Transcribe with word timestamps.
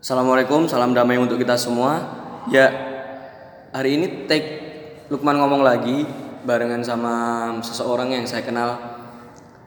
Assalamualaikum, 0.00 0.64
salam 0.64 0.96
damai 0.96 1.20
untuk 1.20 1.36
kita 1.36 1.60
semua. 1.60 2.00
Ya, 2.48 2.72
hari 3.68 4.00
ini 4.00 4.24
take 4.24 4.48
Lukman 5.12 5.36
ngomong 5.36 5.60
lagi 5.60 6.08
barengan 6.40 6.80
sama 6.80 7.14
seseorang 7.60 8.08
yang 8.08 8.24
saya 8.24 8.40
kenal 8.40 8.80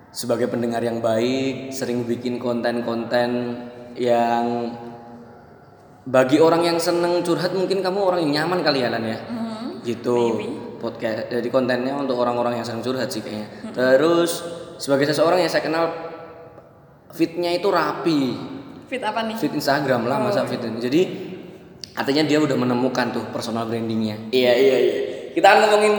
sebagai 0.10 0.50
pendengar 0.50 0.82
yang 0.82 1.06
baik, 1.06 1.70
sering 1.70 2.10
bikin 2.10 2.42
konten-konten 2.42 3.62
yang 3.94 4.74
bagi 6.10 6.42
orang 6.42 6.66
yang 6.66 6.82
seneng 6.82 7.22
curhat 7.22 7.54
mungkin 7.54 7.86
kamu 7.86 8.00
orang 8.02 8.26
yang 8.26 8.42
nyaman 8.42 8.66
kali 8.66 8.82
ya 8.82 8.90
Lan 8.90 9.06
ya. 9.06 9.22
Gitu. 9.86 10.18
Podcast 10.82 11.30
jadi 11.30 11.46
kontennya 11.54 11.94
untuk 11.94 12.18
orang-orang 12.18 12.58
yang 12.58 12.66
seneng 12.66 12.82
curhat 12.82 13.14
sih 13.14 13.22
kayaknya. 13.22 13.70
Terus 13.70 14.42
sebagai 14.82 15.14
seseorang 15.14 15.46
yang 15.46 15.52
saya 15.54 15.62
kenal 15.62 15.94
fitnya 17.14 17.54
itu 17.54 17.70
rapi, 17.70 18.34
Fit 18.94 19.02
apa 19.02 19.26
nih? 19.26 19.34
fit 19.42 19.50
Instagram 19.50 20.06
lah 20.06 20.22
masa 20.22 20.46
fit. 20.46 20.62
Jadi 20.62 21.02
artinya 21.98 22.30
dia 22.30 22.38
udah 22.38 22.54
menemukan 22.54 23.10
tuh 23.10 23.26
personal 23.34 23.66
brandingnya. 23.66 24.30
Iya 24.30 24.54
iya 24.54 24.76
iya. 24.78 24.96
Kita 25.34 25.50
akan 25.50 25.60
ngomongin 25.66 25.96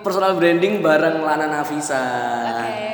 personal 0.00 0.32
branding 0.32 0.80
bareng 0.80 1.20
Lana 1.20 1.44
Nafisa. 1.44 2.00
Oke. 2.48 2.88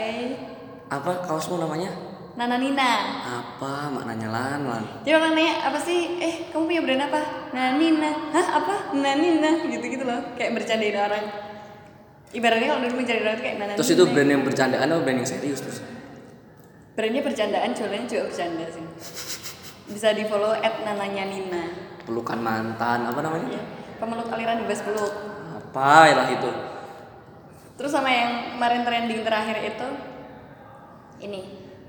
Apa 0.91 1.23
kaosmu 1.23 1.63
namanya? 1.63 1.87
Nana 2.35 2.59
Nina. 2.59 3.23
Apa 3.23 3.95
maknanya 3.95 4.27
Lan 4.27 4.61
Lan? 4.67 4.85
Jadi 5.07 5.15
orang 5.15 5.39
nanya 5.39 5.71
apa 5.71 5.79
sih? 5.79 6.19
Eh, 6.19 6.51
kamu 6.51 6.67
punya 6.67 6.83
brand 6.83 7.03
apa? 7.07 7.21
Nana 7.55 7.79
Nina. 7.79 8.11
Hah, 8.35 8.47
apa? 8.59 8.75
Nana 8.91 9.23
Nina. 9.23 9.71
Gitu-gitu 9.71 10.03
loh. 10.03 10.35
Kayak 10.35 10.59
bercandain 10.59 10.99
orang. 10.99 11.25
Ibaratnya 12.35 12.75
kalau 12.75 12.81
dulu 12.91 13.07
bercandain 13.07 13.23
orang 13.23 13.39
kayak 13.39 13.57
Nana 13.63 13.73
Terus 13.79 13.87
Nina. 13.87 13.99
itu 14.03 14.05
brand 14.11 14.31
yang 14.35 14.43
bercandaan 14.43 14.87
atau 14.91 15.03
brand 15.07 15.19
yang 15.23 15.31
serius 15.31 15.63
terus? 15.63 15.79
Brandnya 16.95 17.23
bercandaan, 17.27 17.75
jualannya 17.75 18.07
juga 18.07 18.23
bercanda 18.31 18.67
sih. 18.71 18.87
Bisa 19.91 20.15
di 20.15 20.25
follow 20.31 20.55
at 20.55 20.87
nananya 20.87 21.27
Nina. 21.27 21.65
Pelukan 22.07 22.39
mantan 22.39 23.11
apa 23.11 23.19
namanya? 23.19 23.59
Ya. 23.59 23.63
Pemeluk 23.99 24.31
aliran 24.31 24.63
bebas 24.63 24.81
peluk. 24.87 25.13
Apa 25.59 26.15
lah 26.15 26.27
itu? 26.31 26.51
Terus 27.75 27.91
sama 27.91 28.07
yang 28.07 28.55
kemarin 28.55 28.87
trending 28.87 29.27
terakhir 29.27 29.59
itu 29.75 29.87
ini 31.19 31.41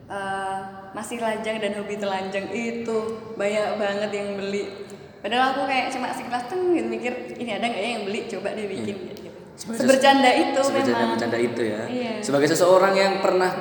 eh, 0.10 0.60
masih 0.98 1.22
lajang 1.22 1.62
dan 1.62 1.72
hobi 1.78 1.96
telanjang 2.02 2.50
itu 2.50 2.98
banyak 3.38 3.78
banget 3.78 4.10
yang 4.10 4.30
beli. 4.42 4.90
Padahal 5.22 5.54
aku 5.54 5.70
kayak 5.70 5.94
cuma 5.94 6.10
sekilas 6.14 6.50
tuh 6.50 6.58
gitu 6.74 6.86
mikir 6.90 7.14
ini 7.38 7.52
ada 7.54 7.66
nggak 7.70 7.82
ya 7.82 7.90
yang 8.02 8.04
beli 8.10 8.26
coba 8.26 8.58
deh 8.58 8.66
bikin 8.66 8.98
gitu. 9.14 9.30
Sebagai 9.56 9.80
Sebercanda 9.86 10.30
itu 10.34 10.60
Sebercanda 10.62 10.98
memang. 10.98 11.14
bercanda 11.14 11.38
itu 11.38 11.62
ya. 11.62 11.82
Iya. 11.86 12.14
Sebagai 12.26 12.48
seseorang 12.50 12.94
yang 12.98 13.14
pernah 13.22 13.52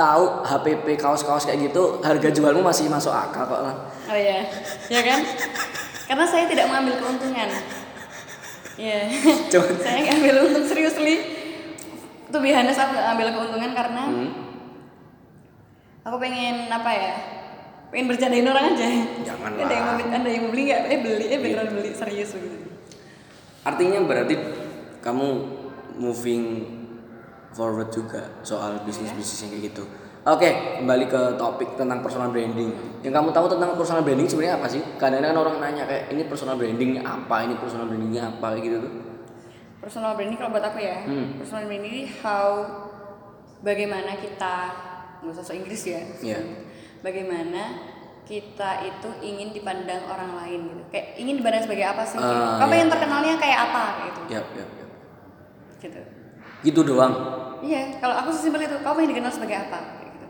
tahu 0.00 0.24
HPP 0.40 0.96
kaos-kaos 0.96 1.44
kayak 1.44 1.68
gitu, 1.68 2.00
harga 2.00 2.32
jualmu 2.32 2.64
masih 2.64 2.88
masuk 2.88 3.12
akal 3.12 3.44
kok 3.44 3.60
lah. 3.60 3.74
Oh 4.08 4.16
iya, 4.16 4.48
ya 4.88 5.00
kan? 5.04 5.20
Karena 6.08 6.24
saya 6.24 6.48
tidak 6.48 6.66
mengambil 6.66 6.96
keuntungan. 6.96 7.48
Iya. 8.80 9.00
Cuman 9.52 9.76
saya 9.84 9.98
nggak 10.00 10.16
ambil 10.16 10.34
untung 10.48 10.64
serius 10.64 10.96
li. 10.96 11.16
Tuh 12.32 12.40
biasanya 12.40 12.72
aku 12.72 12.92
nggak 12.96 13.08
ambil 13.12 13.28
keuntungan 13.30 13.72
karena 13.76 14.02
Hmm. 14.08 14.30
aku 16.00 16.16
pengen 16.16 16.66
apa 16.66 16.90
ya? 16.90 17.12
Pengen 17.90 18.06
bercandain 18.08 18.46
orang 18.46 18.72
aja. 18.72 18.86
Jangan 19.20 19.50
Ada 19.52 19.68
yang 19.68 19.84
lah. 19.84 19.94
mau 19.98 20.16
ada 20.16 20.28
yang 20.30 20.42
mau 20.42 20.50
beli 20.50 20.62
nggak? 20.64 20.80
Eh 20.86 20.98
beli, 20.98 21.24
eh 21.28 21.38
beneran 21.38 21.68
beli 21.70 21.90
serius 21.92 22.32
begitu. 22.32 22.70
Artinya 23.60 23.98
berarti 24.00 24.34
kamu 25.04 25.28
moving 25.94 26.44
forward 27.52 27.90
juga 27.90 28.30
soal 28.42 28.82
bisnis-bisnis 28.86 29.46
yang 29.46 29.50
kayak 29.54 29.64
gitu. 29.74 29.84
Oke, 30.20 30.76
kembali 30.84 31.08
ke 31.08 31.20
topik 31.40 31.80
tentang 31.80 32.04
personal 32.04 32.28
branding. 32.28 32.76
Yang 33.00 33.12
kamu 33.16 33.28
tahu 33.32 33.46
tentang 33.48 33.72
personal 33.72 34.04
branding 34.04 34.28
sebenarnya 34.28 34.60
apa 34.60 34.68
sih? 34.68 34.82
Kadang-kadang 35.00 35.32
orang 35.32 35.56
nanya 35.64 35.88
kayak 35.88 36.12
ini 36.12 36.28
personal 36.28 36.60
brandingnya 36.60 37.00
apa, 37.00 37.36
ini 37.48 37.54
personal 37.56 37.88
brandingnya 37.88 38.28
apa 38.28 38.46
kayak 38.52 38.64
gitu 38.68 38.76
tuh. 38.84 38.92
Personal 39.80 40.12
branding 40.12 40.36
kalau 40.36 40.52
buat 40.52 40.60
aku 40.60 40.76
ya, 40.76 41.08
Hmm. 41.08 41.40
personal 41.40 41.64
branding 41.64 41.88
ini 41.88 42.04
how 42.20 42.68
bagaimana 43.64 44.12
kita 44.20 44.54
nggak 45.24 45.32
usah 45.32 45.44
so 45.44 45.56
Inggris 45.56 45.88
ya. 45.88 46.04
Iya. 46.20 46.40
Bagaimana 47.00 47.80
kita 48.28 48.84
itu 48.84 49.08
ingin 49.24 49.56
dipandang 49.56 50.04
orang 50.04 50.36
lain 50.36 50.60
gitu. 50.68 50.82
Kayak 50.92 51.06
ingin 51.16 51.34
dipandang 51.40 51.64
sebagai 51.64 51.86
apa 51.88 52.04
sih? 52.04 52.20
Ah, 52.20 52.60
Kamu 52.60 52.72
iya. 52.76 52.80
yang 52.84 52.90
terkenalnya 52.92 53.34
kayak 53.40 53.58
apa 53.72 53.84
gitu. 54.04 54.20
Yap, 54.36 54.46
yap, 54.52 54.70
yap. 54.76 54.90
Gitu. 55.80 56.00
Gitu 56.60 56.80
doang. 56.84 57.14
Iya, 57.60 58.00
kalau 58.00 58.14
aku 58.24 58.32
sesimpel 58.32 58.64
itu, 58.64 58.76
kamu 58.80 59.04
yang 59.04 59.10
dikenal 59.16 59.32
sebagai 59.32 59.56
apa? 59.68 59.78
Gitu. 60.00 60.26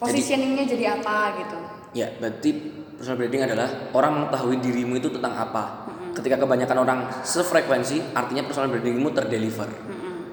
Positioningnya 0.00 0.64
jadi 0.64 0.84
apa 1.00 1.16
gitu. 1.40 1.58
Ya, 1.94 2.10
berarti 2.18 2.50
personal 2.96 3.20
branding 3.20 3.44
adalah 3.46 3.68
orang 3.92 4.12
mengetahui 4.24 4.56
dirimu 4.58 4.98
itu 4.98 5.08
tentang 5.12 5.36
apa. 5.36 5.86
Ketika 6.16 6.40
kebanyakan 6.40 6.78
orang 6.80 6.98
sefrekuensi, 7.22 8.14
artinya 8.16 8.42
personal 8.46 8.72
brandingmu 8.72 9.12
terdeliver. 9.12 9.68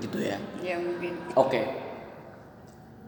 Gitu 0.01 0.17
ya. 0.17 0.37
Ya 0.63 0.79
mungkin. 0.79 1.13
Oke. 1.37 1.61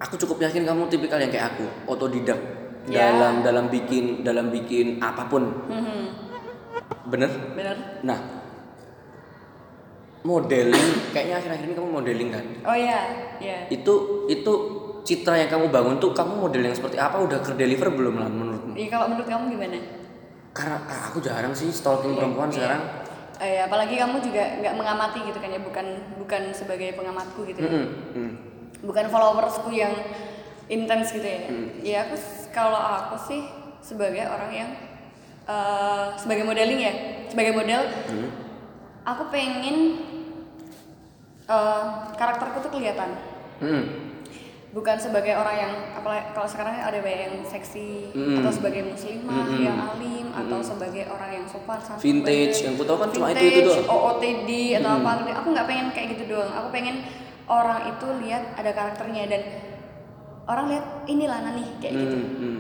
Aku 0.04 0.20
cukup 0.20 0.44
yakin 0.44 0.68
kamu 0.68 0.92
tipikal 0.92 1.18
yang 1.22 1.32
kayak 1.32 1.56
aku, 1.56 1.66
otodidak 1.88 2.36
Ya. 2.84 3.16
dalam 3.16 3.40
dalam 3.40 3.66
bikin 3.72 4.28
dalam 4.28 4.52
bikin 4.52 5.00
apa 5.00 5.32
pun. 5.32 5.48
Mhm. 5.72 6.04
Bener? 7.08 7.32
Bener? 7.56 7.78
Nah, 8.04 8.43
modeling 10.24 10.90
kayaknya 11.12 11.36
akhir-akhir 11.44 11.66
ini 11.68 11.76
kamu 11.76 11.90
modeling 11.92 12.30
kan? 12.32 12.46
Oh 12.64 12.76
iya, 12.76 13.00
iya. 13.44 13.68
Itu 13.68 14.26
itu 14.32 14.54
citra 15.04 15.36
yang 15.36 15.52
kamu 15.52 15.68
bangun 15.68 16.00
tuh 16.00 16.16
kamu 16.16 16.48
model 16.48 16.64
yang 16.64 16.76
seperti 16.76 16.96
apa 16.96 17.20
udah 17.20 17.44
terdeliver 17.44 17.92
belum 17.92 18.16
lah 18.24 18.32
menurutmu? 18.32 18.74
Iya, 18.74 18.88
kalau 18.88 19.06
menurut 19.12 19.28
kamu 19.28 19.44
gimana? 19.52 19.80
Karena 20.56 20.80
ah, 20.88 21.02
aku 21.12 21.20
jarang 21.20 21.52
sih 21.52 21.68
stalking 21.70 22.16
perempuan 22.16 22.48
sekarang. 22.48 23.04
Eh, 23.44 23.60
apalagi 23.60 24.00
kamu 24.00 24.24
juga 24.24 24.44
nggak 24.64 24.76
mengamati 24.80 25.20
gitu 25.28 25.40
kan 25.44 25.52
ya, 25.52 25.60
bukan 25.60 25.86
bukan 26.16 26.42
sebagai 26.56 26.96
pengamatku 26.96 27.44
gitu 27.44 27.60
ya. 27.60 27.72
Mm. 28.16 28.32
Bukan 28.88 29.06
followersku 29.12 29.76
yang 29.76 29.92
intens 30.72 31.12
gitu 31.12 31.28
ya. 31.28 31.52
Hmm. 31.52 31.68
Ya 31.84 31.98
aku 32.08 32.16
kalau 32.56 32.80
aku 32.80 33.20
sih 33.28 33.42
sebagai 33.84 34.24
orang 34.24 34.52
yang 34.56 34.70
eh, 35.44 36.06
sebagai 36.16 36.48
modeling 36.48 36.80
ya, 36.80 36.94
sebagai 37.28 37.52
model 37.52 37.84
Hmm. 38.08 38.30
aku 39.04 39.28
pengen 39.28 40.00
eh, 41.46 41.84
karakterku 42.14 42.58
tuh 42.60 42.72
kelihatan 42.72 43.10
Mm. 43.58 43.84
bukan 44.70 44.98
sebagai 44.98 45.32
orang 45.34 45.56
yang 45.56 45.74
apalagi 45.94 46.34
kalau 46.34 46.50
sekarang 46.50 46.74
ada 46.76 46.98
banyak 46.98 47.22
yang 47.24 47.36
seksi 47.44 48.10
Mm. 48.12 48.42
atau 48.42 48.52
sebagai 48.52 48.82
muslimah 48.84 49.46
Mm-mm. 49.46 49.62
yang 49.62 49.78
alim 49.78 50.28
atau 50.30 50.60
sebagai 50.60 51.06
orang 51.06 51.30
yang 51.32 51.46
sopan 51.46 51.78
santun 51.78 52.02
Vintage, 52.02 52.58
yang 52.62 52.74
ku 52.74 52.84
tahu 52.84 52.98
kan 52.98 53.10
cuma 53.10 53.30
Vintage, 53.30 53.46
itu-itu 53.54 53.70
doang. 53.70 53.86
OOTD 53.88 54.50
atau 54.76 54.92
apa 54.98 55.10
aku 55.32 55.48
nggak 55.50 55.68
pengen 55.68 55.88
kayak 55.92 56.08
gitu 56.12 56.24
doang 56.28 56.50
aku 56.50 56.68
pengen 56.70 56.96
orang 57.46 57.80
itu 57.88 58.08
lihat 58.20 58.44
ada 58.54 58.72
karakternya 58.72 59.24
dan 59.28 59.42
orang 60.44 60.66
lihat 60.70 60.86
ini 61.06 61.24
Lana 61.24 61.52
nih 61.54 61.68
kayak 61.78 61.94
gitu 61.94 62.16
Mm, 62.18 62.34
mm. 62.34 62.60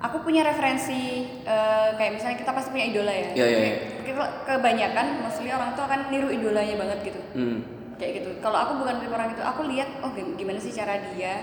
aku 0.00 0.16
punya 0.20 0.42
referensi 0.42 1.00
eh, 1.40 1.88
kayak 1.94 2.12
misalnya 2.12 2.36
kita 2.36 2.50
pasti 2.50 2.68
punya 2.68 2.86
idola 2.86 3.08
ya 3.08 3.26
iya, 3.32 3.46
iya. 3.46 3.60
Kita- 4.02 4.34
kebanyakan 4.44 5.06
mostly 5.22 5.48
orang 5.48 5.72
tuh 5.72 5.86
akan 5.86 6.10
niru 6.10 6.28
idolanya 6.28 6.74
banget 6.76 6.98
gitu 7.06 7.20
Mm. 7.32 7.58
Kayak 8.00 8.12
gitu. 8.22 8.30
Kalau 8.40 8.58
aku 8.58 8.72
bukan 8.84 9.00
tipe 9.00 9.12
orang 9.12 9.30
itu 9.32 9.42
aku 9.42 9.60
lihat 9.68 9.88
oh 10.04 10.10
gim- 10.12 10.34
gimana 10.36 10.58
sih 10.58 10.72
cara 10.72 10.98
dia 11.12 11.34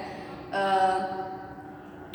eh, 0.50 1.00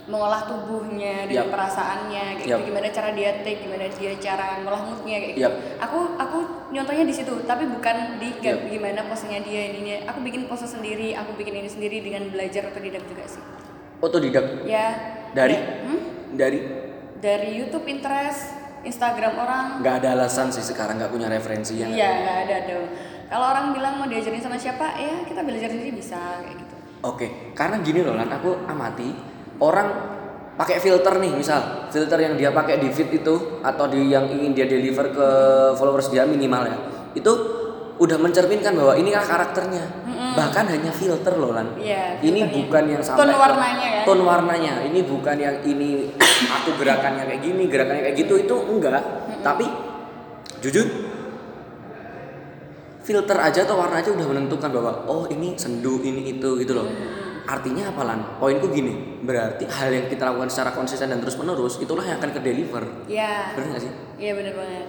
mengolah 0.05 0.45
tubuhnya 0.45 1.25
dan 1.25 1.49
Yap. 1.49 1.49
perasaannya 1.49 2.25
kayak 2.37 2.45
Yap. 2.45 2.61
gitu 2.61 2.69
gimana 2.69 2.87
cara 2.93 3.09
dia 3.17 3.31
take 3.41 3.65
gimana 3.65 3.89
dia 3.89 4.13
cara 4.21 4.61
ngolah 4.61 4.83
moodnya 4.85 5.17
kayak 5.17 5.33
gitu. 5.33 5.45
Yap. 5.49 5.55
aku 5.81 5.99
aku 6.21 6.39
nyontohnya 6.77 7.05
di 7.09 7.15
situ 7.17 7.33
tapi 7.49 7.65
bukan 7.65 8.21
di 8.21 8.37
Yap. 8.45 8.69
gimana 8.69 9.01
posenya 9.09 9.41
dia 9.41 9.73
ininya. 9.73 10.13
Aku 10.13 10.21
bikin 10.21 10.45
pose 10.45 10.69
sendiri 10.69 11.17
aku 11.17 11.33
bikin 11.41 11.57
ini 11.65 11.71
sendiri 11.73 12.05
dengan 12.05 12.29
belajar 12.29 12.69
otodidak 12.69 13.01
juga 13.09 13.25
sih. 13.25 13.41
Otodidak? 14.05 14.69
Ya. 14.69 14.93
Dari? 15.33 15.57
Ya, 15.57 15.65
hmm? 15.89 16.01
dari? 16.37 16.59
Dari 17.25 17.51
YouTube 17.57 17.89
Pinterest 17.89 18.53
Instagram 18.85 19.41
orang. 19.41 19.67
Nggak 19.81 20.05
ada 20.05 20.09
alasan 20.21 20.53
sih 20.53 20.61
sekarang 20.61 21.01
nggak 21.01 21.09
punya 21.09 21.33
referensi 21.33 21.81
yang 21.81 21.89
iya 21.89 22.11
nggak 22.21 22.39
ada 22.45 22.57
dong 22.69 22.87
kalau 23.27 23.47
orang 23.49 23.73
bilang 23.73 23.95
mau 23.97 24.07
diajarin 24.07 24.39
sama 24.39 24.55
siapa 24.55 24.95
ya 24.95 25.23
kita 25.23 25.41
belajar 25.41 25.69
sendiri 25.69 25.93
bisa 25.93 26.17
kayak 26.41 26.57
gitu. 26.59 26.75
Oke, 27.03 27.27
karena 27.53 27.79
gini 27.79 28.01
loh 28.01 28.15
Lan, 28.15 28.29
aku 28.29 28.65
amati 28.65 29.13
orang 29.59 29.89
pakai 30.55 30.79
filter 30.79 31.19
nih 31.19 31.33
misal 31.33 31.61
filter 31.89 32.17
yang 32.17 32.35
dia 32.35 32.49
pakai 32.49 32.79
di 32.79 32.89
feed 32.89 33.11
itu 33.17 33.35
atau 33.61 33.85
di 33.87 34.07
yang 34.07 34.25
ingin 34.25 34.53
dia 34.53 34.65
deliver 34.65 35.11
ke 35.11 35.29
followers 35.75 36.09
dia 36.09 36.23
minimal 36.25 36.63
ya 36.65 36.77
itu 37.13 37.33
udah 37.95 38.19
mencerminkan 38.19 38.75
bahwa 38.75 38.95
inilah 38.95 39.23
karakternya. 39.23 39.85
Bahkan 40.35 40.67
hanya 40.67 40.91
filter 40.91 41.31
loh 41.33 41.55
Lan. 41.55 41.79
Iya, 41.79 42.19
ini 42.21 42.43
filternya. 42.43 42.55
bukan 42.59 42.85
yang 42.91 43.03
sampai 43.05 43.21
Tone 43.21 43.31
ke- 43.31 43.39
warnanya 43.39 43.87
ya. 43.87 44.03
tone 44.03 44.23
warnanya. 44.25 44.73
Ini 44.83 45.01
bukan 45.07 45.37
yang 45.39 45.57
ini 45.63 46.11
aku 46.59 46.75
gerakannya 46.75 47.23
kayak 47.25 47.39
gini 47.39 47.71
gerakannya 47.71 48.03
kayak 48.03 48.17
gitu 48.19 48.35
itu 48.37 48.55
enggak. 48.67 48.99
Tapi 49.47 49.63
jujur 50.59 50.87
filter 53.05 53.37
aja 53.37 53.69
atau 53.69 53.77
warna 53.77 54.01
aja 54.01 54.09
udah 54.09 54.25
menentukan 54.25 54.73
bahwa 54.73 55.05
oh 55.05 55.29
ini 55.29 55.53
sendu 55.55 56.01
ini 56.01 56.35
itu 56.35 56.57
gitu 56.57 56.73
loh. 56.73 56.89
Artinya 57.45 57.93
apa 57.93 58.03
lan? 58.09 58.19
Poinku 58.41 58.73
gini 58.73 59.21
berarti 59.21 59.69
hal 59.69 59.93
yang 59.93 60.09
kita 60.09 60.25
lakukan 60.25 60.49
secara 60.49 60.73
konsisten 60.73 61.13
dan 61.13 61.21
terus 61.21 61.37
menerus 61.37 61.77
itulah 61.77 62.01
yang 62.01 62.17
akan 62.17 62.33
ke 62.33 62.41
deliver 62.41 62.81
ya 63.05 63.53
bener 63.53 63.77
gak 63.77 63.83
sih? 63.85 63.93
Iya 64.17 64.33
bener 64.33 64.57
banget. 64.57 64.89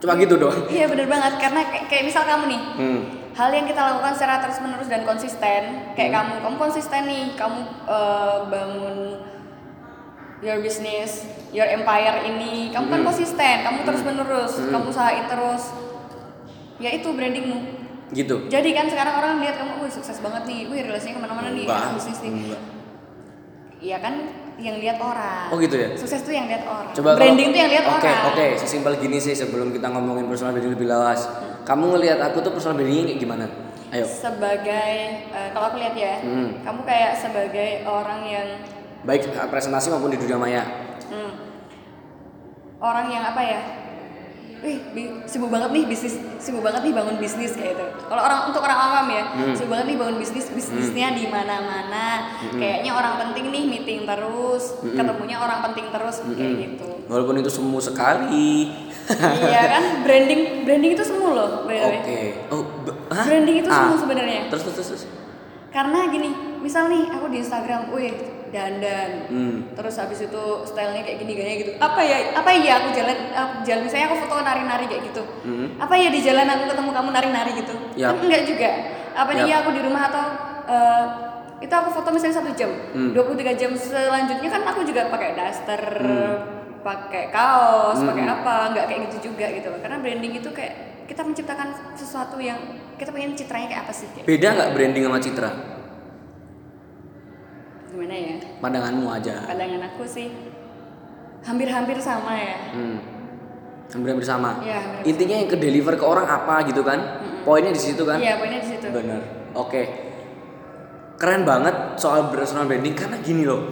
Cuma 0.00 0.16
gitu 0.16 0.34
doang. 0.34 0.66
Iya 0.66 0.88
bener 0.88 1.06
banget. 1.06 1.32
Karena 1.38 1.60
kayak, 1.68 1.84
kayak 1.86 2.04
misal 2.08 2.24
kamu 2.24 2.44
nih 2.48 2.60
hmm. 2.74 3.00
hal 3.36 3.48
yang 3.52 3.66
kita 3.68 3.80
lakukan 3.80 4.12
secara 4.16 4.40
terus 4.40 4.58
menerus 4.58 4.88
dan 4.88 5.02
konsisten 5.04 5.62
kayak 5.92 6.10
Hmm. 6.10 6.16
kamu 6.16 6.32
kamu 6.40 6.56
konsisten 6.58 7.02
nih 7.04 7.24
kamu 7.36 7.60
eh, 7.84 8.38
bangun 8.48 8.96
your 10.40 10.58
business 10.58 11.28
your 11.52 11.68
empire 11.68 12.24
ini 12.24 12.72
kamu 12.72 12.88
kan 12.88 12.98
Hmm. 12.98 13.08
konsisten 13.08 13.56
kamu 13.62 13.78
terus 13.84 14.02
menerus 14.02 14.52
kamu 14.58 14.84
usahain 14.88 15.28
terus 15.28 15.62
ya 16.82 16.90
itu 16.90 17.08
brandingmu 17.08 17.58
gitu 18.10 18.50
jadi 18.50 18.68
kan 18.74 18.86
sekarang 18.86 19.14
orang 19.16 19.32
lihat 19.38 19.56
kamu 19.56 19.80
wih 19.80 19.88
sukses 19.88 20.18
banget 20.18 20.42
nih 20.44 20.66
wih 20.66 20.82
relasinya 20.82 21.14
ke 21.14 21.22
mana-mana 21.22 21.48
nih 21.48 21.64
enak 21.64 21.94
bisnis 21.94 22.18
nih 22.20 22.32
iya 23.78 23.98
kan 23.98 24.14
yang 24.60 24.76
lihat 24.76 25.00
orang 25.00 25.48
Oh 25.48 25.56
gitu 25.56 25.74
ya? 25.74 25.88
sukses 25.96 26.20
tuh 26.20 26.30
yang 26.30 26.44
lihat 26.44 26.62
orang 26.62 26.92
Coba 26.92 27.16
branding 27.16 27.48
kalau- 27.48 27.56
tuh 27.56 27.60
yang 27.60 27.72
lihat 27.72 27.84
Oke, 27.88 28.04
orang 28.04 28.28
oke, 28.28 28.46
sesimpel 28.60 28.92
gini 28.96 29.16
sih 29.16 29.32
sebelum 29.32 29.72
kita 29.72 29.88
ngomongin 29.88 30.28
personal 30.28 30.52
branding 30.52 30.76
lebih 30.76 30.86
luas. 30.86 31.24
Kamu 31.62 31.88
ngelihat 31.90 32.20
aku 32.20 32.44
tuh 32.44 32.52
personal 32.52 32.76
brandingnya 32.76 33.04
kayak 33.08 33.20
gimana? 33.20 33.46
Ayo. 33.88 34.04
sebagai 34.04 34.92
eh, 35.26 35.48
kalau 35.50 35.66
aku 35.66 35.76
lihat 35.76 35.92
ya 35.92 36.14
Hmm. 36.20 36.60
kamu 36.62 36.80
kayak 36.84 37.12
sebagai 37.14 37.70
orang 37.84 38.20
yang 38.24 38.46
Baik 39.02 39.20
presentasi 39.50 39.88
maupun 39.88 40.08
di 40.08 40.16
dunia 40.16 40.36
maya. 40.36 40.62
Hmm. 41.08 41.32
Orang 42.78 43.08
yang 43.08 43.24
apa 43.26 43.40
ya? 43.42 43.60
Wih, 44.62 44.78
sibuk 45.26 45.50
banget 45.50 45.74
nih 45.74 45.84
bisnis, 45.84 46.14
sibuk 46.38 46.62
banget 46.62 46.86
nih 46.86 46.94
bangun 46.94 47.18
bisnis 47.18 47.50
kayak 47.52 47.74
itu. 47.74 47.86
Kalau 48.06 48.22
orang 48.22 48.46
untuk 48.46 48.62
orang 48.62 48.78
awam 48.78 49.06
ya, 49.10 49.24
Hmm. 49.26 49.50
sibuk 49.52 49.74
banget 49.74 49.86
nih 49.90 49.98
bangun 49.98 50.16
bisnis, 50.16 50.46
bisnisnya 50.48 51.10
di 51.12 51.26
mana-mana. 51.26 52.30
Hmm. 52.38 52.62
Kayaknya 52.62 52.94
orang 52.94 53.14
penting 53.18 53.50
nih 53.50 53.62
meeting 53.66 54.00
terus, 54.06 54.78
ketemunya 54.78 55.36
orang 55.36 55.66
penting 55.66 55.90
terus 55.90 56.22
kayak 56.22 56.38
Hmm. 56.46 56.62
gitu. 56.62 56.86
Walaupun 57.10 57.34
itu 57.36 57.50
semu 57.50 57.82
sekali. 57.82 58.70
iya 59.42 59.62
kan, 59.68 60.06
branding 60.06 60.62
branding 60.62 60.94
itu 60.94 61.02
semu 61.02 61.34
loh. 61.34 61.66
Oke. 61.66 62.46
Oh, 62.48 62.62
be- 62.86 62.94
hah? 63.10 63.26
Branding 63.26 63.56
itu 63.58 63.68
Ah. 63.68 63.90
semu 63.90 63.94
sebenarnya. 63.98 64.46
Terus 64.46 64.62
terus 64.62 64.76
terus. 64.78 64.88
terus. 64.94 65.04
Karena 65.68 66.06
gini, 66.06 66.30
misal 66.62 66.86
nih 66.86 67.10
aku 67.10 67.26
di 67.26 67.42
Instagram, 67.42 67.90
wih 67.90 68.14
dandan, 68.52 69.10
Hmm. 69.26 69.56
terus 69.72 69.96
habis 69.96 70.20
itu 70.20 70.42
stylenya 70.62 71.02
kayak 71.02 71.18
gini 71.18 71.32
gini 71.32 71.52
gitu. 71.58 71.72
Apa 71.80 72.04
ya? 72.04 72.36
Apa 72.36 72.52
ya 72.52 72.84
aku 72.84 72.92
jalan, 72.92 73.18
aku 73.32 73.54
jalan 73.64 73.82
misalnya 73.82 74.06
aku 74.12 74.16
foto 74.20 74.34
nari-nari 74.38 74.84
kayak 74.86 75.02
gitu. 75.08 75.22
Hmm. 75.42 75.66
Apa 75.80 75.94
ya 75.96 76.12
di 76.12 76.20
jalan 76.20 76.44
aku 76.46 76.64
ketemu 76.68 76.90
kamu 76.92 77.08
nari-nari 77.10 77.52
gitu? 77.56 77.74
Yap. 77.96 78.12
Kan 78.12 78.28
enggak 78.28 78.44
juga. 78.44 78.70
Apa 79.12 79.30
Yap. 79.32 79.40
dia 79.42 79.54
aku 79.58 79.70
di 79.72 79.80
rumah 79.80 80.02
atau 80.06 80.24
eh, 80.62 81.04
itu 81.58 81.72
aku 81.72 81.88
foto 81.90 82.08
misalnya 82.12 82.36
satu 82.38 82.52
jam, 82.52 82.70
Hmm. 82.92 83.10
23 83.10 83.56
jam 83.56 83.72
selanjutnya 83.72 84.46
kan 84.46 84.62
aku 84.62 84.84
juga 84.84 85.08
pakai 85.08 85.32
daster, 85.32 85.82
pakai 86.82 87.30
kaos, 87.30 87.98
pakai 87.98 88.24
apa? 88.26 88.56
Enggak 88.70 88.84
kayak 88.86 89.00
gitu 89.08 89.30
juga 89.30 89.46
gitu. 89.48 89.70
Karena 89.80 89.96
branding 89.96 90.32
itu 90.36 90.50
kayak 90.50 90.74
kita 91.06 91.22
menciptakan 91.22 91.68
sesuatu 91.94 92.36
yang 92.36 92.58
kita 92.94 93.10
pengen 93.10 93.32
citranya 93.32 93.66
kayak 93.68 93.82
apa 93.86 93.92
sih? 93.92 94.06
Kayak 94.12 94.26
Beda 94.26 94.48
nggak 94.52 94.70
branding 94.74 95.02
sama 95.06 95.18
citra? 95.18 95.50
Gimana 98.02 98.18
ya? 98.18 98.34
Pandanganmu 98.58 99.06
aja. 99.14 99.34
pandangan 99.46 99.80
aku 99.94 100.02
sih 100.02 100.28
hampir-hampir 101.46 101.98
sama 102.02 102.34
ya 102.34 102.56
Hmm. 102.74 102.98
Hampir-hampir 103.92 104.24
sama. 104.26 104.58
Iya, 104.64 104.80
hampir-hampir 104.80 105.10
Intinya 105.12 105.36
yang 105.38 105.48
ke 105.52 105.56
deliver 105.60 105.94
ke 106.00 106.04
orang 106.06 106.24
apa 106.24 106.64
gitu 106.66 106.80
kan? 106.82 106.98
Poinnya 107.46 107.70
di 107.70 107.78
situ 107.82 108.02
kan? 108.02 108.18
iya 108.18 108.40
poinnya 108.40 108.58
di 108.58 108.68
situ 108.74 108.86
Bener. 108.90 109.20
Oke. 109.54 109.82
Keren 111.20 111.46
banget 111.46 112.00
soal 112.00 112.32
personal 112.32 112.66
branding 112.66 112.96
karena 112.98 113.20
gini 113.22 113.44
loh. 113.46 113.68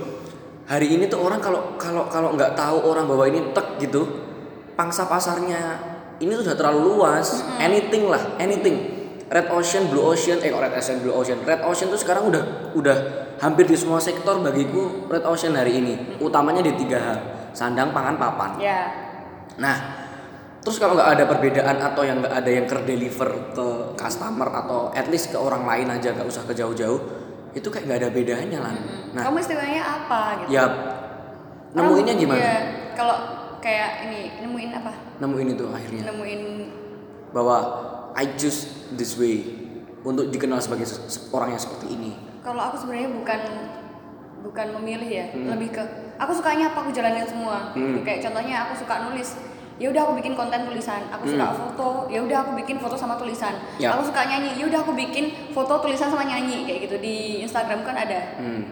Hari 0.71 0.87
ini 0.87 1.11
tuh 1.11 1.25
orang 1.25 1.43
kalau 1.43 1.75
kalau 1.81 2.07
kalau 2.07 2.37
nggak 2.39 2.55
tahu 2.55 2.79
orang 2.87 3.11
bahwa 3.11 3.27
ini 3.27 3.51
tek 3.51 3.81
gitu, 3.83 4.07
pangsa 4.79 5.09
pasarnya 5.11 5.83
ini 6.23 6.31
tuh 6.37 6.47
udah 6.47 6.55
terlalu 6.55 6.95
luas. 6.95 7.43
Anything 7.59 8.07
lah, 8.07 8.23
anything. 8.39 9.00
Red 9.31 9.47
Ocean, 9.55 9.87
Blue 9.87 10.03
Ocean, 10.03 10.43
eh 10.43 10.51
Red 10.51 10.75
Ocean, 10.75 10.99
Blue 10.99 11.15
Ocean. 11.15 11.39
Red 11.47 11.63
Ocean 11.63 11.87
tuh 11.87 12.01
sekarang 12.03 12.27
udah 12.35 12.75
udah 12.75 12.97
hampir 13.39 13.63
di 13.71 13.79
semua 13.79 14.03
sektor 14.03 14.43
bagiku 14.43 15.07
Red 15.07 15.23
Ocean 15.23 15.55
hari 15.55 15.79
ini. 15.79 16.19
Utamanya 16.19 16.67
di 16.67 16.75
tiga 16.75 16.99
hal: 16.99 17.19
sandang, 17.55 17.95
pangan, 17.95 18.19
papan. 18.19 18.59
ya 18.59 18.91
Nah, 19.55 19.77
terus 20.67 20.83
kalau 20.83 20.99
nggak 20.99 21.11
ada 21.15 21.25
perbedaan 21.31 21.79
atau 21.79 22.03
yang 22.03 22.19
nggak 22.19 22.35
ada 22.43 22.51
yang 22.51 22.67
ter 22.67 22.83
deliver 22.83 23.55
ke 23.55 23.67
customer 23.95 24.51
atau 24.51 24.91
at 24.99 25.07
least 25.07 25.31
ke 25.31 25.39
orang 25.39 25.63
lain 25.63 25.87
aja 25.95 26.11
nggak 26.11 26.27
usah 26.27 26.43
ke 26.43 26.51
jauh-jauh, 26.51 26.99
itu 27.55 27.69
kayak 27.71 27.87
nggak 27.87 27.99
ada 28.03 28.11
bedanya 28.11 28.59
lah. 28.67 28.75
Nah, 29.15 29.23
kamu 29.31 29.39
istilahnya 29.39 29.83
apa 29.85 30.43
gitu 30.43 30.59
ya 30.59 30.67
nemuinnya 31.71 32.15
gimana? 32.19 32.41
iya, 32.43 32.57
kalau 32.99 33.17
kayak 33.63 34.11
ini 34.11 34.43
nemuin 34.43 34.71
apa 34.75 34.93
Nemuin 35.23 35.49
itu 35.55 35.65
akhirnya 35.71 36.03
nemuin 36.11 36.43
bahwa 37.31 37.59
I 38.13 38.35
choose 38.35 38.67
this 38.93 39.15
way 39.15 39.45
untuk 40.01 40.29
dikenal 40.29 40.59
sebagai 40.59 40.85
se- 40.85 41.01
se- 41.07 41.29
orang 41.31 41.53
yang 41.53 41.61
seperti 41.61 41.87
ini. 41.91 42.13
kalau 42.41 42.63
aku 42.65 42.77
sebenarnya 42.79 43.13
bukan 43.13 43.41
bukan 44.41 44.67
memilih 44.75 45.11
ya 45.13 45.27
lebih 45.47 45.69
ke 45.71 45.83
aku 46.17 46.33
sukanya 46.33 46.73
apa 46.73 46.81
aku 46.81 46.91
jalanin 46.91 47.23
semua 47.23 47.71
Hmm. 47.71 48.01
kayak 48.01 48.21
contohnya 48.23 48.65
aku 48.65 48.81
suka 48.81 49.05
nulis 49.05 49.37
ya 49.77 49.87
udah 49.87 50.01
aku 50.03 50.17
bikin 50.17 50.33
konten 50.33 50.65
tulisan 50.65 51.05
aku 51.07 51.29
suka 51.29 51.53
foto 51.53 51.89
ya 52.07 52.19
udah 52.19 52.41
aku 52.41 52.57
bikin 52.57 52.77
foto 52.77 52.97
sama 52.97 53.15
tulisan 53.15 53.53
Ya. 53.77 53.93
aku 53.93 54.05
suka 54.07 54.25
nyanyi 54.25 54.57
ya 54.57 54.65
udah 54.67 54.81
aku 54.81 54.93
bikin 54.95 55.53
foto 55.53 55.77
tulisan 55.79 56.09
sama 56.09 56.25
nyanyi 56.25 56.65
kayak 56.65 56.81
gitu 56.85 56.97
di 56.99 57.17
Instagram 57.43 57.81
kan 57.83 57.97
ada 57.99 58.21
Hmm. 58.37 58.65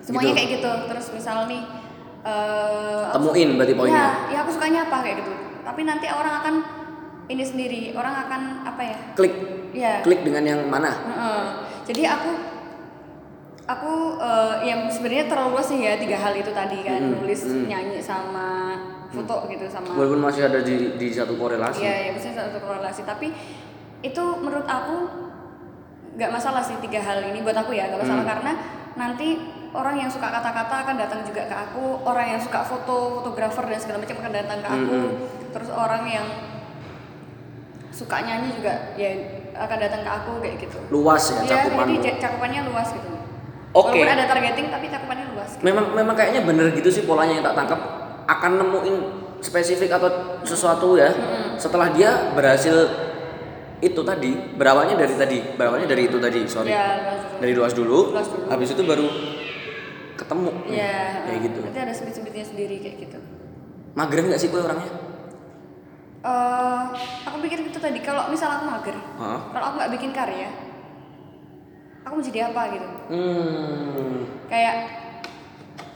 semuanya 0.00 0.32
Gitu. 0.32 0.36
kayak 0.38 0.48
gitu 0.54 0.70
terus 0.86 1.06
misal 1.12 1.44
nih 1.44 1.60
aku 3.06 3.12
Temuin 3.20 3.50
berarti 3.54 3.74
poinnya. 3.74 4.00
ya, 4.00 4.08
ya 4.30 4.38
aku 4.40 4.50
sukanya 4.50 4.80
apa 4.84 4.96
kayak 4.98 5.16
gitu 5.20 5.32
tapi 5.62 5.80
nanti 5.82 6.06
orang 6.08 6.34
akan 6.40 6.54
ini 7.32 7.42
sendiri 7.42 7.80
orang 7.96 8.14
akan 8.28 8.42
apa 8.62 8.82
ya 8.84 8.96
Klik, 9.16 9.34
ya 9.72 9.92
klik 10.04 10.20
dengan 10.20 10.44
yang 10.44 10.60
mana? 10.68 10.92
Heeh. 10.92 11.44
jadi 11.88 12.02
aku 12.12 12.30
aku 13.62 13.92
eh, 14.18 14.54
yang 14.68 14.90
sebenarnya 14.90 15.24
terlalu 15.30 15.56
luas 15.56 15.66
sih 15.66 15.80
ya 15.80 15.96
tiga 15.96 16.18
hal 16.18 16.34
itu 16.34 16.50
tadi 16.52 16.82
kan 16.82 17.00
Mm-mm, 17.00 17.24
nulis 17.24 17.40
mm. 17.46 17.66
nyanyi 17.70 17.98
sama 18.02 18.76
foto 19.12 19.44
gitu 19.48 19.64
sama 19.68 19.92
Walaupun 19.92 20.20
masih 20.24 20.48
ada 20.48 20.64
di 20.64 20.96
di 20.96 21.08
satu 21.12 21.36
korelasi. 21.36 21.84
Iya, 21.84 21.94
ya 22.00 22.08
maksudnya 22.16 22.48
satu 22.48 22.58
korelasi. 22.64 23.04
Tapi 23.04 23.28
itu 24.00 24.24
menurut 24.40 24.64
aku 24.64 24.96
nggak 26.16 26.32
masalah 26.32 26.64
sih 26.64 26.76
tiga 26.80 27.00
hal 27.00 27.20
ini 27.22 27.44
buat 27.44 27.52
aku 27.54 27.76
ya 27.76 27.92
nggak 27.92 28.00
masalah 28.02 28.24
Hmm. 28.24 28.32
karena 28.32 28.52
nanti 28.96 29.28
orang 29.72 29.96
yang 29.96 30.10
suka 30.12 30.28
kata-kata 30.28 30.74
akan 30.84 30.96
datang 31.00 31.20
juga 31.24 31.44
ke 31.48 31.56
aku, 31.56 32.04
orang 32.04 32.36
yang 32.36 32.40
suka 32.40 32.60
foto, 32.60 33.20
fotografer 33.20 33.64
dan 33.68 33.80
segala 33.80 34.04
macam 34.04 34.16
akan 34.20 34.32
datang 34.32 34.58
ke 34.60 34.68
aku. 34.68 34.96
Hmm, 34.96 35.12
Terus 35.52 35.70
orang 35.72 36.04
yang 36.08 36.26
suka 37.92 38.16
nyanyi 38.18 38.56
juga 38.56 38.72
ya 38.96 39.10
akan 39.54 39.76
datang 39.78 40.00
ke 40.00 40.10
aku 40.10 40.32
kayak 40.40 40.56
gitu. 40.58 40.78
Luas 40.88 41.22
ya 41.28 41.44
cakupan. 41.46 41.84
jadi 41.94 42.16
cakupannya 42.18 42.60
luas 42.66 42.88
gitu. 42.90 43.08
Oke. 43.72 43.94
Walaupun 43.94 44.08
ada 44.10 44.24
targeting 44.26 44.66
tapi 44.68 44.86
cakupannya 44.88 45.26
luas. 45.30 45.50
Memang 45.60 45.92
memang 45.92 46.14
kayaknya 46.14 46.42
bener 46.42 46.72
gitu 46.72 46.88
sih 46.88 47.04
polanya 47.04 47.36
yang 47.36 47.44
tak 47.44 47.54
tangkap 47.54 47.80
akan 48.24 48.52
nemuin 48.58 48.96
spesifik 49.38 49.92
atau 49.92 50.08
sesuatu 50.40 50.94
ya 50.94 51.10
setelah 51.56 51.90
dia 51.90 52.30
berhasil 52.32 52.74
itu 53.82 53.98
tadi 54.00 54.30
berawalnya 54.54 54.94
dari 54.94 55.10
tadi 55.12 55.38
berawalnya 55.52 55.84
dari 55.84 56.06
itu 56.06 56.16
tadi 56.16 56.46
sorry 56.46 56.70
Ya, 56.70 57.02
luas 57.02 57.18
dulu. 57.18 57.40
dari 57.42 57.52
luas 57.52 57.72
dulu, 57.74 57.98
Luas 58.14 58.28
dulu. 58.30 58.44
habis 58.46 58.68
itu 58.70 58.82
baru 58.82 59.06
ketemu 60.14 60.50
Iya, 60.70 61.26
kayak 61.26 61.40
gitu 61.42 61.60
Nanti 61.66 61.80
ada 61.80 61.90
sebit-sebitnya 61.90 62.44
sendiri 62.46 62.76
kayak 62.78 62.96
gitu. 63.00 63.18
mageran 63.92 64.30
nggak 64.30 64.38
sih 64.38 64.48
kue 64.48 64.62
orangnya 64.62 64.86
eh 66.22 66.82
aku 67.24 67.36
pikir 67.40 67.58
gitu 67.62 67.78
tadi 67.78 67.98
kalau 67.98 68.30
misal 68.30 68.48
aku 68.52 68.64
mager 68.64 68.94
Hah? 69.18 69.50
kalau 69.50 69.64
aku 69.66 69.74
nggak 69.76 69.92
bikin 69.92 70.10
karya 70.10 70.50
aku 72.02 72.12
mau 72.14 72.24
jadi 72.24 72.50
apa 72.50 72.62
gitu? 72.70 72.88
Hmm. 73.08 74.26
Kayak 74.46 74.74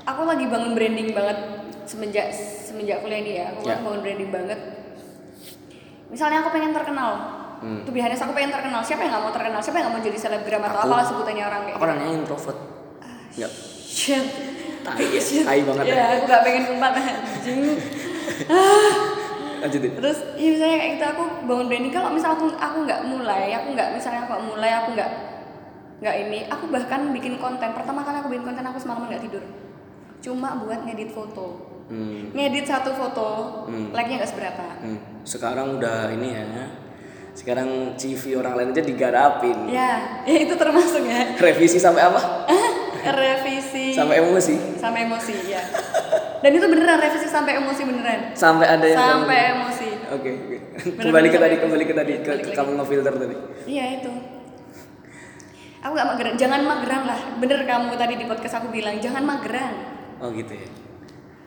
aku 0.03 0.23
lagi 0.23 0.47
bangun 0.47 0.73
branding 0.73 1.11
banget 1.11 1.39
semenjak 1.83 2.31
semenjak 2.33 3.03
kuliah 3.03 3.21
ini 3.21 3.33
ya 3.37 3.45
aku 3.51 3.67
Ya. 3.67 3.75
lagi 3.75 3.83
bangun 3.83 4.01
branding 4.01 4.31
banget. 4.31 4.61
Misalnya 6.07 6.41
aku 6.41 6.51
pengen 6.51 6.71
terkenal. 6.71 7.13
Hmm. 7.57 7.83
tuh 7.83 7.91
biasanya 7.91 8.21
aku 8.21 8.33
pengen 8.33 8.53
terkenal. 8.53 8.81
Siapa 8.81 9.03
yang 9.03 9.13
nggak 9.13 9.25
mau 9.25 9.35
terkenal? 9.35 9.61
Siapa 9.61 9.77
yang 9.77 9.85
nggak 9.89 9.97
mau 9.99 10.07
jadi 10.07 10.19
selebgram 10.21 10.63
atau 10.63 10.79
apalah 10.79 11.05
sebutannya 11.05 11.43
orang 11.43 11.61
kayak 11.67 11.75
aku 11.75 11.85
orangnya 11.85 12.09
introvert. 12.15 12.59
Nggak 13.35 13.53
shit. 13.83 14.25
Tai 14.87 15.03
ya 15.03 15.21
tai 15.51 15.61
banget 15.67 15.85
ya 15.85 15.95
ya. 15.99 16.05
aku 16.15 16.25
nggak 16.25 16.43
pengen 16.47 16.65
umpat 16.71 16.93
anjing 16.95 17.61
lanjutin 19.63 19.93
terus 19.97 20.19
ya 20.35 20.49
misalnya 20.53 20.77
kayak 20.77 20.93
gitu 20.97 21.05
aku 21.07 21.23
bangun 21.45 21.67
branding 21.67 21.93
kalau 21.93 22.09
misal 22.13 22.31
aku 22.35 22.47
aku 22.53 22.77
nggak 22.85 23.01
mulai 23.05 23.53
aku 23.53 23.69
nggak 23.73 23.89
misalnya 23.95 24.21
aku 24.25 24.33
mulai 24.43 24.73
aku 24.75 24.89
nggak 24.93 25.11
nggak 25.97 26.15
ini 26.29 26.39
aku 26.47 26.65
bahkan 26.69 27.01
bikin 27.11 27.41
konten 27.41 27.73
pertama 27.73 28.05
kali 28.05 28.21
aku 28.21 28.29
bikin 28.29 28.45
konten 28.45 28.65
aku 28.65 28.79
semalaman 28.79 29.09
nggak 29.13 29.25
tidur 29.25 29.45
cuma 30.21 30.59
buat 30.61 30.85
ngedit 30.85 31.11
foto 31.11 31.47
hmm. 31.89 32.37
ngedit 32.37 32.67
satu 32.67 32.93
foto 32.93 33.29
Hmm. 33.67 33.91
like 33.91 34.07
nya 34.07 34.21
nggak 34.21 34.31
seberapa 34.31 34.65
Hmm. 34.85 34.99
sekarang 35.25 35.81
udah 35.81 36.13
ini 36.13 36.29
ya 36.33 36.45
sekarang 37.37 37.93
CV 37.95 38.41
orang 38.41 38.57
lain 38.57 38.73
aja 38.73 38.81
digarapin 38.81 39.69
Ya, 39.69 40.01
ya 40.29 40.39
itu 40.41 40.57
termasuk 40.57 41.05
ya. 41.05 41.37
revisi 41.37 41.77
sampai 41.77 42.09
apa 42.09 42.49
Revisi 43.09 43.87
sampai 43.93 44.17
emosi 44.19 44.55
sampai 44.77 45.01
emosi 45.05 45.35
ya. 45.47 45.63
Dan 46.37 46.51
itu 46.53 46.67
beneran 46.67 46.97
revisi 46.97 47.27
sampai 47.27 47.53
emosi 47.57 47.83
beneran. 47.83 48.21
sampai 48.33 48.67
ada 48.67 48.85
yang 48.85 48.99
Sampai 48.99 49.39
emosi. 49.53 49.89
oke 50.09 50.31
oke 50.31 50.57
kembali 50.97 51.29
ke 51.29 51.39
tadi 51.39 51.55
kembali 51.57 51.85
ke 51.85 51.95
tadi 51.95 52.13
ke, 52.19 52.33
ke 52.41 52.51
kamu 52.53 52.71
ngefilter 52.77 53.13
tadi 53.13 53.37
Iya 53.65 53.85
itu. 53.97 54.13
Aku 55.79 55.93
gak 55.93 56.09
mageran, 56.09 56.35
jangan 56.35 56.61
mageran 56.61 57.03
lah. 57.05 57.21
Bener 57.37 57.63
kamu 57.63 57.95
tadi 57.95 58.15
di 58.15 58.25
podcast 58.25 58.59
aku 58.59 58.69
bilang 58.69 58.97
jangan 58.97 59.23
mageran. 59.23 59.75
oh 60.17 60.31
gitu 60.31 60.51
ya 60.51 60.67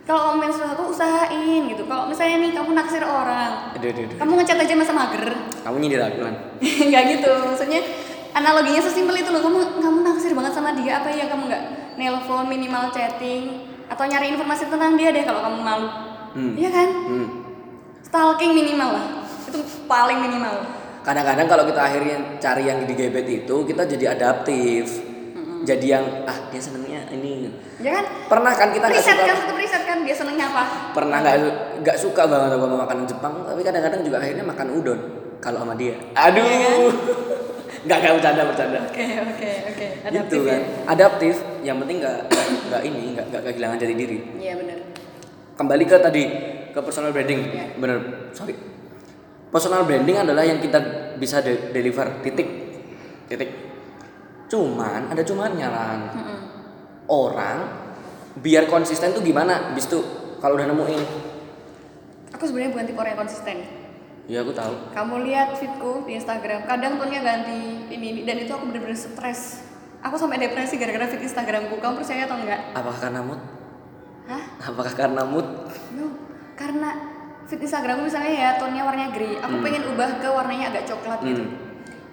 Kalau 0.03 0.25
kamu 0.25 0.37
main 0.39 0.49
sesuatu 0.49 0.83
usahain 0.87 1.61
gitu. 1.65 1.83
Kalau 1.83 2.07
misalnya 2.07 2.39
nih 2.39 2.51
kamu 2.51 2.71
naksir 2.71 3.03
orang, 3.03 3.69
aduh 3.71 3.87
aduh, 3.87 4.03
aduh. 4.03 4.17
kamu 4.17 4.31
ngechat 4.35 4.57
aja 4.57 4.73
masa 4.73 4.89
mager. 4.91 5.25
kamu 5.59 5.75
nyindir 5.77 6.01
aku 6.01 6.19
kan 6.23 6.35
nggak 6.89 7.03
gitu 7.11 7.29
maksudnya 7.45 7.81
analoginya 8.39 8.81
sesimpel 8.81 9.15
itu 9.19 9.29
loh 9.29 9.43
kamu 9.43 9.59
kamu 9.83 9.97
naksir 10.01 10.31
banget 10.31 10.53
sama 10.55 10.71
dia 10.73 11.03
apa 11.03 11.11
ya 11.11 11.27
kamu 11.27 11.51
nggak 11.51 11.63
nelpon 11.99 12.47
minimal 12.47 12.87
chatting 12.95 13.67
atau 13.91 14.03
nyari 14.07 14.31
informasi 14.31 14.71
tentang 14.71 14.95
dia 14.95 15.11
deh 15.11 15.23
kalau 15.27 15.43
kamu 15.43 15.57
malu. 15.59 15.89
Hmm. 16.29 16.53
iya 16.53 16.69
kan? 16.69 16.89
Hmm. 17.09 17.29
stalking 18.05 18.53
minimal 18.53 18.95
lah 18.95 19.05
itu 19.49 19.59
paling 19.89 20.21
minimal. 20.23 20.61
Kadang-kadang 21.01 21.47
kalau 21.49 21.63
kita 21.65 21.81
akhirnya 21.81 22.17
cari 22.37 22.63
yang 22.69 22.85
digebet 22.85 23.25
itu 23.27 23.55
kita 23.65 23.83
jadi 23.85 24.15
adaptif. 24.15 25.09
Jadi 25.59 25.91
yang 25.91 26.23
ah 26.23 26.37
dia 26.53 26.61
senengnya 26.63 27.03
ini. 27.11 27.51
Ya 27.83 27.99
kan? 27.99 28.05
Pernah 28.31 28.53
kan 28.55 28.71
kita 28.71 28.87
riset 28.87 29.11
suka? 29.11 29.27
kan 29.27 29.37
tetap 29.43 29.57
riset 29.59 29.83
kan 29.83 29.97
dia 30.07 30.15
senengnya 30.15 30.45
apa? 30.53 30.63
Pernah 30.95 31.17
nggak 31.19 31.35
nggak 31.83 31.97
suka 31.99 32.23
banget 32.29 32.55
sama 32.55 32.77
makanan 32.87 33.05
Jepang 33.09 33.33
tapi 33.43 33.61
kadang-kadang 33.67 34.01
juga 34.05 34.17
akhirnya 34.23 34.45
makan 34.47 34.67
udon 34.79 34.99
kalau 35.43 35.59
sama 35.65 35.73
dia. 35.75 35.97
Aduh 36.15 36.93
nggak 37.85 37.97
nggak 38.01 38.13
bercanda 38.19 38.41
bercanda. 38.43 38.79
Oke 38.87 39.05
oke 39.23 39.51
oke. 39.71 39.87
Gitu 39.87 40.07
adaptif 40.09 40.39
kan. 40.43 40.59
Ya 40.59 40.67
adaptif 40.89 41.35
yang 41.63 41.77
penting 41.83 41.97
nggak 42.03 42.19
nggak 42.67 42.81
ini 42.83 42.99
nggak 43.15 43.25
nggak 43.31 43.41
kehilangan 43.47 43.77
jati 43.79 43.95
diri. 43.95 44.17
Iya 44.35 44.53
benar. 44.59 44.77
Kembali 45.55 45.83
ke 45.87 45.97
tadi 45.99 46.23
ke 46.69 46.79
personal 46.83 47.11
branding. 47.15 47.41
Ya. 47.51 47.65
bener 47.79 47.97
sorry. 48.35 48.55
Personal 49.49 49.87
branding 49.87 50.17
adalah 50.19 50.43
yang 50.45 50.59
kita 50.59 50.79
bisa 51.17 51.39
de- 51.41 51.71
deliver. 51.71 52.21
Titik. 52.21 52.47
Titik. 53.31 53.49
Cuman 54.49 55.13
ada 55.13 55.21
cumannya 55.21 55.67
kan 55.69 55.99
Mm-mm. 56.17 56.39
orang 57.05 57.57
biar 58.41 58.65
konsisten 58.65 59.13
tuh 59.13 59.21
gimana? 59.21 59.71
Bis 59.77 59.85
tuh 59.85 60.01
kalau 60.41 60.57
udah 60.57 60.67
nemuin. 60.67 61.01
Aku 62.33 62.43
sebenarnya 62.45 62.71
bukan 62.73 62.85
tipe 62.87 62.99
orang 62.99 63.13
yang 63.13 63.21
konsisten 63.25 63.78
ya 64.29 64.45
aku 64.45 64.53
tahu. 64.53 64.73
Kamu 64.93 65.25
lihat 65.25 65.57
feedku 65.57 66.05
di 66.05 66.13
Instagram 66.15 66.69
kadang 66.69 67.01
tonnya 67.01 67.25
ganti 67.25 67.89
ini, 67.89 68.13
ini 68.13 68.21
dan 68.23 68.37
itu 68.45 68.53
aku 68.53 68.69
bener-bener 68.69 68.95
stres. 68.95 69.65
Aku 70.05 70.15
sampai 70.15 70.39
depresi 70.39 70.79
gara-gara 70.79 71.09
feed 71.09 71.25
Instagramku. 71.27 71.75
Kamu 71.81 71.99
percaya 71.99 72.23
atau 72.23 72.39
enggak? 72.39 72.71
Apakah 72.71 72.99
karena 73.09 73.19
mood? 73.25 73.41
Hah? 74.29 74.43
Apakah 74.71 74.93
karena 74.95 75.21
mood? 75.27 75.43
No 75.97 76.29
karena 76.59 76.89
feed 77.49 77.65
Instagramku 77.65 78.05
misalnya 78.05 78.31
ya 78.35 78.49
tonnya 78.59 78.83
warnanya 78.85 79.09
grey 79.15 79.39
aku 79.39 79.63
pengen 79.63 79.89
ubah 79.89 80.21
ke 80.21 80.27
warnanya 80.29 80.69
agak 80.69 80.85
coklat 80.91 81.19
gitu. 81.25 81.41
Hmm. 81.41 81.55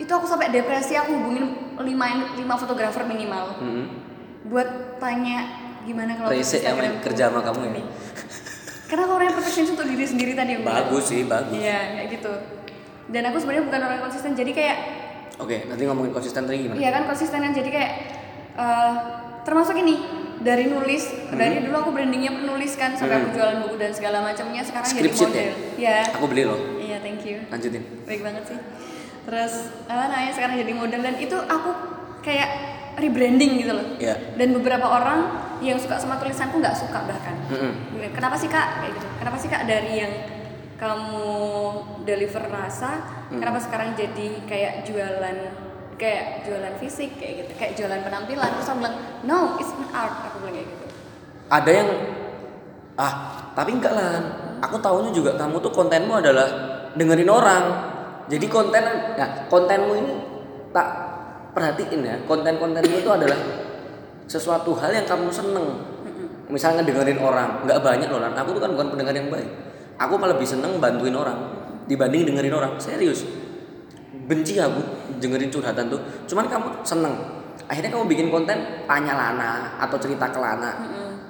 itu 0.01 0.13
aku 0.13 0.25
sampai 0.25 0.49
depresi 0.55 0.97
aku 0.97 1.13
hubungin 1.13 1.45
lima 1.85 2.33
lima 2.39 2.55
fotografer 2.57 3.05
minimal. 3.05 3.59
Hmm. 3.61 3.85
buat 4.47 4.97
tanya 5.03 5.67
gimana 5.83 6.15
kalau 6.15 6.31
Rese 6.31 6.63
Instagramku. 6.63 7.03
kerja 7.05 7.29
sama 7.29 7.43
kamu 7.43 7.61
ya? 7.69 7.83
Karena 8.87 9.03
aku 9.03 9.13
orang 9.13 9.27
yang 9.27 9.37
perfeksionis 9.37 9.71
untuk 9.73 9.87
diri 9.87 10.05
sendiri 10.05 10.33
tadi 10.33 10.53
bagus 10.59 11.05
sih 11.07 11.23
bagus 11.23 11.55
iya 11.55 11.79
kayak 11.93 12.09
gitu 12.13 12.33
dan 13.09 13.23
aku 13.25 13.37
sebenarnya 13.39 13.65
bukan 13.65 13.81
orang 13.81 13.95
yang 13.95 14.05
konsisten 14.05 14.33
jadi 14.33 14.53
kayak 14.53 14.77
oke 15.37 15.57
nanti 15.67 15.83
ngomongin 15.85 16.13
konsisten 16.13 16.43
tadi 16.43 16.57
gimana 16.61 16.77
Iya 16.77 16.91
kan 16.91 17.03
konsistenan 17.05 17.51
jadi 17.51 17.69
kayak 17.69 17.91
eh, 18.57 18.95
termasuk 19.43 19.75
ini 19.77 19.95
dari 20.39 20.67
nulis 20.67 21.03
Hmm. 21.27 21.35
dari 21.37 21.59
dulu 21.59 21.75
aku 21.77 21.91
brandingnya 21.91 22.31
penulis 22.33 22.75
kan 22.75 22.95
sampai 22.95 23.19
aku 23.19 23.35
jualan 23.35 23.59
buku 23.61 23.77
dan 23.77 23.91
segala 23.91 24.23
macamnya 24.23 24.63
sekarang 24.63 24.87
jadi 24.87 24.95
Script 25.03 25.17
sheet 25.17 25.27
model. 25.29 25.43
ya? 25.43 25.55
Iya. 25.77 25.99
aku 26.15 26.25
beli 26.27 26.43
loh 26.45 26.61
Iya 26.79 26.97
thank 27.01 27.23
you. 27.23 27.39
lanjutin 27.45 27.83
Baik 28.05 28.21
banget 28.23 28.43
sih. 28.47 28.59
Terus 29.25 29.53
apa 29.85 30.07
namanya 30.07 30.31
sekarang 30.31 30.55
jadi 30.57 30.73
model 30.73 31.01
dan 31.01 31.15
itu 31.17 31.35
aku 31.37 31.71
kayak 32.23 32.76
rebranding 32.97 33.61
gitu 33.61 33.73
loh. 33.73 33.87
ya 33.97 34.17
Dan 34.35 34.57
beberapa 34.57 34.85
orang 34.85 35.19
yang 35.61 35.77
suka 35.77 35.97
sama 35.97 36.17
tulisanku 36.17 36.57
nggak 36.57 36.77
suka 36.77 37.05
bahkan. 37.05 37.37
Mm-mm. 37.49 37.73
Kenapa 38.13 38.37
sih 38.37 38.49
kak 38.49 38.81
kayak 38.81 38.93
gitu? 38.93 39.07
Kenapa 39.17 39.37
sih 39.37 39.49
kak 39.49 39.63
dari 39.65 39.93
yang 40.01 40.13
kamu 40.77 41.29
deliver 42.05 42.45
rasa, 42.47 43.01
Hmm. 43.27 43.41
kenapa 43.41 43.59
sekarang 43.59 43.97
jadi 43.97 44.45
kayak 44.45 44.85
jualan 44.85 45.37
kayak 45.97 46.45
jualan 46.45 46.75
fisik 46.77 47.17
kayak 47.17 47.35
gitu, 47.43 47.53
kayak 47.57 47.73
jualan 47.75 48.01
penampilan? 48.05 48.51
Terus 48.53 48.69
aku 48.69 48.79
bilang, 48.85 48.97
no, 49.25 49.57
it's 49.57 49.73
an 49.73 49.89
art. 49.91 50.15
Aku 50.29 50.45
bilang 50.45 50.61
kayak 50.61 50.69
gitu. 50.69 50.87
ada 51.47 51.71
yang 51.71 51.89
ah 52.97 53.15
tapi 53.53 53.71
enggak 53.73 53.93
lah 53.93 54.19
aku 54.59 54.77
tahunya 54.77 55.13
juga 55.13 55.37
kamu 55.37 55.61
tuh 55.61 55.71
kontenmu 55.71 56.17
adalah 56.17 56.49
dengerin 56.97 57.29
orang 57.29 57.65
jadi 58.27 58.47
konten 58.49 58.83
nah 59.15 59.47
kontenmu 59.47 59.93
ini 59.95 60.15
tak 60.73 60.89
perhatiin 61.57 62.05
ya 62.05 62.17
konten-kontenmu 62.29 63.01
itu 63.01 63.09
adalah 63.09 63.41
sesuatu 64.29 64.77
hal 64.77 64.93
yang 64.93 65.09
kamu 65.09 65.33
seneng. 65.33 65.67
Misalnya 66.53 66.85
dengerin 66.85 67.17
orang 67.19 67.65
nggak 67.65 67.81
banyak 67.81 68.07
loh 68.13 68.21
Lan. 68.21 68.37
aku 68.37 68.55
tuh 68.55 68.61
kan 68.61 68.71
bukan 68.77 68.93
pendengar 68.93 69.17
yang 69.17 69.33
baik. 69.33 69.49
Aku 69.97 70.21
malah 70.21 70.37
lebih 70.37 70.45
seneng 70.45 70.77
bantuin 70.77 71.17
orang 71.17 71.41
dibanding 71.89 72.29
dengerin 72.29 72.53
orang. 72.53 72.77
Serius. 72.77 73.25
Benci 74.29 74.61
aku 74.61 74.85
dengerin 75.17 75.49
curhatan 75.49 75.89
tuh. 75.89 75.99
Cuman 76.29 76.45
kamu 76.45 76.85
seneng. 76.85 77.15
Akhirnya 77.67 77.89
kamu 77.89 78.05
bikin 78.05 78.29
konten 78.29 78.85
tanya 78.85 79.17
Lana 79.17 79.81
atau 79.81 79.97
cerita 79.97 80.29
ke 80.29 80.39
Lana. 80.39 80.71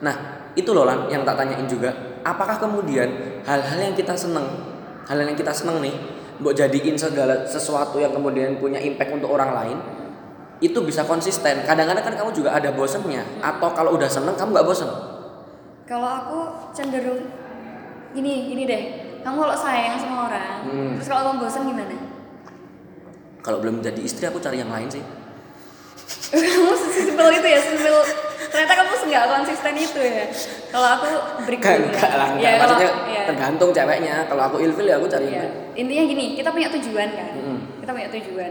Nah 0.02 0.16
itu 0.59 0.75
loh 0.75 0.83
Lan 0.83 1.06
yang 1.06 1.23
tak 1.23 1.38
tanyain 1.38 1.64
juga. 1.71 1.95
Apakah 2.26 2.59
kemudian 2.59 3.06
hal-hal 3.47 3.78
yang 3.78 3.95
kita 3.95 4.18
seneng 4.18 4.75
hal 5.06 5.23
yang 5.23 5.38
kita 5.38 5.54
seneng 5.54 5.78
nih 5.78 5.95
buat 6.42 6.52
jadiin 6.52 6.99
segala 6.99 7.47
sesuatu 7.47 7.97
yang 8.02 8.12
kemudian 8.12 8.59
punya 8.59 8.83
impact 8.83 9.14
untuk 9.14 9.33
orang 9.33 9.54
lain 9.54 9.78
itu 10.59 10.79
bisa 10.81 11.03
konsisten 11.03 11.63
kadang-kadang 11.63 12.01
kan 12.03 12.15
kamu 12.15 12.31
juga 12.33 12.51
ada 12.51 12.71
bosennya 12.71 13.21
atau 13.39 13.69
kalau 13.71 13.93
udah 13.93 14.07
seneng 14.07 14.35
kamu 14.35 14.53
nggak 14.53 14.67
bosen 14.67 14.89
Kalau 15.85 16.09
aku 16.09 16.39
cenderung 16.73 17.31
gini, 18.11 18.49
gini 18.49 18.65
deh. 18.65 18.83
Kamu 19.21 19.39
kalau 19.39 19.55
sayang 19.55 19.95
sama 19.97 20.27
orang, 20.27 20.65
Hmm. 20.65 20.93
terus 20.95 21.07
kalau 21.07 21.23
kamu 21.27 21.39
bosan 21.41 21.63
gimana? 21.65 21.97
kalau 23.39 23.59
belum 23.59 23.79
jadi 23.79 24.01
istri 24.01 24.25
aku 24.25 24.39
cari 24.39 24.59
yang 24.59 24.69
lain 24.69 24.91
sih 24.91 24.99
kamu 26.35 26.73
sesimpel 26.75 27.29
itu 27.33 27.47
ya, 27.47 27.59
sesimpel 27.61 27.95
ternyata 28.49 28.75
kamu 28.75 28.91
nggak 29.07 29.25
konsisten 29.29 29.75
itu 29.77 30.01
ya. 30.01 30.27
Kalau 30.67 30.89
aku 30.93 31.07
break 31.45 31.61
kan 31.61 31.79
enggak 31.81 32.11
lah 32.13 32.29
Ya, 32.33 32.35
enggak. 32.35 32.51
kalau- 32.57 32.59
maksudnya 32.75 32.91
ya. 33.07 33.23
tergantung 33.25 33.71
ceweknya 33.71 34.15
kalau 34.27 34.43
aku 34.45 34.57
ilfil 34.59 34.83
ya 34.85 34.97
aku 34.97 35.07
cari 35.07 35.27
Ya, 35.29 35.47
intinya 35.73 36.05
gini, 36.05 36.25
kita 36.35 36.51
punya 36.51 36.69
tujuan 36.69 37.09
kan. 37.13 37.31
Mm-mm. 37.33 37.59
Kita 37.79 37.91
punya 37.93 38.09
tujuan. 38.11 38.51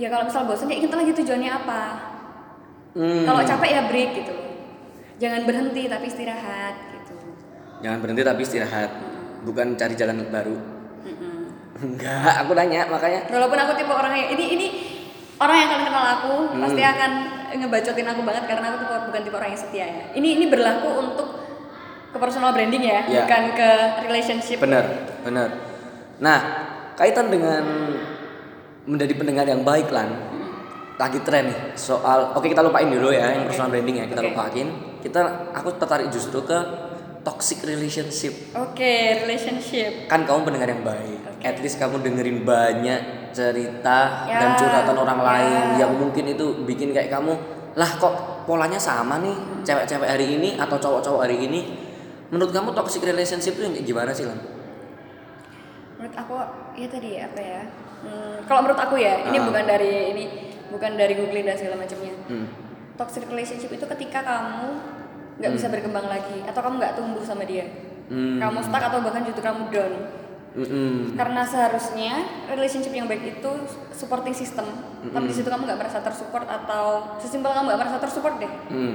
Ya 0.00 0.08
kalau 0.08 0.24
misal 0.24 0.42
bosan 0.44 0.66
ya 0.66 0.80
kita 0.80 0.96
lagi 0.96 1.12
tujuannya 1.12 1.50
apa. 1.52 1.82
Hmm. 2.92 3.22
Kalau 3.22 3.40
capek 3.44 3.70
ya 3.70 3.82
break 3.86 4.10
gitu. 4.16 4.34
Jangan 5.18 5.44
berhenti 5.44 5.84
tapi 5.84 6.08
istirahat 6.08 6.74
gitu. 6.90 7.12
jangan 7.80 8.00
berhenti 8.00 8.22
tapi 8.22 8.40
istirahat 8.40 8.90
bukan 9.40 9.72
cari 9.72 9.92
jalan 9.92 10.20
baru 10.28 10.52
Mm-mm. 11.00 11.48
enggak 11.76 12.40
aku 12.40 12.52
nanya 12.52 12.84
makanya 12.88 13.24
Walaupun 13.24 13.56
aku 13.56 13.72
tipe 13.74 13.88
orang 13.88 14.12
yang 14.12 14.28
ini 14.32 14.44
ini 14.52 14.66
orang 15.36 15.56
yang 15.56 15.68
akan 15.68 15.80
kenal 15.84 16.04
aku 16.16 16.34
Hmm. 16.52 16.60
pasti 16.60 16.80
akan 16.80 17.10
ngebacotin 17.52 18.04
aku 18.06 18.20
banget 18.20 18.44
karena 18.44 18.64
aku 18.68 18.76
tipe, 18.80 18.94
bukan 19.08 19.20
tipe 19.20 19.36
orang 19.36 19.50
yang 19.52 19.60
setia 19.60 19.84
ya. 19.84 20.02
Ini 20.12 20.28
ini 20.40 20.44
berlaku 20.48 20.88
untuk 20.94 21.28
ke 22.10 22.16
personal 22.16 22.52
branding 22.52 22.84
ya, 22.84 23.00
Ya. 23.04 23.24
bukan 23.24 23.42
ke 23.52 23.70
relationship. 24.04 24.56
benar 24.56 24.84
benar 25.20 25.48
nah 26.16 26.38
kaitan 26.96 27.28
dengan 27.28 27.64
menjadi 28.90 29.14
pendengar 29.14 29.46
yang 29.46 29.62
baik 29.62 29.94
lan. 29.94 30.10
Lagi 30.98 31.22
tren 31.24 31.48
nih 31.48 31.58
soal 31.78 32.34
oke 32.36 32.44
kita 32.44 32.60
lupain 32.60 32.84
dulu 32.84 33.08
ya 33.08 33.32
yang 33.32 33.48
personal 33.48 33.72
branding 33.72 33.96
ya 34.02 34.06
kita 34.10 34.20
Oke. 34.20 34.28
lupain. 34.34 34.66
Kita 35.00 35.20
aku 35.56 35.68
tertarik 35.80 36.12
justru 36.12 36.44
ke 36.44 36.58
toxic 37.24 37.64
relationship. 37.64 38.32
Oke, 38.52 39.24
relationship. 39.24 40.08
kan 40.10 40.28
kamu 40.28 40.44
pendengar 40.44 40.68
yang 40.68 40.84
baik. 40.84 41.20
At 41.40 41.56
least 41.64 41.80
kamu 41.80 42.04
dengerin 42.04 42.44
banyak 42.44 43.32
cerita 43.32 44.28
Ya, 44.28 44.36
dan 44.44 44.50
curhatan 44.60 44.96
orang 44.98 45.20
ya. 45.20 45.24
lain. 45.24 45.64
Yang 45.80 45.92
mungkin 45.96 46.24
itu 46.28 46.46
bikin 46.68 46.92
kayak 46.92 47.08
kamu 47.08 47.32
lah 47.78 47.90
kok 47.96 48.44
polanya 48.44 48.76
sama 48.76 49.16
nih 49.24 49.32
cewek-cewek 49.64 50.04
hari 50.04 50.36
ini 50.36 50.60
atau 50.60 50.76
cowok-cowok 50.76 51.24
hari 51.24 51.40
ini? 51.48 51.60
Menurut 52.28 52.52
kamu 52.52 52.76
toxic 52.76 53.00
relationship 53.08 53.56
itu 53.56 53.64
gimana 53.88 54.12
sih 54.12 54.28
lan? 54.28 54.36
Menurut 55.96 56.12
aku 56.12 56.36
ya 56.76 56.88
tadi 56.92 57.16
apa 57.20 57.40
ya? 57.40 57.62
Hmm, 58.00 58.36
kalau 58.44 58.60
menurut 58.64 58.80
aku 58.80 58.96
ya, 58.96 59.28
ini 59.28 59.36
Ah. 59.36 59.44
bukan 59.44 59.64
dari 59.64 59.92
ini 60.10 60.24
bukan 60.68 60.90
dari 60.94 61.12
googling 61.14 61.44
dan 61.44 61.56
segala 61.56 61.76
macamnya. 61.76 62.14
hmm. 62.26 62.46
Toxic 62.96 63.24
relationship 63.26 63.70
itu 63.70 63.84
ketika 63.96 64.20
kamu 64.20 64.76
nggak 65.40 65.52
bisa 65.56 65.66
berkembang 65.72 66.04
lagi 66.04 66.44
atau 66.44 66.60
kamu 66.60 66.74
nggak 66.76 66.94
tumbuh 66.94 67.24
sama 67.24 67.44
dia. 67.44 67.64
Hmm. 68.08 68.36
Kamu 68.36 68.58
stuck 68.60 68.82
atau 68.82 69.00
bahkan 69.00 69.24
justru 69.24 69.40
kamu 69.40 69.68
down. 69.70 69.94
Mm-mm. 70.50 71.14
karena 71.14 71.46
seharusnya 71.46 72.26
relationship 72.50 72.90
yang 72.90 73.06
baik 73.06 73.38
itu 73.38 73.50
supporting 73.94 74.34
system 74.34 74.66
tapi 74.98 75.30
di 75.30 75.34
situ 75.38 75.46
kamu 75.46 75.62
nggak 75.62 75.78
merasa 75.78 76.02
tersupport 76.02 76.42
atau 76.42 77.14
sesimpel 77.22 77.54
kamu 77.54 77.70
nggak 77.70 77.80
merasa 77.86 77.98
tersupport 78.02 78.34
deh 78.42 78.52
Mm. 78.66 78.94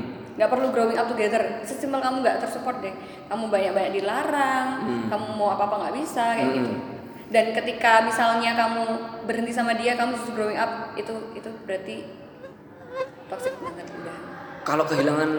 perlu 0.51 0.75
growing 0.75 1.00
up 1.00 1.07
together 1.07 1.63
sesimpel 1.63 2.03
kamu 2.03 2.27
nggak 2.27 2.43
tersupport 2.43 2.83
deh 2.83 2.91
kamu 3.31 3.47
banyak 3.47 3.71
banyak 3.71 4.03
dilarang 4.03 4.67
kamu 5.07 5.25
mau 5.39 5.55
apa 5.55 5.71
apa 5.71 5.75
nggak 5.79 5.95
bisa 5.95 6.35
kayak 6.35 6.50
gitu 6.59 6.71
dan 7.25 7.46
ketika 7.51 8.01
misalnya 8.01 8.53
kamu 8.53 8.84
berhenti 9.24 9.50
sama 9.50 9.74
dia 9.74 9.94
kamu 9.94 10.13
justru 10.15 10.32
growing 10.34 10.55
up 10.55 10.94
itu 10.94 11.10
itu 11.34 11.50
berarti 11.63 11.96
toxic 13.25 13.53
banget 13.58 13.86
udah 13.91 14.17
Kalau 14.62 14.82
kehilangan 14.84 15.29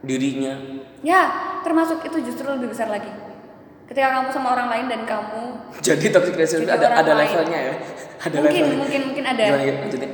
dirinya, 0.00 0.54
ya 1.00 1.22
termasuk 1.62 2.02
itu 2.02 2.18
justru 2.22 2.44
lebih 2.46 2.68
besar 2.68 2.86
lagi 2.88 3.08
ketika 3.84 4.10
kamu 4.12 4.28
sama 4.28 4.52
orang 4.52 4.68
lain 4.68 4.86
dan 4.86 5.02
kamu 5.04 5.42
jadi 5.86 6.06
toxic 6.10 6.34
relationship 6.34 6.68
ada 6.68 6.88
ada 6.94 7.12
lain. 7.14 7.30
levelnya 7.30 7.60
ya. 7.62 7.74
Ada 8.20 8.36
mungkin 8.38 8.52
levelnya. 8.54 8.78
mungkin 8.78 9.00
mungkin 9.06 9.24
ada 9.24 9.42
Gimana, 9.44 9.64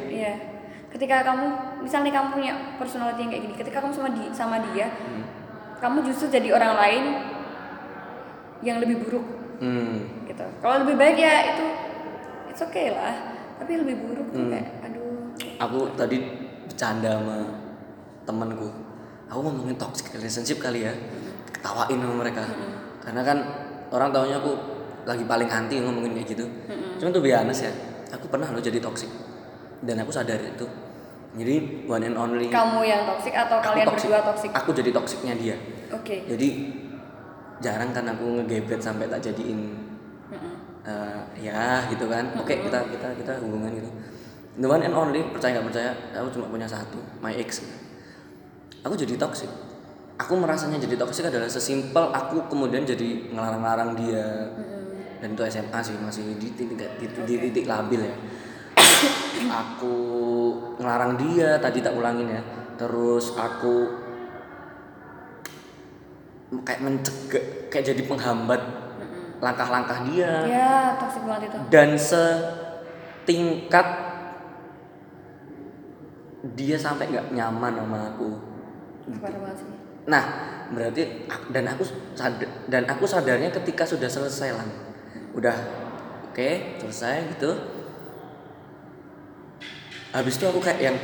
iya 0.07 0.33
ketika 0.91 1.17
kamu 1.23 1.47
misalnya 1.81 2.11
kamu 2.13 2.29
punya 2.35 2.53
personality 2.77 3.21
yang 3.21 3.31
kayak 3.31 3.43
gini 3.47 3.55
ketika 3.57 3.79
kamu 3.79 3.93
sama 3.95 4.09
di 4.11 4.23
sama 4.31 4.57
dia 4.69 4.87
Hmm. 4.91 5.23
kamu 5.79 5.99
justru 6.05 6.27
jadi 6.29 6.49
orang 6.51 6.75
lain 6.77 7.05
yang 8.61 8.79
lebih 8.79 9.01
buruk 9.01 9.27
Hmm. 9.61 10.20
Gitu 10.41 10.51
kalau 10.59 10.77
lebih 10.83 10.97
baik 10.97 11.17
ya 11.17 11.35
itu 11.53 11.65
it's 12.49 12.59
okay 12.59 12.91
lah 12.91 13.13
tapi 13.57 13.77
lebih 13.77 13.97
buruk 14.01 14.27
tuh 14.29 14.41
Hmm. 14.41 14.51
kayak 14.51 14.67
aduh 14.83 15.09
Aku 15.61 15.93
tadi 15.93 16.17
bercanda 16.65 17.21
sama 17.21 17.37
temanku. 18.25 18.69
Aku 19.29 19.41
ngomongin 19.41 19.77
toxic 19.77 20.09
relationship 20.11 20.57
kali 20.57 20.85
ya. 20.85 20.93
Ketawain 21.51 21.97
sama 21.97 22.15
mereka. 22.17 22.45
Karena 22.99 23.21
kan 23.21 23.39
orang 23.89 24.09
taunya 24.09 24.37
aku 24.37 24.57
lagi 25.05 25.25
paling 25.25 25.49
anti 25.49 25.77
ngomongin 25.79 26.17
kayak 26.17 26.29
gitu. 26.31 26.45
Cuman 26.97 27.13
tuh 27.13 27.21
biasa 27.21 27.61
ya. 27.63 27.73
Aku 28.11 28.29
pernah 28.29 28.49
loh 28.49 28.59
jadi 28.59 28.81
toxic. 28.81 29.13
Dan 29.81 30.01
aku 30.01 30.09
sadar 30.11 30.41
itu. 30.41 30.65
Jadi 31.37 31.57
one 31.85 32.05
and 32.05 32.17
only. 32.17 32.49
kamu 32.49 32.81
yang 32.83 33.05
toksik 33.05 33.33
atau 33.33 33.61
aku 33.61 33.67
kalian 33.71 33.87
toxic. 33.87 34.09
berdua 34.11 34.21
toksik 34.27 34.51
Aku 34.51 34.71
jadi 34.73 34.91
toksiknya 34.91 35.35
dia. 35.37 35.57
oke 35.93 36.17
Jadi 36.27 36.49
jarang 37.61 37.93
kan 37.93 38.09
aku 38.09 38.41
ngegebet 38.41 38.81
sampai 38.81 39.07
tak 39.07 39.21
jadiin 39.23 39.80
Eh, 40.81 41.21
ya 41.45 41.85
gitu 41.93 42.09
kan. 42.09 42.25
Oke 42.41 42.57
kita 42.57 42.81
kita 42.89 43.09
kita 43.21 43.33
hubungan 43.45 43.69
gitu. 43.77 43.91
The 44.61 44.67
one 44.69 44.81
and 44.81 44.97
only 44.97 45.21
percaya 45.29 45.57
nggak 45.61 45.69
percaya 45.73 45.91
aku 46.17 46.29
cuma 46.41 46.49
punya 46.49 46.65
satu 46.65 46.97
my 47.21 47.37
ex. 47.37 47.61
Aku 48.81 48.97
jadi 48.97 49.21
toxic. 49.21 49.49
Aku 50.17 50.37
merasanya 50.37 50.81
jadi 50.81 50.97
toxic 51.01 51.29
adalah 51.29 51.49
sesimpel 51.49 52.13
aku 52.13 52.49
kemudian 52.49 52.85
jadi 52.85 53.29
ngelarang-larang 53.33 53.97
dia. 53.97 54.25
Dan 55.21 55.37
itu 55.37 55.45
SMA 55.53 55.81
sih 55.85 55.97
masih 56.01 56.33
di 56.33 56.49
titik 56.49 56.73
di, 56.77 56.85
di- 56.97 57.25
di 57.29 57.35
titik 57.49 57.65
labil 57.69 58.01
ya. 58.09 58.17
Aku 59.49 59.97
ngelarang 60.81 61.21
dia 61.21 61.61
tadi 61.61 61.85
tak 61.85 61.93
ulangin 61.93 62.29
ya. 62.29 62.43
Terus 62.81 63.37
aku 63.37 64.01
kayak 66.65 66.81
mencegah 66.81 67.45
kayak 67.69 67.85
jadi 67.95 68.03
penghambat 68.09 68.61
langkah-langkah 69.41 70.05
dia. 70.13 70.45
Ya 70.45 70.95
toksik 71.01 71.25
banget 71.25 71.49
itu. 71.49 71.57
Dan 71.73 71.97
setingkat 71.97 73.87
dia 76.57 76.77
sampai 76.77 77.09
nggak 77.09 77.33
nyaman 77.33 77.73
sama 77.81 77.99
aku. 78.13 78.37
Nah 80.09 80.25
berarti 80.71 81.27
dan 81.51 81.67
aku 81.67 81.83
sadar 82.15 82.47
dan 82.71 82.87
aku 82.87 83.03
sadarnya 83.09 83.51
ketika 83.51 83.83
sudah 83.83 84.07
selesai 84.07 84.55
lah 84.55 84.63
udah 85.35 85.57
oke 86.31 86.79
selesai 86.85 87.33
gitu. 87.37 87.51
Habis 90.11 90.43
itu 90.43 90.45
aku 90.47 90.61
kayak 90.61 90.81
yang 90.91 90.97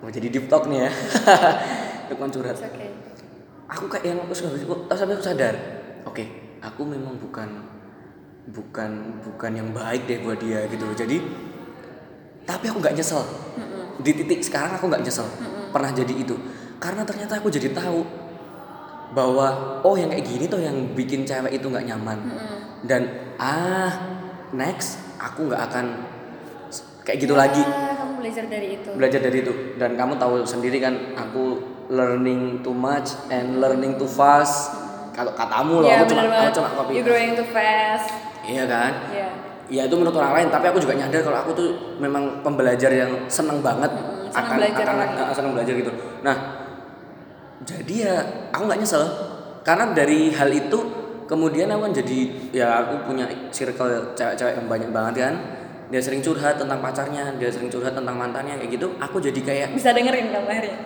mau 0.00 0.10
jadi 0.10 0.28
deep 0.32 0.50
talk 0.50 0.66
nih 0.66 0.88
ya. 0.88 0.92
Lukman 2.08 2.32
curhat. 2.32 2.56
Okay. 2.56 2.90
Aku 3.68 3.84
kayak 3.84 4.04
yang 4.08 4.18
aku 4.24 4.32
terus 4.32 4.48
sampai 4.96 5.14
aku 5.14 5.24
sadar 5.24 5.54
oke 6.08 6.47
aku 6.62 6.82
memang 6.82 7.18
bukan 7.18 7.48
bukan 8.48 9.20
bukan 9.20 9.50
yang 9.52 9.70
baik 9.76 10.08
deh 10.08 10.18
buat 10.24 10.40
dia 10.40 10.64
gitu. 10.70 10.86
Jadi 10.96 11.20
tapi 12.48 12.64
aku 12.72 12.80
nggak 12.80 12.96
nyesel. 12.96 13.22
Di 14.00 14.14
titik 14.14 14.40
sekarang 14.40 14.78
aku 14.78 14.88
nggak 14.88 15.04
nyesel. 15.04 15.28
Pernah 15.68 15.92
jadi 15.92 16.14
itu. 16.14 16.34
Karena 16.78 17.02
ternyata 17.04 17.36
aku 17.42 17.50
jadi 17.52 17.74
tahu 17.74 18.00
bahwa 19.12 19.80
oh 19.84 19.96
yang 19.96 20.12
kayak 20.12 20.24
gini 20.24 20.44
tuh 20.48 20.60
yang 20.62 20.96
bikin 20.96 21.28
cewek 21.28 21.52
itu 21.60 21.66
nggak 21.68 21.84
nyaman. 21.84 22.18
Dan 22.86 23.34
ah 23.36 23.92
next 24.54 25.02
aku 25.18 25.50
nggak 25.50 25.62
akan 25.68 25.86
kayak 27.04 27.18
gitu 27.20 27.34
lagi. 27.34 27.60
Ah, 27.64 27.98
kamu 27.98 28.12
belajar 28.22 28.44
dari 28.46 28.68
itu. 28.80 28.90
Belajar 28.94 29.20
dari 29.20 29.38
itu. 29.42 29.52
Dan 29.76 29.98
kamu 29.98 30.16
tahu 30.16 30.46
sendiri 30.46 30.78
kan 30.80 30.94
aku 31.18 31.58
learning 31.88 32.60
too 32.60 32.76
much 32.76 33.16
and 33.32 33.58
learning 33.58 33.96
too 33.96 34.08
fast 34.08 34.72
kalau 35.18 35.32
katamu 35.34 35.82
loh 35.82 35.90
ya 35.90 36.06
aku 36.06 36.14
cuma 36.14 36.22
aku 36.30 36.52
cuma 36.54 36.68
copy 36.70 36.90
you 36.94 37.02
growing 37.02 37.34
too 37.34 37.48
fast. 37.50 38.06
Iya 38.46 38.64
kan? 38.70 38.92
Ya 39.10 39.28
ya 39.68 39.82
itu 39.84 39.94
menurut 39.98 40.16
orang 40.16 40.32
lain 40.38 40.48
tapi 40.48 40.64
aku 40.70 40.78
juga 40.80 40.94
nyadar 40.96 41.20
kalau 41.20 41.38
aku 41.42 41.50
tuh 41.52 41.68
memang 41.98 42.40
pembelajar 42.40 42.88
yang 42.88 43.28
seneng 43.28 43.60
banget 43.60 43.92
seneng 44.32 44.56
belajar 44.56 44.86
akan 44.86 45.08
uh, 45.18 45.34
seneng 45.34 45.52
belajar 45.58 45.74
gitu. 45.74 45.92
Nah 46.22 46.36
jadi 47.66 47.94
ya 47.98 48.14
aku 48.54 48.62
nggak 48.70 48.80
nyesel. 48.80 49.04
Karena 49.66 49.92
dari 49.92 50.32
hal 50.32 50.48
itu 50.48 50.78
kemudian 51.28 51.68
aku 51.68 51.90
kan 51.90 51.92
jadi 51.92 52.18
ya 52.54 52.68
aku 52.86 53.12
punya 53.12 53.28
circle 53.52 54.14
cewek-cewek 54.14 54.54
yang 54.54 54.66
banyak 54.70 54.90
banget 54.94 55.14
kan. 55.28 55.34
Dia 55.88 56.00
sering 56.04 56.20
curhat 56.20 56.60
tentang 56.60 56.80
pacarnya 56.84 57.36
dia 57.36 57.48
sering 57.48 57.68
curhat 57.68 57.92
tentang 57.92 58.16
mantannya 58.16 58.56
kayak 58.56 58.70
gitu. 58.80 58.96
Aku 59.02 59.20
jadi 59.20 59.40
kayak 59.42 59.68
bisa 59.76 59.92
dengerin 59.92 60.32
kamu 60.32 60.48
akhirnya 60.48 60.78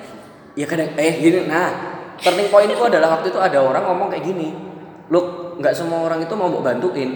ya 0.53 0.67
kadang 0.69 0.91
eh 1.01 1.15
gini 1.17 1.49
nah 1.49 2.02
turning 2.23 2.49
pointku 2.49 2.83
adalah 2.87 3.19
waktu 3.19 3.35
itu 3.35 3.39
ada 3.43 3.59
orang 3.59 3.83
ngomong 3.85 4.09
kayak 4.09 4.25
gini 4.25 4.73
look 5.13 5.43
nggak 5.61 5.75
semua 5.77 6.09
orang 6.09 6.25
itu 6.25 6.33
mau 6.33 6.49
mau 6.49 6.65
bantuin. 6.65 7.11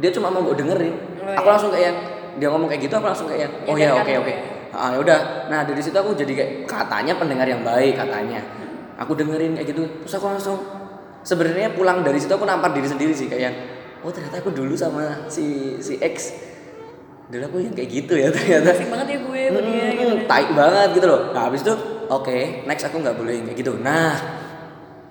Dia 0.00 0.10
cuma 0.12 0.28
mau 0.32 0.44
dengerin. 0.52 0.94
Oh, 1.20 1.32
aku 1.32 1.48
iya. 1.48 1.52
langsung 1.56 1.70
kayak 1.72 1.84
yang 1.88 1.98
dia 2.40 2.48
ngomong 2.52 2.68
kayak 2.68 2.82
gitu 2.88 2.94
aku 2.96 3.06
langsung 3.08 3.28
kayak 3.28 3.48
yang 3.48 3.52
oh 3.68 3.74
Ya, 3.76 3.90
oke 3.96 4.04
kan, 4.04 4.20
oke. 4.20 4.34
Ah 4.70 4.88
ya 4.94 4.98
udah. 5.00 5.20
Nah 5.48 5.60
dari 5.64 5.80
situ 5.80 5.96
aku 5.96 6.12
jadi 6.14 6.32
kayak 6.36 6.52
katanya 6.68 7.16
pendengar 7.16 7.48
yang 7.48 7.64
baik 7.64 7.96
katanya. 7.96 8.40
Aku 9.00 9.16
dengerin 9.16 9.56
kayak 9.56 9.68
gitu. 9.72 9.82
Terus 10.04 10.14
aku 10.20 10.26
langsung 10.28 10.56
sebenarnya 11.24 11.72
pulang 11.72 12.04
dari 12.04 12.20
situ 12.20 12.32
aku 12.32 12.44
nampar 12.44 12.72
diri 12.72 12.88
sendiri 12.88 13.12
sih 13.12 13.28
kayak 13.28 13.42
yang 13.50 13.56
oh 14.00 14.08
ternyata 14.08 14.40
aku 14.40 14.52
dulu 14.52 14.76
sama 14.76 15.28
si 15.28 15.76
si 15.80 15.96
X. 16.00 16.36
Dulu 17.30 17.42
aku 17.46 17.56
yang 17.64 17.74
kayak 17.76 17.88
gitu 17.88 18.14
ya 18.16 18.28
ternyata. 18.32 18.76
Asik 18.76 18.88
banget 18.88 19.06
ya 19.16 19.18
gue 19.24 19.42
sama 19.48 19.60
dia 19.64 19.84
gitu. 19.96 20.14
Hmm, 20.16 20.54
banget 20.54 20.88
gitu 20.98 21.06
loh. 21.06 21.20
Nah, 21.30 21.42
habis 21.46 21.60
itu 21.62 21.74
oke, 22.10 22.38
next 22.66 22.84
aku 22.84 22.98
nggak 22.98 23.14
boleh 23.14 23.40
kayak 23.42 23.56
gitu. 23.56 23.78
Nah, 23.78 24.14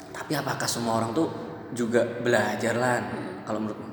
tapi 0.09 0.35
apakah 0.35 0.67
semua 0.67 0.99
orang 0.99 1.11
tuh 1.11 1.27
juga 1.71 2.03
belajar 2.03 2.75
lah 2.75 2.99
kalau 3.43 3.59
menurutmu? 3.59 3.87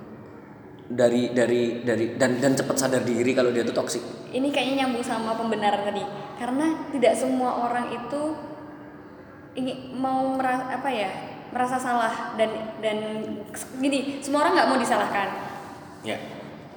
Dari 0.87 1.31
dari 1.31 1.83
dari 1.83 2.15
dan 2.15 2.39
dan 2.39 2.53
cepat 2.53 2.77
sadar 2.77 3.03
diri 3.03 3.31
kalau 3.31 3.51
dia 3.51 3.63
tuh 3.63 3.75
toksik. 3.75 4.03
ini 4.29 4.51
kayaknya 4.51 4.85
nyambung 4.85 5.01
sama 5.01 5.33
pembenaran 5.33 5.83
tadi 5.83 6.03
karena 6.37 6.67
tidak 6.91 7.15
semua 7.15 7.65
orang 7.65 7.89
itu 7.89 8.23
ingin 9.55 9.97
mau 9.97 10.37
merasa 10.37 10.69
apa 10.71 10.87
ya 10.87 11.09
merasa 11.49 11.75
salah 11.75 12.37
dan 12.37 12.51
dan 12.79 12.99
gini 13.81 14.21
semua 14.21 14.45
orang 14.45 14.53
nggak 14.55 14.69
mau 14.69 14.77
disalahkan 14.77 15.29
Ya. 16.05 16.21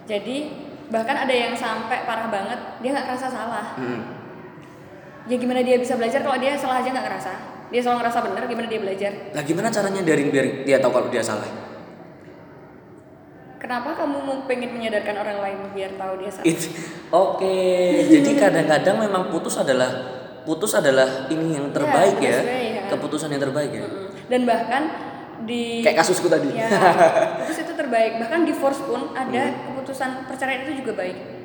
jadi 0.06 0.50
bahkan 0.88 1.14
ada 1.20 1.30
yang 1.30 1.54
sampai 1.54 2.02
parah 2.02 2.32
banget 2.32 2.60
dia 2.80 2.90
nggak 2.90 3.06
ngerasa 3.06 3.28
salah 3.28 3.76
Hmm. 3.76 4.19
Ya 5.30 5.36
gimana 5.38 5.62
dia 5.62 5.78
bisa 5.78 5.94
belajar 5.94 6.26
kalau 6.26 6.42
dia 6.42 6.58
salah 6.58 6.82
aja 6.82 6.90
nggak 6.90 7.06
ngerasa? 7.06 7.32
Dia 7.70 7.82
selalu 7.86 7.98
ngerasa 8.02 8.20
benar 8.26 8.44
gimana 8.50 8.68
dia 8.68 8.82
belajar? 8.82 9.12
Nah, 9.30 9.44
gimana 9.46 9.70
caranya 9.70 10.02
dari 10.02 10.24
biar 10.26 10.46
dia 10.66 10.82
tahu 10.82 10.92
kalau 10.92 11.08
dia 11.14 11.22
salah? 11.22 11.70
kenapa 13.60 13.94
kamu 13.94 14.18
mau 14.26 14.38
pengen 14.50 14.74
menyadarkan 14.74 15.14
orang 15.22 15.38
lain 15.46 15.60
biar 15.78 15.94
tahu 15.94 16.18
dia 16.18 16.32
salah? 16.34 16.48
Oke, 17.14 17.62
jadi 18.10 18.32
kadang-kadang 18.34 18.98
memang 18.98 19.30
putus 19.30 19.62
adalah 19.62 19.94
putus 20.42 20.74
adalah 20.74 21.30
ini 21.30 21.54
yang 21.54 21.70
terbaik 21.70 22.18
ya, 22.18 22.42
way, 22.42 22.82
ya. 22.82 22.84
keputusan 22.90 23.30
yang 23.30 23.46
terbaik 23.46 23.70
ya. 23.70 23.86
Dan 24.26 24.50
bahkan 24.50 24.90
di 25.46 25.86
Kayak 25.86 26.02
kasusku 26.02 26.26
tadi. 26.26 26.50
ya 26.50 26.66
putus 27.46 27.62
itu 27.62 27.74
terbaik. 27.78 28.18
Bahkan 28.18 28.50
divorce 28.50 28.82
pun 28.82 29.14
ada 29.14 29.54
keputusan 29.70 30.26
perceraian 30.26 30.66
itu 30.66 30.82
juga 30.82 30.98
baik 30.98 31.39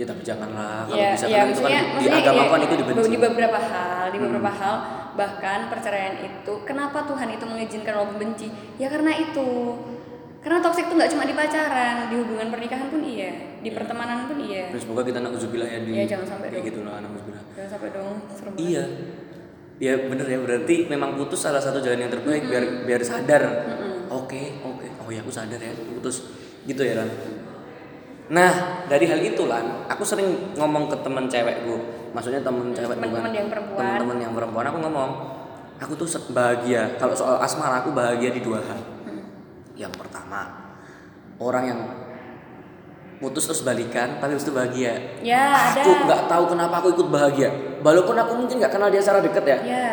Ya 0.00 0.08
tapi 0.08 0.24
janganlah 0.24 0.88
kalau 0.88 0.96
ya 0.96 1.12
bisa 1.12 1.26
ya 1.28 1.44
kan 1.44 1.48
itu 1.52 1.60
kan 1.60 1.84
di 2.00 2.08
agama 2.08 2.40
ya, 2.40 2.48
kan 2.48 2.60
itu 2.64 2.74
dibenci. 2.80 3.04
Hmm. 3.04 3.12
di 3.12 3.18
beberapa 3.20 3.58
hal 3.60 4.02
di 4.08 4.18
beberapa 4.18 4.48
hal 4.48 4.74
bahkan 5.12 5.68
perceraian 5.68 6.16
itu 6.24 6.52
kenapa 6.64 7.04
Tuhan 7.04 7.28
itu 7.28 7.44
mengizinkan 7.44 7.92
walaupun 8.00 8.16
benci 8.16 8.48
ya 8.80 8.88
karena 8.88 9.12
itu 9.12 9.76
karena 10.40 10.64
toksik 10.64 10.88
itu 10.88 10.96
nggak 10.96 11.10
cuma 11.12 11.28
di 11.28 11.36
pacaran 11.36 12.08
di 12.08 12.16
hubungan 12.16 12.48
pernikahan 12.48 12.88
pun 12.88 13.04
iya 13.04 13.60
di 13.60 13.70
pertemanan 13.76 14.24
pun 14.24 14.40
iya 14.40 14.72
Dan 14.72 14.80
semoga 14.80 15.04
kita 15.04 15.20
nak 15.20 15.36
uzubillah 15.36 15.68
ya 15.68 15.78
di 15.84 15.90
Iya, 15.92 16.04
jangan 16.16 16.26
sampai 16.32 16.48
kayak 16.48 16.56
dong. 16.56 16.68
gitu 16.72 16.80
lah 16.88 16.94
nak 17.04 17.10
uzubillah. 17.12 17.44
jangan 17.52 17.70
sampai 17.76 17.88
dong 17.92 18.14
serem. 18.32 18.52
Iya. 18.56 18.84
Ya 19.80 19.92
bener 20.00 20.26
ya 20.28 20.38
berarti 20.40 20.76
memang 20.88 21.20
putus 21.20 21.44
salah 21.44 21.60
satu 21.60 21.84
jalan 21.84 22.08
yang 22.08 22.12
terbaik 22.12 22.48
biar 22.48 22.64
biar 22.88 23.00
sadar. 23.04 23.42
Oke, 24.08 24.64
oke. 24.64 24.86
Oh 24.96 25.00
oh 25.04 25.12
ya 25.12 25.20
aku 25.26 25.32
sadar 25.34 25.58
ya 25.58 25.74
aku 25.74 25.98
putus 25.98 26.30
gitu 26.62 26.82
ya 26.86 27.02
Ran 27.02 27.10
nah 28.30 28.86
dari 28.86 29.10
hal 29.10 29.18
itu 29.18 29.42
Lan 29.50 29.90
aku 29.90 30.06
sering 30.06 30.54
ngomong 30.54 30.86
ke 30.86 30.96
teman 31.02 31.26
cewekku 31.26 32.00
maksudnya 32.14 32.40
temen 32.42 32.74
cewek 32.74 32.96
bukan 32.98 33.10
Teman-teman 33.10 33.34
yang 33.34 33.48
perempuan. 33.50 33.78
teman-teman 33.78 34.18
yang 34.18 34.32
perempuan. 34.34 34.64
Aku 34.66 34.78
ngomong 34.82 35.10
aku 35.80 35.92
tuh 35.96 36.08
bahagia. 36.34 36.82
Kalau 36.98 37.14
soal 37.14 37.36
asmara 37.40 37.82
aku 37.82 37.94
bahagia 37.94 38.30
di 38.34 38.42
dua 38.42 38.60
hal. 38.60 38.80
Yang 39.78 39.94
pertama 39.96 40.40
orang 41.40 41.64
yang 41.64 41.80
putus 43.20 43.44
terus 43.48 43.62
balikan 43.64 44.16
tapi 44.18 44.36
habis 44.36 44.44
itu 44.44 44.52
bahagia. 44.52 45.20
Ya, 45.20 45.72
ada. 45.76 45.80
aku 45.80 45.90
nggak 46.08 46.22
tahu 46.28 46.44
kenapa 46.56 46.74
aku 46.80 46.88
ikut 46.96 47.08
bahagia. 47.08 47.48
Walaupun 47.80 48.16
aku 48.16 48.32
mungkin 48.36 48.56
nggak 48.60 48.72
kenal 48.72 48.88
dia 48.92 49.00
secara 49.00 49.20
deket 49.24 49.44
ya. 49.46 49.58
Ya. 49.64 49.86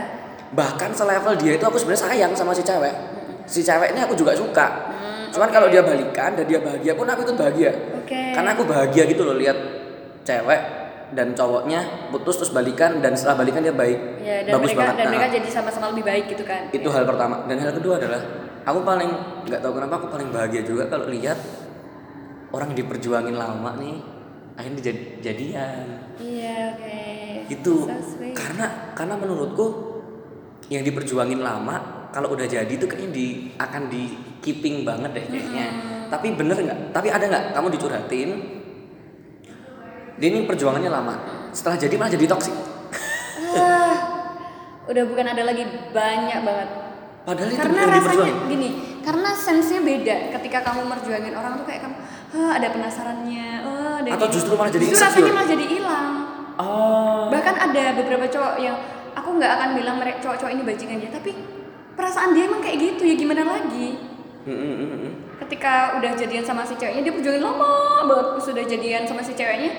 bahkan 0.47 0.88
selevel 0.95 1.36
dia 1.36 1.60
itu 1.60 1.65
aku 1.67 1.76
sebenarnya 1.76 2.08
sayang 2.08 2.32
sama 2.32 2.56
si 2.56 2.63
cewek. 2.63 2.95
Si 3.43 3.60
cewek 3.67 3.91
ini 3.91 4.00
aku 4.00 4.15
juga 4.15 4.32
suka. 4.32 4.95
Cuman 5.28 5.52
kalau 5.52 5.67
dia 5.67 5.84
balikan 5.84 6.39
dan 6.39 6.47
dia 6.47 6.56
bahagia 6.63 6.95
pun 6.95 7.04
aku 7.04 7.28
ikut 7.28 7.36
bahagia 7.36 7.71
Oke. 8.08 8.24
karena 8.32 8.56
aku 8.56 8.63
bahagia 8.63 9.04
gitu 9.04 9.28
loh 9.28 9.36
lihat 9.36 9.60
cewek 10.24 10.62
dan 11.08 11.32
cowoknya 11.32 12.12
putus 12.12 12.39
terus 12.39 12.52
balikan 12.52 13.00
dan 13.04 13.15
setelah 13.15 13.43
balikan 13.43 13.63
dia 13.63 13.72
baik. 13.72 14.00
Ya, 14.24 14.43
dan 14.43 14.60
bagus 14.60 14.72
mereka 14.72 14.80
banget. 14.80 14.96
dan 14.96 15.04
Nah, 15.04 15.12
mereka 15.12 15.28
jadi 15.39 15.50
sama-sama 15.52 15.86
lebih 15.91 16.04
baik 16.04 16.24
gitu 16.32 16.43
kan. 16.43 16.62
itu 16.67 16.88
hal 16.88 17.04
pertama. 17.08 17.48
Dan 17.48 17.63
hal 17.63 17.72
kedua 17.72 17.96
adalah 17.96 18.20
aku 18.63 18.80
paling 18.84 19.12
nggak 19.48 19.60
tahu 19.63 19.72
kenapa 19.80 19.93
aku 20.00 20.08
paling 20.12 20.30
bahagia 20.32 20.63
juga 20.63 20.88
kalau 20.88 21.08
lihat 21.08 21.39
orang 22.52 22.76
yang 22.76 22.80
diperjuangin 22.84 23.36
lama 23.36 23.76
nih 23.80 23.96
akhirnya 24.56 24.78
dijad- 24.84 25.08
jadian. 25.22 25.86
Iya, 26.20 26.76
oke. 26.76 27.00
itu 27.48 27.74
So 27.88 27.91
karena 28.36 28.91
karena 28.91 29.15
menurutku 29.15 29.65
yang 30.67 30.84
diperjuangin 30.84 31.39
lama 31.39 32.08
kalau 32.12 32.36
udah 32.36 32.43
jadi 32.43 32.67
itu 32.67 32.84
kayaknya 32.84 33.12
di 33.15 33.28
akan 33.56 33.88
di 33.88 34.12
keeping 34.43 34.84
banget 34.84 35.15
deh 35.15 35.26
kayaknya 35.32 35.65
tapi 36.08 36.34
bener 36.34 36.58
nggak 36.58 36.80
tapi 36.91 37.08
ada 37.08 37.26
nggak 37.26 37.43
kamu 37.54 37.67
dicurhatin 37.74 38.30
dia 40.17 40.28
ini 40.28 40.39
perjuangannya 40.43 40.89
lama 40.89 41.15
setelah 41.52 41.78
jadi 41.78 41.93
malah 41.96 42.12
jadi 42.12 42.26
toksik 42.28 42.56
Ah, 43.48 43.96
udah 44.86 45.04
bukan 45.08 45.26
ada 45.26 45.41
lagi 45.41 45.63
banyak 45.89 46.39
banget. 46.41 46.70
padahal 47.26 47.50
itu 47.50 47.58
karena 47.58 47.82
rasanya 47.89 48.34
gini, 48.46 48.70
karena 49.02 49.30
sensenya 49.34 49.82
beda. 49.82 50.15
Ketika 50.38 50.62
kamu 50.62 50.86
merjuangin 50.86 51.34
orang 51.34 51.58
tuh 51.58 51.65
kayak 51.65 51.82
kamu, 51.82 51.96
"Hah, 52.32 52.52
ada 52.56 52.67
penasarannya, 52.70 53.48
oh, 53.65 53.93
ada 53.98 54.10
Atau 54.13 54.28
ini." 54.30 54.36
justru 54.38 54.54
malah 54.54 54.70
jadi 54.70 54.86
justru 54.86 55.04
rasanya 55.04 55.32
malah 55.34 55.50
jadi 55.50 55.65
hilang. 55.65 56.08
oh 56.56 57.24
Bahkan 57.28 57.56
ada 57.58 57.84
beberapa 57.98 58.26
cowok 58.30 58.56
yang 58.62 58.78
aku 59.12 59.30
nggak 59.36 59.52
akan 59.58 59.70
bilang 59.76 59.96
mereka 59.98 60.17
cowok-cowok 60.22 60.52
ini 60.54 60.62
bajingan 60.62 60.98
dia, 61.02 61.10
tapi 61.10 61.32
perasaan 61.98 62.30
dia 62.32 62.43
emang 62.46 62.62
kayak 62.62 62.78
gitu 62.78 63.02
ya 63.04 63.15
gimana 63.17 63.43
lagi? 63.43 63.88
Mm, 64.48 64.56
mm, 64.56 64.76
mm, 64.80 64.90
mm. 64.96 65.14
Ketika 65.44 66.00
udah 66.00 66.12
jadian 66.16 66.46
sama 66.48 66.64
si 66.64 66.80
ceweknya 66.80 67.04
dia 67.04 67.14
perjuangin 67.14 67.44
lama 67.44 68.08
banget, 68.08 68.28
terus 68.40 68.48
udah 68.56 68.66
jadian 68.66 69.04
sama 69.04 69.20
si 69.20 69.36
ceweknya, 69.36 69.72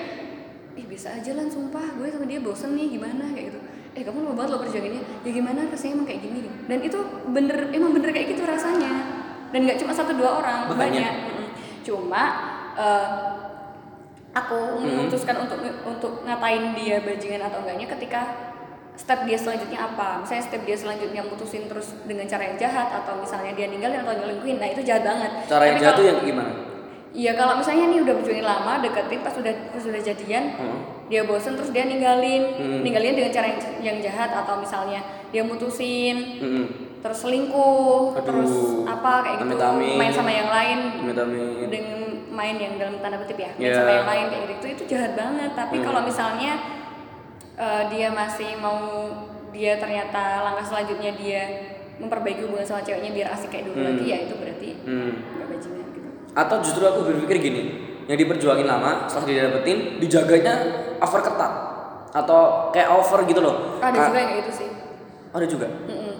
ih 0.77 0.85
bisa 0.85 1.09
aja 1.09 1.33
lah 1.33 1.49
sumpah 1.49 1.97
gue 1.97 2.05
sama 2.13 2.29
dia 2.29 2.37
bosen 2.37 2.77
nih 2.77 2.93
gimana 2.93 3.33
kayak 3.33 3.49
gitu. 3.49 3.59
Eh 3.97 4.05
kamu 4.05 4.29
lama 4.29 4.37
banget 4.37 4.49
lo 4.53 4.57
perjuanginnya, 4.61 5.01
ya 5.25 5.31
gimana 5.33 5.65
rasanya 5.65 5.93
emang 5.97 6.07
kayak 6.07 6.21
gini 6.21 6.39
Dan 6.69 6.79
itu 6.85 6.99
bener 7.33 7.57
emang 7.73 7.91
bener 7.97 8.09
kayak 8.13 8.37
gitu 8.37 8.45
rasanya. 8.45 8.93
Dan 9.49 9.65
nggak 9.65 9.81
cuma 9.81 9.89
satu 9.89 10.13
dua 10.13 10.37
orang 10.37 10.69
Banyak. 10.69 10.77
banyak. 10.77 11.13
Cuma 11.81 12.23
eh, 12.77 13.09
aku 14.37 14.85
memutuskan 14.85 15.41
untuk 15.41 15.57
untuk 15.81 16.21
ngatain 16.21 16.77
dia 16.77 17.01
bajingan 17.01 17.49
atau 17.49 17.65
enggaknya 17.65 17.89
ketika 17.97 18.48
step 18.99 19.23
dia 19.23 19.37
selanjutnya 19.37 19.79
apa 19.81 20.19
misalnya 20.19 20.43
step 20.43 20.61
dia 20.61 20.75
selanjutnya 20.75 21.23
mutusin 21.23 21.63
terus 21.65 21.95
dengan 22.03 22.27
cara 22.27 22.43
yang 22.45 22.57
jahat 22.59 22.87
atau 22.93 23.15
misalnya 23.15 23.55
dia 23.55 23.65
ninggalin 23.65 23.95
atau 23.97 24.11
nyelingkuhin 24.13 24.57
nah 24.57 24.67
itu 24.67 24.83
jahat 24.83 25.03
banget 25.03 25.31
cara 25.47 25.63
yang 25.65 25.73
Tapi 25.73 25.85
jatuh 25.85 25.95
kalau- 25.95 26.09
yang 26.11 26.19
gimana 26.21 26.53
Iya 27.09 27.33
kalau 27.33 27.57
misalnya 27.57 27.89
nih 27.89 28.05
udah 28.05 28.13
berjuangin 28.13 28.45
lama 28.45 28.73
deketin 28.79 29.19
pas 29.19 29.33
udah 29.33 29.49
pas 29.73 29.81
udah 29.81 29.97
jadian 29.99 30.43
Hmm. 30.53 30.77
dia 31.09 31.25
bosen 31.25 31.57
terus 31.57 31.73
dia 31.73 31.81
ninggalin 31.83 32.43
Hmm. 32.53 32.79
ninggalin 32.85 33.17
dengan 33.17 33.31
cara 33.33 33.49
yang, 33.49 33.57
yang 33.81 33.97
jahat 33.99 34.29
atau 34.29 34.61
misalnya 34.61 35.01
dia 35.27 35.41
mutusin 35.41 36.37
Mm-mm. 36.37 36.65
terus 37.01 37.17
selingkuh 37.19 38.13
Aduh. 38.13 38.21
terus 38.21 38.53
apa 38.85 39.25
kayak 39.25 39.41
gitu 39.41 39.57
Amit-amit. 39.57 39.95
main 39.95 40.13
sama 40.13 40.29
yang 40.29 40.49
lain 40.49 40.79
Amit-amit. 41.01 41.65
dengan 41.67 41.97
main 42.29 42.55
yang 42.55 42.73
dalam 42.77 42.95
tanda 42.95 43.17
kutip 43.17 43.37
ya 43.37 43.49
main 43.51 43.65
Ya. 43.65 43.73
sama 43.75 43.91
yang 43.91 44.07
lain 44.07 44.25
kayak 44.29 44.45
gitu 44.51 44.65
itu 44.69 44.83
jahat 44.87 45.11
banget 45.13 45.51
tapi 45.55 45.75
Hmm. 45.75 45.85
kalau 45.89 46.01
misalnya 46.03 46.51
eh, 47.59 47.83
dia 47.91 48.07
masih 48.09 48.55
mau 48.57 48.79
dia 49.51 49.75
ternyata 49.75 50.41
langkah 50.41 50.63
selanjutnya 50.63 51.11
dia 51.13 51.41
memperbaiki 51.99 52.47
hubungan 52.47 52.63
sama 52.63 52.79
ceweknya 52.79 53.11
biar 53.11 53.27
asik 53.35 53.51
kayak 53.51 53.67
dulu 53.67 53.77
Hmm. 53.77 53.87
lagi 53.91 54.05
ya 54.07 54.17
itu 54.23 54.33
berarti 54.33 54.69
Hmm. 54.87 55.11
nggak 55.35 55.47
bajingan 55.51 55.85
gitu. 55.91 56.09
Atau 56.31 56.55
justru 56.63 56.83
aku 56.87 56.99
berpikir 57.03 57.37
gini 57.43 57.61
yang 58.07 58.15
diperjuangin 58.15 58.63
lama 58.63 59.03
setelah 59.05 59.27
dia 59.27 59.41
dapetin 59.45 59.99
dijaganya 59.99 60.53
over 60.97 61.19
ketat. 61.19 61.51
Atau 62.09 62.71
kayak 62.71 62.89
over 62.89 63.19
gitu 63.27 63.41
loh. 63.43 63.77
Ada 63.83 63.97
juga 64.07 64.17
yang 64.17 64.31
gitu 64.39 64.51
sih. 64.55 64.69
Ada 65.29 65.45
juga? 65.45 65.67
Mm-mm. 65.67 66.15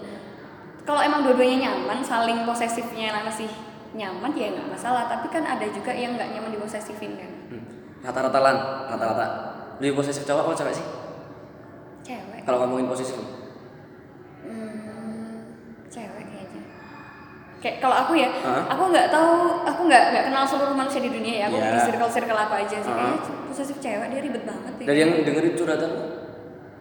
kalau 0.80 1.06
emang 1.06 1.22
dua-duanya 1.22 1.70
nyaman 1.70 2.02
saling 2.02 2.42
posesifnya 2.42 3.14
masih 3.22 3.46
nyaman 3.94 4.30
ya 4.34 4.50
nggak 4.50 4.68
masalah. 4.68 5.06
Tapi 5.06 5.30
kan 5.30 5.46
ada 5.46 5.62
juga 5.64 5.94
yang 5.94 6.18
nggak 6.18 6.34
nyaman 6.34 6.50
diposesifin 6.50 7.14
kan. 7.16 7.30
Hmm. 7.48 7.62
rata-rata 8.00 8.38
lan 8.38 8.56
rata-rata. 8.86 9.26
Lebih 9.78 9.96
posesif 9.96 10.26
cowok 10.26 10.44
apa 10.44 10.52
cewek 10.56 10.74
sih 10.76 10.86
cewek 12.10 12.40
kalau 12.42 12.58
ngomongin 12.60 12.88
posesif 12.88 13.18
Hmm, 14.40 15.46
cewek 15.86 16.24
kayaknya. 16.24 16.62
Kayak 17.60 17.76
kalau 17.78 17.96
aku 17.98 18.12
ya, 18.14 18.28
Hah? 18.34 18.64
aku 18.66 18.88
nggak 18.88 19.06
tahu, 19.08 19.30
aku 19.62 19.80
nggak 19.84 20.02
nggak 20.10 20.24
kenal 20.26 20.44
seluruh 20.44 20.72
manusia 20.72 20.98
di 20.98 21.10
dunia 21.10 21.34
ya. 21.36 21.44
Aku 21.46 21.56
Ya. 21.56 21.70
di 21.70 21.80
circle 21.84 22.10
circle 22.10 22.38
apa 22.40 22.54
aja 22.58 22.72
sih. 22.74 22.88
Hah? 22.88 22.96
Kayaknya 22.96 23.20
posesif 23.46 23.76
cewek 23.78 24.06
dia 24.08 24.20
ribet 24.20 24.42
banget 24.42 24.72
ya. 24.74 24.86
dari 24.86 24.98
yang 24.98 25.12
dengerin 25.20 25.54
curhatan 25.54 25.88
lu? 25.88 26.02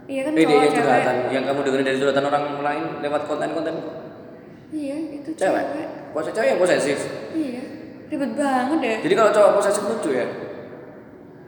Iya 0.07 0.21
kan 0.23 0.31
eh 0.31 0.41
cowok 0.41 0.57
cewek. 0.63 0.73
curhatan 0.73 1.15
yang 1.29 1.43
kamu 1.43 1.59
dengerin 1.61 1.85
dari 1.85 1.97
curhatan 1.99 2.23
orang 2.25 2.43
lain 2.59 2.83
lewat 2.99 3.21
konten-konten 3.25 3.75
Iya 4.71 4.95
itu 5.13 5.29
cewek 5.31 5.63
cewek. 5.67 5.87
posesif 6.09 6.33
cewek 6.33 6.47
yang 6.47 6.59
posesif 6.59 6.97
Iya 7.31 7.61
ribet 8.07 8.31
banget 8.33 8.77
deh. 8.79 8.97
jadi 9.03 9.13
kalau 9.15 9.31
cowok 9.31 9.51
posesif 9.53 9.83
lucu 9.83 10.09
ya 10.11 10.25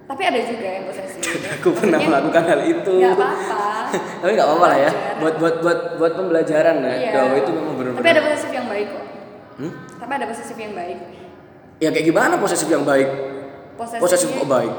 Tapi 0.03 0.21
ada 0.21 0.39
juga 0.43 0.67
yang 0.67 0.83
posesif. 0.85 1.21
aku 1.55 1.69
pernah 1.71 1.99
melakukan 1.99 2.43
hal 2.43 2.59
itu 2.61 2.93
Nggak 2.99 3.15
apa-apa. 3.15 3.70
tapi 4.21 4.31
nggak 4.31 4.47
apa-apa 4.47 4.65
lah 4.67 4.79
ya 4.79 4.91
buat 5.17 5.35
buat 5.35 5.55
buat 5.59 5.79
buat 5.97 6.13
pembelajaran 6.13 6.75
ya 6.79 6.93
Iya. 7.11 7.21
itu 7.37 7.49
memang 7.49 7.73
benar-benar 7.75 8.01
Tapi 8.01 8.09
ada 8.09 8.21
posesif 8.23 8.51
yang 8.51 8.67
baik 8.67 8.87
kok. 8.87 9.05
Hmm? 9.53 9.71
Tapi 9.97 10.11
ada 10.11 10.25
posesif 10.25 10.57
yang 10.57 10.73
baik. 10.73 10.97
ya 11.77 11.89
kayak 11.89 12.05
gimana 12.05 12.33
posesif 12.37 12.67
yang 12.67 12.83
baik 12.83 13.09
Posesif. 13.73 13.99
posesif 13.99 14.29
kok 14.31 14.47
baik 14.47 14.73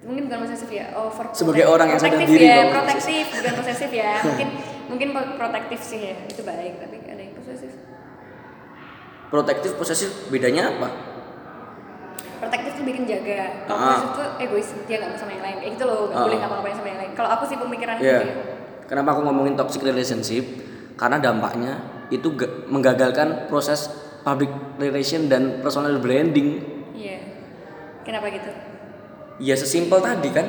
mungkin 0.00 0.22
bukan 0.26 0.38
posesif 0.42 0.68
ya 0.68 0.86
over 0.96 1.24
Sebagai 1.30 1.64
orang 1.64 1.88
yang 1.88 2.00
sadar 2.00 2.18
diri 2.20 2.46
ya 2.46 2.66
protektif 2.68 3.26
bukan 3.30 3.52
posesif 3.58 3.90
ya 3.92 4.12
mungkin 4.26 4.48
mungkin 4.86 5.08
pro- 5.12 5.34
protektif 5.36 5.80
sih 5.80 6.00
ya 6.02 6.14
itu 6.24 6.40
baik 6.40 6.78
tapi 6.78 6.96
ada 7.04 7.20
yang 7.20 7.34
posesif 7.34 7.70
protektif 9.28 9.70
posesif 9.74 10.10
bedanya 10.26 10.70
apa 10.72 10.88
protektif 12.40 12.72
tuh 12.74 12.84
bikin 12.84 13.04
jaga 13.04 13.40
kalau 13.64 13.76
Ah. 13.76 13.86
posesif 13.92 14.10
tuh 14.10 14.26
egois 14.38 14.68
dia 14.84 14.96
nggak 14.96 15.10
mau 15.10 15.18
sama 15.18 15.32
yang 15.32 15.44
lain 15.44 15.56
kayak 15.58 15.72
gitu 15.72 15.84
loh 15.84 15.98
nggak 16.02 16.16
Ah. 16.16 16.24
boleh 16.24 16.38
ngapa-ngapain 16.38 16.74
sama 16.74 16.88
yang 16.88 17.00
lain 17.00 17.12
kalau 17.14 17.30
aku 17.30 17.44
sih 17.44 17.56
pemikiran 17.56 17.94
Iya. 17.96 18.18
gitu 18.18 18.30
Kenapa 18.82 19.14
aku 19.14 19.22
ngomongin 19.22 19.54
toxic 19.54 19.82
relationship? 19.82 20.42
Karena 20.96 21.16
dampaknya 21.16 21.78
itu 22.08 22.26
ga- 22.34 22.66
menggagalkan 22.66 23.46
proses 23.46 23.86
public 24.20 24.50
relation 24.76 25.24
dan 25.24 25.60
personal 25.60 25.94
branding. 25.96 26.58
iya 26.92 27.22
kenapa 28.02 28.26
gitu 28.28 28.50
Ya 29.38 29.54
sesimpel 29.54 30.00
tadi 30.00 30.28
kan. 30.30 30.46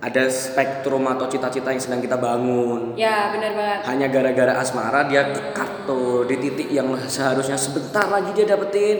Ada 0.00 0.26
spektrum 0.26 1.06
atau 1.06 1.28
cita-cita 1.28 1.70
yang 1.70 1.78
sedang 1.78 2.00
kita 2.00 2.16
bangun. 2.16 2.96
ya 2.96 3.30
benar 3.30 3.52
banget 3.52 3.78
Hanya 3.86 4.06
gara-gara 4.08 4.52
asmara 4.56 5.06
dia 5.06 5.30
kekat 5.30 5.70
tuh 5.84 6.26
di 6.26 6.34
titik 6.36 6.66
yang 6.68 6.88
seharusnya 7.06 7.54
sebentar 7.54 8.08
lagi 8.08 8.32
dia 8.32 8.42
dapetin. 8.44 8.98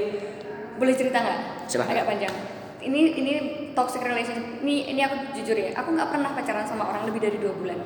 Boleh 0.78 0.94
cerita 0.96 1.18
nggak 1.20 1.38
agak 1.68 2.06
panjang 2.08 2.34
ini 2.82 3.00
ini 3.14 3.32
toxic 3.76 4.02
relationship 4.02 4.62
ini 4.64 4.90
ini 4.90 5.00
aku 5.06 5.36
jujur 5.38 5.54
ya 5.54 5.70
aku 5.76 5.94
nggak 5.94 6.08
pernah 6.10 6.30
pacaran 6.34 6.66
sama 6.66 6.88
orang 6.90 7.06
lebih 7.06 7.20
dari 7.22 7.38
dua 7.38 7.54
bulan 7.54 7.78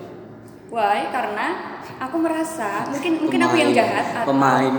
why 0.72 1.08
karena 1.12 1.78
aku 2.00 2.16
merasa 2.18 2.88
mungkin 2.90 3.12
mungkin 3.22 3.40
aku 3.46 3.56
yang 3.56 3.72
jahat 3.72 4.06
atau 4.22 4.34
Pemain. 4.34 4.74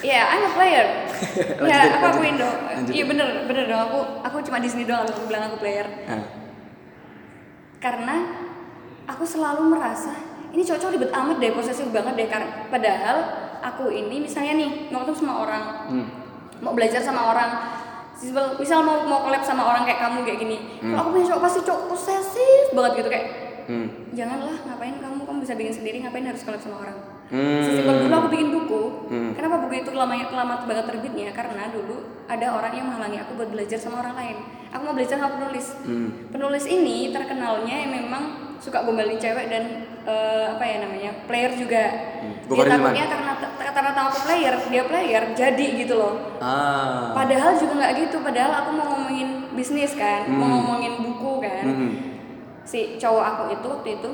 Iya, 0.00 0.32
I'm 0.32 0.48
a 0.48 0.50
player. 0.56 0.86
Lanjut, 1.60 1.68
ya, 1.68 1.92
aku 2.00 2.24
dong. 2.24 2.56
Lanjut. 2.72 2.92
Iya 2.96 3.04
bener, 3.04 3.28
bener 3.44 3.64
dong. 3.68 3.80
Aku 3.84 3.98
aku 4.24 4.36
cuma 4.48 4.56
di 4.56 4.68
sini 4.72 4.88
doang 4.88 5.04
aku 5.04 5.28
bilang 5.28 5.52
aku 5.52 5.60
player. 5.60 5.84
Nah, 6.08 6.24
Karena 7.80 8.16
aku 9.04 9.24
selalu 9.28 9.76
merasa 9.76 10.16
ini 10.56 10.64
cocok 10.64 10.96
ribet 10.96 11.12
amat 11.12 11.36
deh, 11.36 11.52
posesif 11.52 11.84
banget 11.92 12.16
deh. 12.16 12.28
Karena 12.32 12.48
padahal 12.72 13.16
aku 13.60 13.92
ini 13.92 14.24
misalnya 14.24 14.56
nih 14.56 14.70
ketemu 14.88 15.12
sama 15.12 15.34
orang, 15.44 15.64
hmm. 15.92 16.06
Mau 16.60 16.72
belajar 16.76 17.00
sama 17.00 17.32
orang, 17.32 17.50
misal, 18.60 18.80
mau 18.84 19.04
mau 19.08 19.20
collab 19.24 19.42
sama 19.44 19.64
orang 19.64 19.88
kayak 19.88 20.00
kamu 20.00 20.18
kayak 20.28 20.38
gini. 20.44 20.56
Kalau 20.80 21.00
aku 21.00 21.08
punya 21.16 21.26
cowok 21.32 21.42
pasti 21.44 21.60
cowok 21.64 21.82
posesif 21.88 22.64
banget 22.76 22.92
gitu 23.04 23.10
kayak. 23.10 23.28
Hmm. 23.70 23.86
janganlah 24.10 24.58
ngapain 24.66 24.98
kamu? 24.98 25.22
Kamu 25.22 25.38
bisa 25.46 25.54
bikin 25.54 25.70
sendiri 25.70 26.02
ngapain 26.02 26.26
harus 26.26 26.42
collab 26.42 26.58
sama 26.58 26.82
orang? 26.82 26.96
Hmm. 27.30 27.62
sesimpel 27.62 28.02
dulu 28.02 28.14
aku 28.18 28.28
bikin 28.34 28.48
buku. 28.50 28.82
Hmm. 29.06 29.30
kenapa 29.38 29.62
buku 29.62 29.86
itu 29.86 29.90
lama 29.94 30.14
lama 30.18 30.54
banget 30.66 30.84
terbitnya? 30.90 31.30
Karena 31.30 31.70
dulu 31.70 32.26
ada 32.26 32.46
orang 32.50 32.72
yang 32.74 32.90
menghalangi 32.90 33.22
aku 33.22 33.38
buat 33.38 33.50
belajar 33.54 33.78
sama 33.78 34.02
orang 34.02 34.18
lain. 34.18 34.36
Aku 34.74 34.82
mau 34.82 34.94
belajar 34.98 35.22
sama 35.22 35.38
penulis. 35.38 35.66
Hmm. 35.86 36.08
penulis 36.34 36.64
ini 36.66 37.14
terkenalnya 37.14 37.74
yang 37.86 37.90
memang 37.94 38.22
suka 38.58 38.82
gombalin 38.82 39.16
cewek 39.16 39.46
dan 39.48 39.86
eh, 40.02 40.44
apa 40.50 40.64
ya 40.66 40.76
namanya 40.82 41.10
player 41.30 41.54
juga. 41.54 41.84
Dia 42.20 42.46
Gombalin 42.50 42.70
takutnya 42.74 43.06
karena 43.06 43.32
karena 43.80 43.96
tahu 43.96 44.06
aku 44.06 44.20
player 44.22 44.54
dia 44.62 44.84
player 44.84 45.22
jadi 45.32 45.66
gitu 45.78 45.94
loh 45.96 46.14
Ah. 46.36 47.12
Padahal 47.12 47.52
juga 47.54 47.72
nggak 47.76 47.92
gitu, 47.98 48.16
padahal 48.20 48.52
aku 48.54 48.70
mau 48.72 48.86
ngomongin 48.90 49.28
bisnis 49.52 49.92
kan, 49.92 50.24
mau 50.26 50.48
ngomongin 50.50 50.96
buku 50.98 51.32
kan. 51.38 51.64
Hmm. 51.64 51.90
Si 52.62 52.96
cowok 52.96 53.20
aku 53.22 53.42
itu 53.50 53.66
waktu 53.66 53.90
itu 53.94 54.10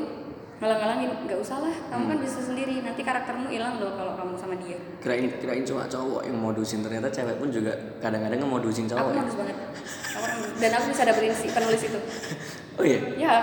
ngalang-ngalangin, 0.56 1.10
nggak 1.22 1.38
usah 1.38 1.60
lah, 1.60 1.74
kamu 1.86 2.02
kan 2.08 2.18
bisa 2.18 2.38
sendiri, 2.40 2.80
nanti 2.80 3.02
karaktermu 3.02 3.46
hilang 3.46 3.76
loh 3.76 3.92
kalau 3.92 4.14
kamu 4.14 4.34
sama 4.34 4.54
dia. 4.56 4.74
Kirain 4.98 5.28
kirain 5.36 5.62
cuma 5.62 5.84
cowok 5.84 6.22
yang 6.24 6.34
modusin 6.36 6.80
ternyata 6.80 7.06
cewek 7.08 7.36
pun 7.36 7.50
juga 7.50 7.70
kadang-kadang 8.00 8.38
ngemodusin 8.40 8.86
Aku 8.86 8.96
cowok. 8.96 9.06
ya? 9.08 9.18
modus 9.18 9.34
banget, 9.36 9.56
Aku 9.56 10.18
orang- 10.20 10.56
dan 10.56 10.70
aku 10.72 10.86
bisa 10.88 11.02
dapetin 11.04 11.32
si 11.32 11.46
penulis 11.48 11.82
itu. 11.84 11.98
Oh 12.76 12.84
iya. 12.84 13.00
Ya, 13.16 13.34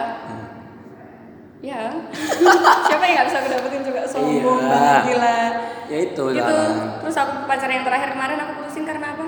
ya. 1.64 1.88
Siapa 2.86 3.04
yang 3.04 3.16
nggak 3.16 3.28
bisa 3.28 3.38
aku 3.40 3.50
dapetin 3.50 3.82
juga 3.82 4.02
sombong 4.04 4.36
Iya. 4.60 4.68
banget 4.68 5.02
gila. 5.08 5.40
Ya 5.84 5.98
itu 6.02 6.24
Gitu. 6.30 6.44
lah. 6.44 7.00
Terus 7.00 7.16
aku 7.18 7.34
pacar 7.46 7.70
yang 7.70 7.84
terakhir 7.84 8.10
kemarin 8.12 8.38
aku 8.38 8.52
putusin 8.60 8.84
karena 8.84 9.08
apa? 9.10 9.26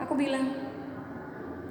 Aku 0.00 0.12
bilang, 0.14 0.46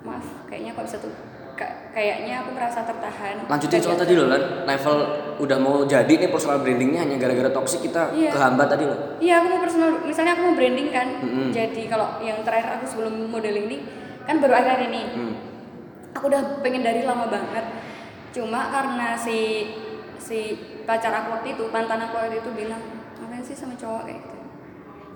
maaf, 0.01 0.25
kayaknya 0.45 0.71
aku 0.71 0.81
bisa 0.83 0.97
tuh. 0.97 1.11
ka- 1.53 1.89
kayaknya 1.89 2.37
aku 2.39 2.53
merasa 2.53 2.85
tertahan. 2.85 3.41
Lanjutin 3.43 3.81
soal 3.81 3.97
tadi 3.97 4.13
loh 4.13 4.29
lan, 4.29 4.37
level 4.63 4.97
udah 5.41 5.57
mau 5.57 5.81
jadi 5.83 6.05
nih 6.07 6.29
personal 6.29 6.61
brandingnya 6.61 7.01
hanya 7.01 7.17
gara-gara 7.17 7.49
toxic 7.49 7.81
kita 7.81 8.13
Iya. 8.13 8.29
kehambat 8.29 8.69
tadi 8.69 8.85
loh. 8.85 9.17
Iya, 9.17 9.41
aku 9.41 9.47
mau 9.49 9.59
personal, 9.59 10.05
misalnya 10.05 10.37
aku 10.37 10.43
mau 10.43 10.53
branding 10.53 10.93
kan. 10.93 11.07
Mm-mm. 11.17 11.49
Jadi 11.49 11.89
kalau 11.89 12.21
yang 12.21 12.45
terakhir 12.45 12.77
aku 12.77 12.85
sebelum 12.85 13.25
modeling 13.27 13.65
ini 13.65 13.77
kan 14.23 14.37
baru 14.37 14.53
akhir 14.53 14.85
ini. 14.85 15.01
Hmm. 15.09 15.33
Aku 16.13 16.29
udah 16.29 16.61
pengen 16.61 16.85
dari 16.85 17.01
lama 17.01 17.25
banget. 17.25 17.65
Cuma 18.29 18.69
karena 18.69 19.17
si 19.17 19.65
si 20.17 20.39
pacar 20.83 21.13
aku 21.13 21.39
waktu 21.39 21.53
itu, 21.53 21.63
mantan 21.69 21.99
aku 21.99 22.17
waktu 22.17 22.39
itu 22.39 22.49
bilang, 22.51 22.81
ngapain 23.17 23.41
sih 23.41 23.53
sama 23.53 23.73
cowok 23.73 24.03
kayak 24.05 24.19
gitu. 24.19 24.35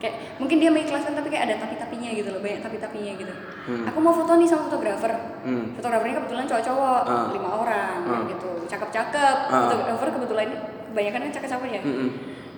Kayak 0.01 0.15
mungkin 0.41 0.57
dia 0.57 0.73
mengikhlaskan 0.73 1.13
tapi 1.13 1.29
kayak 1.29 1.43
ada 1.45 1.55
tapi-tapinya 1.61 2.09
gitu 2.09 2.33
loh, 2.33 2.41
banyak 2.41 2.65
tapi-tapinya 2.65 3.13
gitu. 3.21 3.33
Hmm. 3.69 3.85
Aku 3.85 4.01
mau 4.01 4.09
foto 4.09 4.33
nih 4.33 4.49
sama 4.49 4.65
fotografer. 4.65 5.13
Hmm. 5.45 5.77
Fotografernya 5.77 6.15
kebetulan 6.17 6.45
cowok-cowok, 6.49 7.01
Ah. 7.05 7.29
lima 7.29 7.49
orang 7.53 7.97
Ah. 8.09 8.25
gitu. 8.25 8.49
Cakep-cakep. 8.65 9.37
Ah. 9.47 9.69
Fotografer 9.69 10.09
kebetulan 10.09 10.47
kebanyakan 10.89 11.19
kan 11.21 11.31
cakep-cakep 11.31 11.69
ya. 11.69 11.81
Mm-mm. 11.85 12.09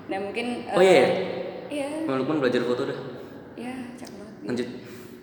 Nah, 0.07 0.17
mungkin 0.23 0.45
Oh 0.71 0.79
iya. 0.79 1.05
Iya. 1.67 1.89
Walaupun 2.07 2.39
belajar 2.39 2.63
foto 2.63 2.87
dah. 2.87 2.99
Iya, 3.59 3.75
cakep 3.99 4.15
banget. 4.15 4.35
Lanjut. 4.47 4.67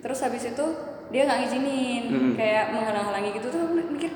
Terus 0.01 0.19
habis 0.21 0.43
itu 0.45 0.65
dia 1.09 1.21
nggak 1.25 1.39
ngizinin, 1.41 2.03
Mm-mm. 2.07 2.33
kayak 2.37 2.69
menghalang-halangi 2.71 3.29
gitu 3.33 3.47
tuh 3.49 3.61
aku 3.65 3.73
mikir, 3.97 4.11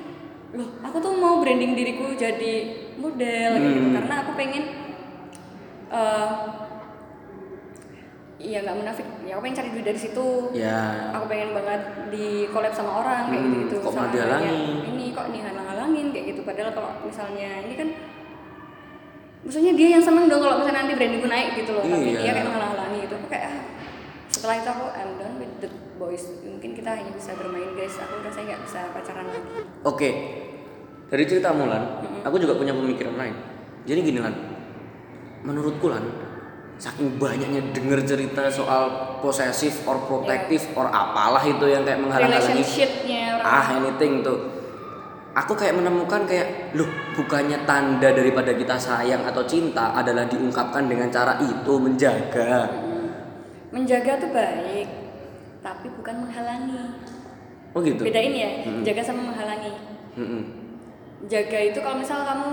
loh 0.55 0.69
aku 0.79 0.97
tuh 0.97 1.13
mau 1.13 1.37
branding 1.37 1.73
diriku 1.73 2.11
jadi 2.11 2.53
model 2.95 3.51
gitu 3.59 3.79
Mm. 3.81 3.93
karena 3.93 4.15
aku 4.21 4.31
pengen, 4.33 4.63
eh 5.89 6.29
iya 8.37 8.61
nggak 8.61 8.77
munafik, 8.77 9.07
ya 9.21 9.35
aku 9.35 9.41
pengen 9.43 9.57
cari 9.57 9.69
duit 9.69 9.85
dari 9.85 9.99
situ. 9.99 10.27
Ya. 10.53 11.11
Aku 11.11 11.25
pengen 11.25 11.51
banget 11.51 11.81
di 12.07 12.27
collab 12.47 12.71
sama 12.71 13.01
orang 13.01 13.23
kayak 13.27 13.41
Hmm, 13.41 13.67
kok 13.73 13.81
sama 13.85 13.95
malah 13.97 14.11
dihalangin? 14.11 14.47
kayak, 14.47 14.89
Ini 14.91 15.05
kok 15.11 15.27
nih 15.29 15.41
halang-halangin 15.41 16.07
kayak 16.11 16.25
gitu. 16.29 16.41
Padahal 16.43 16.71
kalau 16.71 16.91
misalnya 17.01 17.49
ini 17.61 17.73
kan, 17.73 17.87
maksudnya 19.41 19.71
dia 19.73 19.87
yang 19.97 20.03
seneng 20.03 20.25
dong 20.27 20.39
kalau 20.39 20.55
misalnya 20.57 20.83
nanti 20.83 20.93
brandingku 20.93 21.27
naik 21.27 21.49
gitu 21.55 21.71
loh. 21.73 21.83
Tapi 21.83 22.05
Iya. 22.05 22.19
dia 22.21 22.31
kayak 22.31 22.45
menghalang-halangi 22.45 22.97
gitu. 23.03 23.13
Aku 23.15 23.27
kayak 23.27 23.45
ah, 23.45 23.57
setelah 24.27 24.55
itu 24.55 24.69
aku 24.69 24.85
I'm 24.93 25.11
done 25.17 25.35
with 25.35 25.53
the 25.59 25.69
boys. 25.95 26.23
Mungkin 26.41 26.71
kita 26.73 26.89
hanya 26.91 27.11
bisa 27.11 27.31
bermain 27.33 27.71
guys. 27.73 27.95
Aku 27.97 28.13
rasanya 28.21 28.45
nggak 28.51 28.61
bisa 28.63 28.79
pacaran 28.93 29.25
lagi. 29.25 29.51
Oke. 29.81 30.09
Dari 31.05 31.23
cerita 31.29 31.53
Mulan, 31.53 32.01
aku 32.25 32.35
juga 32.41 32.57
punya 32.57 32.73
pemikiran 32.73 33.13
lain. 33.13 33.35
Jadi 33.85 33.99
gini 34.01 34.17
Lan, 34.17 34.33
menurutku 35.45 35.85
Lan, 35.85 36.01
saking 36.81 37.21
banyaknya 37.21 37.61
denger 37.69 38.01
cerita 38.01 38.49
soal 38.49 39.15
posesif 39.21 39.85
or 39.85 40.01
protective 40.09 40.65
or 40.73 40.89
apalah 40.89 41.45
itu 41.45 41.61
yang 41.69 41.85
kayak 41.85 42.01
menghalang-halangi. 42.01 42.65
Ah 43.45 43.77
anything 43.77 44.25
tuh. 44.25 44.57
Aku 45.35 45.51
kayak 45.53 45.75
menemukan 45.77 46.23
kayak 46.25 46.73
loh 46.79 46.87
bukannya 47.13 47.67
tanda 47.67 48.07
daripada 48.09 48.55
kita 48.55 48.79
sayang 48.79 49.27
atau 49.27 49.43
cinta 49.43 49.91
adalah 49.93 50.25
diungkapkan 50.25 50.87
dengan 50.89 51.11
cara 51.11 51.37
itu 51.37 51.73
menjaga. 51.75 52.65
Menjaga 53.69 54.15
tuh 54.15 54.31
baik, 54.31 54.87
tapi 55.59 55.91
bukan 55.91 56.23
menghalangi. 56.25 56.83
oh 57.75 57.83
gitu? 57.83 58.07
Bedain 58.07 58.31
ya, 58.31 58.49
jaga 58.87 59.03
sama 59.03 59.35
menghalangi. 59.35 59.75
Mm-mm. 60.15 60.64
Jaga 61.25 61.59
itu 61.63 61.79
kalau 61.79 61.97
misal 61.97 62.21
kamu 62.21 62.51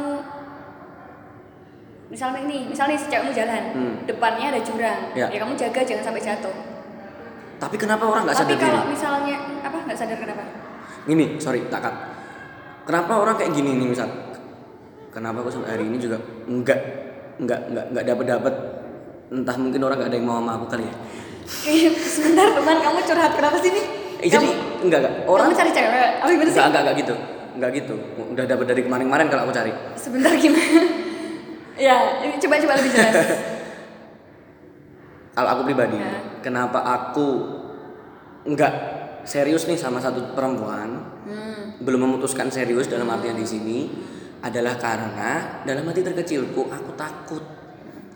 misalnya 2.08 2.40
ini 2.42 2.68
misalnya 2.68 2.96
si 2.96 3.08
cewekmu 3.08 3.32
jalan 3.32 3.62
Hmm. 3.72 3.94
depannya 4.04 4.52
ada 4.52 4.60
jurang 4.60 5.00
Ya. 5.12 5.28
ya. 5.28 5.38
kamu 5.40 5.56
jaga 5.56 5.80
jangan 5.80 6.04
sampai 6.04 6.22
jatuh 6.22 6.54
tapi 7.56 7.76
kenapa 7.76 8.04
orang 8.04 8.26
nggak 8.26 8.36
tapi 8.36 8.52
sadar 8.52 8.58
diri 8.58 8.68
kalau 8.70 8.84
misalnya 8.86 9.36
apa 9.60 9.76
nggak 9.80 9.98
sadar 9.98 10.18
kenapa 10.18 10.42
Gini, 11.02 11.34
sorry, 11.36 11.66
tak 11.66 11.82
cut. 11.82 11.94
Kenapa 12.86 13.18
orang 13.18 13.34
kayak 13.34 13.50
gini 13.50 13.74
nih 13.74 13.90
misal? 13.90 14.06
Kenapa 15.10 15.42
aku 15.42 15.50
sampai 15.50 15.74
hari 15.74 15.84
ini 15.84 15.98
juga 15.98 16.14
enggak 16.46 16.78
enggak 17.36 17.58
enggak 17.66 17.84
enggak 17.90 18.04
dapat 18.06 18.24
dapat 18.30 18.54
entah 19.28 19.56
mungkin 19.58 19.82
orang 19.82 19.98
nggak 19.98 20.10
ada 20.10 20.16
yang 20.16 20.26
mau 20.26 20.38
sama 20.38 20.52
aku 20.54 20.66
kali 20.70 20.86
ya. 20.86 20.94
Kayak, 21.42 21.98
sebentar 21.98 22.54
teman 22.54 22.78
kamu 22.78 22.98
curhat 23.02 23.32
kenapa 23.34 23.56
sih 23.58 23.70
nih 23.72 23.84
Eh, 24.16 24.30
jadi 24.30 24.46
enggak 24.78 24.98
enggak 25.02 25.14
orang 25.26 25.44
kamu 25.44 25.56
cari 25.58 25.70
cewek 25.74 25.90
apa 26.14 26.28
gimana 26.30 26.46
sih 26.46 26.54
enggak 26.54 26.66
enggak 26.70 26.82
enggak 26.86 26.96
gitu. 27.02 27.14
Enggak 27.52 27.70
gitu. 27.76 27.94
Udah 28.32 28.44
dapat 28.44 28.66
dari 28.66 28.82
kemarin-kemarin 28.82 29.28
kalau 29.28 29.44
aku 29.44 29.52
cari. 29.52 29.72
sebentar 29.94 30.32
gimana 30.34 30.88
ya 31.72 32.20
ini 32.20 32.36
coba 32.36 32.60
coba 32.60 32.74
lebih 32.76 32.92
jelas 32.92 33.16
Kalau 35.32 35.48
aku 35.48 35.62
pribadi, 35.64 35.96
Ya. 35.96 36.20
kenapa 36.44 36.84
aku 36.84 37.28
enggak 38.44 38.72
serius 39.24 39.64
nih 39.64 39.80
sama 39.80 39.96
satu 39.96 40.36
perempuan, 40.36 40.92
hmm. 41.24 41.80
belum 41.80 42.04
memutuskan 42.04 42.52
serius 42.52 42.84
dalam 42.84 43.08
artian 43.08 43.32
di 43.32 43.46
sini 43.48 43.78
adalah 44.44 44.76
karena 44.76 45.62
dalam 45.64 45.88
hati 45.88 46.04
terkecilku 46.04 46.68
aku 46.68 46.92
takut 46.92 47.40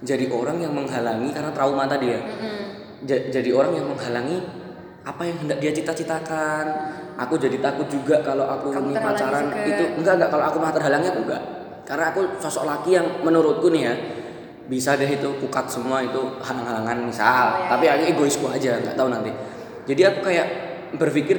jadi 0.05 0.29
orang 0.29 0.61
yang 0.61 0.77
menghalangi 0.77 1.33
karena 1.33 1.57
trauma 1.57 1.89
tadi 1.89 2.13
ya. 2.13 2.21
Ja- 3.09 3.27
jadi 3.33 3.49
orang 3.49 3.73
yang 3.73 3.87
menghalangi 3.89 4.37
apa 5.01 5.23
yang 5.25 5.41
hendak 5.41 5.57
dia 5.57 5.73
cita-citakan. 5.73 6.65
Aku 7.17 7.41
jadi 7.41 7.57
takut 7.65 7.89
juga 7.89 8.21
kalau 8.21 8.45
aku 8.45 8.77
Kamu 8.77 8.93
terhalangi 8.93 9.17
pacaran 9.17 9.45
juga. 9.49 9.65
itu 9.65 9.85
enggak 9.97 10.15
enggak 10.21 10.31
kalau 10.37 10.45
aku 10.45 10.57
malah 10.61 10.75
terhalangi 10.77 11.09
aku 11.09 11.21
enggak. 11.25 11.43
Karena 11.87 12.05
aku 12.13 12.21
sosok 12.43 12.65
laki 12.69 12.91
yang 12.93 13.07
menurutku 13.25 13.73
nih 13.73 13.83
ya 13.89 13.95
bisa 14.67 14.99
deh 14.99 15.07
itu 15.07 15.29
kukat 15.41 15.71
semua 15.71 16.03
itu 16.05 16.21
halang-halangan 16.43 16.99
misal. 17.07 17.47
Oh, 17.57 17.65
ya, 17.65 17.69
Tapi 17.73 17.85
ya. 17.87 17.93
aku 17.97 18.05
egoisku 18.13 18.47
aja 18.53 18.77
nggak 18.83 18.97
tahu 18.99 19.09
nanti. 19.09 19.31
Jadi 19.87 20.03
aku 20.03 20.19
kayak 20.29 20.49
berpikir 20.99 21.39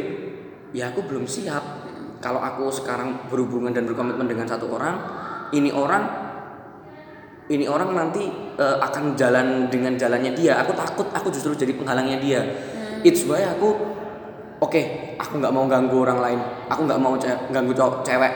ya 0.73 0.89
aku 0.89 1.05
belum 1.05 1.29
siap 1.29 1.63
kalau 2.19 2.41
aku 2.41 2.73
sekarang 2.73 3.29
berhubungan 3.29 3.71
dan 3.71 3.85
berkomitmen 3.85 4.25
dengan 4.25 4.47
satu 4.49 4.67
orang 4.73 4.95
ini 5.53 5.69
orang 5.71 6.03
ini 7.47 7.63
orang 7.69 7.95
nanti 7.95 8.27
eh, 8.59 8.77
akan 8.81 9.15
jalan 9.15 9.71
dengan 9.71 9.95
jalannya 9.95 10.35
dia 10.35 10.59
aku 10.59 10.75
takut 10.75 11.07
aku 11.15 11.31
justru 11.31 11.55
jadi 11.55 11.71
penghalangnya 11.77 12.17
dia 12.19 12.41
it's 13.07 13.23
why 13.23 13.39
aku 13.47 13.96
oke 14.67 14.81
aku 15.15 15.33
nggak 15.39 15.53
mau 15.55 15.65
ganggu 15.65 15.97
orang 16.03 16.19
lain 16.19 16.39
aku 16.67 16.81
nggak 16.83 16.99
mau 16.99 17.15
ce- 17.15 17.41
ganggu 17.49 17.71
cowok 17.71 18.03
cewek 18.03 18.33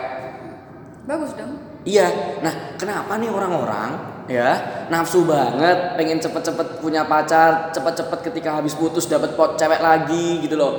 bagus 1.03 1.35
dong 1.35 1.71
Iya, 1.81 2.37
nah 2.45 2.77
kenapa 2.77 3.17
nih 3.17 3.33
orang-orang 3.33 3.97
ya 4.29 4.85
nafsu 4.93 5.25
banget 5.25 5.97
pengen 5.97 6.21
cepet-cepet 6.21 6.77
punya 6.77 7.09
pacar, 7.09 7.73
cepet-cepet 7.73 8.21
ketika 8.29 8.61
habis 8.61 8.77
putus 8.77 9.09
dapat 9.09 9.33
pot 9.33 9.57
cewek 9.57 9.81
lagi 9.81 10.45
gitu 10.45 10.61
loh. 10.61 10.77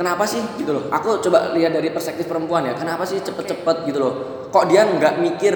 Kenapa 0.00 0.24
sih 0.24 0.40
gitu 0.56 0.72
loh? 0.72 0.88
Aku 0.88 1.20
coba 1.20 1.52
lihat 1.52 1.76
dari 1.76 1.92
perspektif 1.92 2.24
perempuan 2.24 2.64
ya. 2.64 2.72
Kenapa 2.72 3.04
sih 3.04 3.20
cepet-cepet 3.20 3.76
gitu 3.92 4.00
loh? 4.00 4.12
Kok 4.48 4.72
dia 4.72 4.88
nggak 4.88 5.20
mikir, 5.20 5.52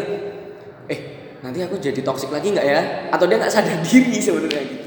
eh 0.92 0.98
nanti 1.40 1.64
aku 1.64 1.80
jadi 1.80 2.04
toksik 2.04 2.28
lagi 2.28 2.52
nggak 2.52 2.66
ya? 2.68 2.80
Atau 3.08 3.24
dia 3.24 3.40
nggak 3.40 3.48
sadar 3.48 3.80
diri 3.88 4.20
sebenarnya 4.20 4.60
gitu? 4.60 4.81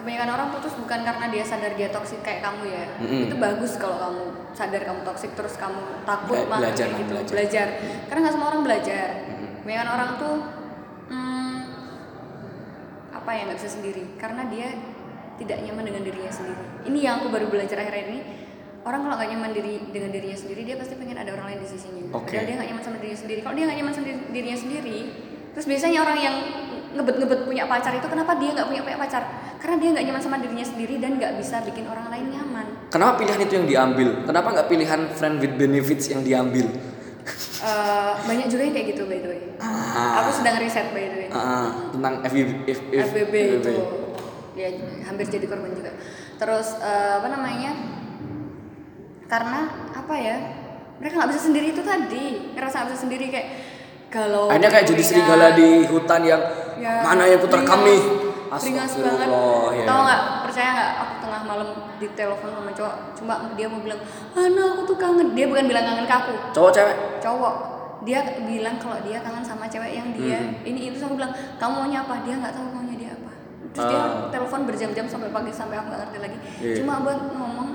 Kebanyakan 0.00 0.30
orang 0.32 0.48
putus 0.50 0.72
bukan 0.74 1.00
karena 1.00 1.26
dia 1.28 1.44
sadar 1.44 1.72
dia 1.76 1.88
toksik 1.88 2.20
kayak 2.20 2.40
kamu 2.40 2.64
ya. 2.66 2.84
Mm-mm. 2.98 3.28
itu 3.28 3.36
bagus 3.36 3.76
kalau 3.76 4.00
kamu 4.00 4.22
sadar 4.50 4.80
kamu 4.80 5.00
toksik 5.04 5.36
terus 5.36 5.54
kamu 5.54 5.76
takut 6.02 6.40
Bela- 6.40 6.48
mah 6.48 6.58
belajar 6.58 6.86
kayak 6.88 6.98
gitu. 6.98 7.10
belajar. 7.12 7.34
belajar. 7.36 7.66
Karena 8.08 8.20
nggak 8.24 8.34
semua 8.34 8.48
orang 8.48 8.62
belajar. 8.64 9.06
Mm-mm. 9.20 9.50
kebanyakan 9.60 9.88
orang 9.90 10.10
tuh 10.16 10.34
hmm, 11.08 11.58
apa 13.12 13.30
ya 13.30 13.40
nggak 13.44 13.58
bisa 13.60 13.70
sendiri. 13.70 14.02
Karena 14.16 14.42
dia 14.48 14.68
tidak 15.36 15.58
nyaman 15.60 15.84
dengan 15.84 16.02
dirinya 16.02 16.32
sendiri. 16.32 16.62
Ini 16.84 16.98
yang 16.98 17.14
aku 17.20 17.28
baru 17.28 17.46
belajar 17.48 17.76
akhir-akhir 17.78 18.08
ini. 18.08 18.20
Orang 18.80 19.04
kalau 19.04 19.20
nggak 19.20 19.28
nyaman 19.28 19.52
diri 19.52 19.74
dengan 19.92 20.08
dirinya 20.08 20.32
sendiri 20.34 20.64
dia 20.64 20.72
pasti 20.74 20.96
pengen 20.96 21.20
ada 21.20 21.36
orang 21.36 21.52
lain 21.52 21.60
di 21.60 21.68
sisinya. 21.68 22.00
Oke. 22.16 22.32
padahal 22.32 22.48
dia 22.48 22.54
nggak 22.56 22.68
nyaman 22.72 22.82
sama 22.82 22.96
dirinya 22.96 23.20
sendiri. 23.20 23.40
Kalau 23.44 23.52
dia 23.52 23.64
nggak 23.68 23.78
nyaman 23.78 23.92
sama 23.92 24.06
diri- 24.08 24.28
dirinya 24.32 24.58
sendiri 24.58 24.98
terus 25.50 25.66
biasanya 25.66 25.98
orang 26.00 26.18
yang 26.18 26.36
ngebet-ngebet 26.90 27.40
punya 27.46 27.64
pacar 27.70 27.92
itu 27.94 28.06
kenapa 28.10 28.34
dia 28.36 28.50
nggak 28.50 28.68
punya 28.68 28.82
punya 28.82 28.98
pacar? 28.98 29.22
Karena 29.62 29.76
dia 29.78 29.88
nggak 29.94 30.04
nyaman 30.10 30.22
sama 30.22 30.36
dirinya 30.42 30.66
sendiri 30.66 30.98
dan 30.98 31.16
nggak 31.20 31.32
bisa 31.38 31.62
bikin 31.62 31.86
orang 31.86 32.10
lain 32.10 32.26
nyaman. 32.34 32.66
Kenapa 32.90 33.20
pilihan 33.20 33.40
itu 33.42 33.52
yang 33.54 33.66
diambil? 33.66 34.08
Kenapa 34.26 34.48
nggak 34.56 34.68
pilihan 34.68 35.00
friend 35.14 35.36
with 35.38 35.54
benefits 35.54 36.10
yang 36.10 36.26
diambil? 36.26 36.66
Eh, 37.60 38.12
banyak 38.24 38.46
juga 38.48 38.62
yang 38.64 38.74
kayak 38.74 38.88
gitu 38.96 39.02
by 39.04 39.18
the 39.20 39.28
way. 39.28 39.42
Ah. 39.60 40.24
aku 40.24 40.30
sedang 40.40 40.56
riset 40.58 40.88
by 40.96 41.04
the 41.04 41.16
way. 41.24 41.28
Ah, 41.28 41.92
tentang 41.92 42.14
FBB, 42.24 42.50
F- 42.64 42.88
F- 42.88 43.12
FBB 43.12 43.34
itu. 43.60 43.74
Dia 44.56 44.68
hampir 45.04 45.28
jadi 45.28 45.46
korban 45.46 45.70
juga. 45.76 45.92
Terus 46.40 46.80
eh, 46.80 47.12
apa 47.20 47.28
namanya? 47.28 47.72
Karena 49.28 49.60
apa 49.92 50.14
ya? 50.16 50.36
Mereka 50.98 51.14
nggak 51.16 51.30
bisa 51.36 51.42
sendiri 51.52 51.66
itu 51.76 51.82
tadi. 51.84 52.56
Ngerasa 52.56 52.74
nggak 52.80 52.88
bisa 52.90 53.00
sendiri 53.04 53.26
kayak 53.28 53.48
galau 54.10 54.50
Akhirnya 54.50 54.70
kayak 54.74 54.86
jadi 54.90 55.02
serigala 55.06 55.46
di 55.54 55.86
hutan 55.86 56.20
yang 56.26 56.42
Ya, 56.80 56.94
mana 57.02 57.22
yang 57.24 57.38
putar 57.38 57.60
beringas. 57.60 57.70
kami. 57.70 57.96
Astagfirullah, 58.50 59.14
banget 59.14 59.28
ya. 59.76 59.84
tau 59.86 60.00
nggak 60.02 60.20
percaya 60.42 60.68
nggak 60.72 60.90
aku 60.98 61.14
tengah 61.20 61.40
malam 61.44 61.68
di 61.96 62.06
telepon 62.10 62.50
sama 62.50 62.70
cowok 62.72 62.94
cuma 63.14 63.34
dia 63.54 63.66
mau 63.68 63.78
bilang 63.78 64.00
Ana 64.32 64.64
aku 64.74 64.82
tuh 64.84 64.96
kangen 64.96 65.28
dia 65.30 65.46
bukan 65.46 65.64
bilang 65.64 65.84
kangen 65.84 66.02
ke 66.02 66.14
aku 66.16 66.32
Cowok 66.50 66.70
cewek? 66.72 66.96
cowok 67.20 67.54
dia 68.00 68.18
bilang 68.42 68.74
kalau 68.76 68.98
dia 69.00 69.20
kangen 69.20 69.38
sama 69.40 69.64
cewek 69.64 69.94
yang 69.94 70.10
dia 70.10 70.40
Hmm. 70.40 70.66
ini 70.66 70.90
itu 70.90 70.98
sama 70.98 71.14
bilang 71.14 71.30
kamu 71.56 71.74
maunya 71.78 71.98
apa 72.00 72.14
dia 72.20 72.34
nggak 72.34 72.50
tahu 72.50 72.66
maunya 72.74 72.96
dia 72.98 73.10
apa 73.12 73.30
terus 73.70 73.86
dia 73.86 74.00
Ah. 74.00 74.26
telepon 74.26 74.60
berjam-jam 74.66 75.06
sampai 75.06 75.30
pagi 75.30 75.52
sampai 75.52 75.76
aku 75.76 75.86
nggak 75.86 76.00
ngerti 76.02 76.18
lagi 76.18 76.38
Iya. 76.58 76.74
cuma 76.74 76.92
buat 76.98 77.18
ngomong 77.30 77.68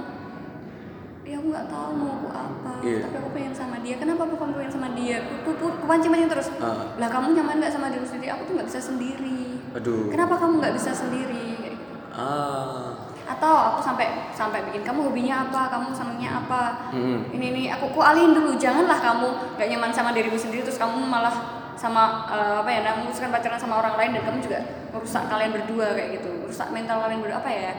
ya 1.26 1.36
aku 1.36 1.48
nggak 1.50 1.68
tahu 1.68 1.92
mau 1.98 2.10
aku 2.16 2.28
apa 2.30 2.72
Iya. 2.86 3.00
tapi 3.04 3.16
aku 3.18 3.30
pengen 3.34 3.50
sama 3.52 3.76
dia 3.82 3.96
kenapa 3.98 4.22
aku 4.24 4.36
pengen 4.38 4.70
sama 4.70 4.88
dia 4.94 5.18
aku 5.42 5.50
aku 5.52 5.84
pancing 5.84 6.12
pancing 6.14 6.30
terus 6.30 6.48
Ah. 6.62 6.86
lah 6.96 7.10
kamu 7.10 7.34
nyaman 7.34 7.58
nggak 7.58 7.74
sama 7.74 7.90
diri 7.90 8.06
sendiri 8.06 8.30
aku 8.30 8.42
tuh 8.46 8.54
nggak 8.56 8.68
bisa 8.70 8.80
sendiri 8.80 9.42
Aduh. 9.74 10.08
kenapa 10.08 10.38
kamu 10.38 10.62
nggak 10.62 10.76
bisa 10.78 10.92
sendiri. 10.94 11.74
Ah. 12.14 12.94
atau 13.26 13.54
aku 13.74 13.80
sampai 13.82 14.06
sampai 14.32 14.62
bikin 14.70 14.86
kamu 14.86 15.10
hobinya 15.10 15.50
apa 15.50 15.66
kamu 15.68 15.90
senangnya 15.92 16.38
apa 16.38 16.94
Mm-mm. 16.94 17.34
ini 17.34 17.46
ini 17.50 17.64
aku 17.68 17.90
ku 17.90 18.00
alihin 18.00 18.32
dulu 18.32 18.54
janganlah 18.56 19.02
kamu 19.02 19.28
gak 19.58 19.66
nyaman 19.66 19.90
sama 19.90 20.14
dirimu 20.14 20.38
sendiri 20.38 20.62
terus 20.62 20.78
kamu 20.78 20.94
malah 21.04 21.34
sama 21.74 22.30
eh, 22.30 22.62
apa 22.62 22.70
ya 22.70 22.80
nah, 22.86 22.94
memutuskan 22.96 23.34
pacaran 23.34 23.58
sama 23.58 23.82
orang 23.82 23.98
lain 23.98 24.12
dan 24.14 24.30
kamu 24.30 24.38
juga 24.40 24.60
merusak 24.94 25.26
kalian 25.26 25.52
berdua 25.52 25.88
kayak 25.92 26.22
gitu 26.22 26.30
merusak 26.38 26.70
mental 26.70 27.02
kalian 27.02 27.20
berdua 27.20 27.38
apa 27.42 27.50
ya 27.50 27.72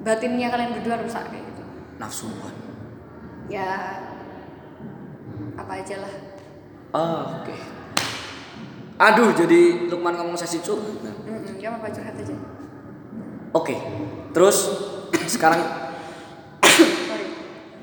batinnya 0.00 0.48
kalian 0.48 0.70
berdua 0.72 0.94
rusak 1.00 1.24
kayak 1.28 1.44
gitu 1.44 1.53
Nafsuan. 2.04 2.52
ya 3.48 3.96
apa 5.56 5.72
aja 5.80 6.04
lah 6.04 6.14
Ah, 6.94 7.42
oke. 7.42 7.50
Aduh, 9.02 9.34
jadi 9.34 9.90
Lukman 9.90 10.14
ngomong 10.14 10.38
sesi 10.38 10.62
curhat. 10.62 10.94
Nah. 11.02 11.10
Mm-mm, 11.26 11.58
ya 11.58 11.74
apa 11.74 11.90
curhat 11.90 12.14
aja 12.14 12.36
Oke. 13.50 13.74
Terus 14.30 14.70
sekarang 15.34 15.58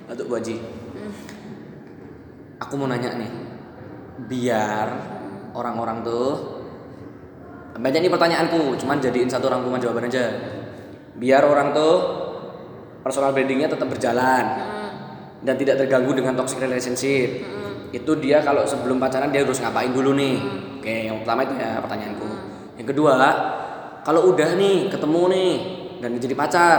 Batuk 0.07 0.31
Bu 0.31 0.39
Haji. 0.39 0.55
Aku 2.63 2.79
mau 2.79 2.87
nanya 2.87 3.19
nih. 3.19 3.31
Biar 4.31 4.87
orang-orang 5.51 6.07
tuh 6.07 6.27
banyak 7.75 8.07
nih 8.07 8.11
pertanyaanku, 8.15 8.79
cuman 8.79 9.03
jadiin 9.03 9.27
satu 9.27 9.51
rangkuman 9.51 9.83
jawaban 9.83 10.07
aja. 10.07 10.23
Biar 11.19 11.43
orang 11.43 11.75
tuh 11.75 12.20
personal 13.01 13.33
brandingnya 13.33 13.69
tetap 13.69 13.89
berjalan 13.89 14.45
dan 15.41 15.55
tidak 15.57 15.81
terganggu 15.81 16.13
dengan 16.13 16.37
toxic 16.37 16.61
relationship. 16.61 17.45
Itu 17.91 18.17
dia 18.21 18.39
kalau 18.39 18.63
sebelum 18.63 19.01
pacaran 19.01 19.33
dia 19.33 19.43
harus 19.43 19.59
ngapain 19.59 19.91
dulu 19.91 20.15
nih? 20.15 20.37
Oke, 20.79 21.11
yang 21.11 21.21
pertama 21.21 21.43
itu 21.43 21.53
ya 21.59 21.81
pertanyaanku. 21.83 22.29
Yang 22.79 22.87
kedua, 22.95 23.15
kalau 24.07 24.31
udah 24.31 24.55
nih 24.55 24.87
ketemu 24.87 25.21
nih 25.27 25.53
dan 25.99 26.09
jadi 26.17 26.33
pacar, 26.37 26.77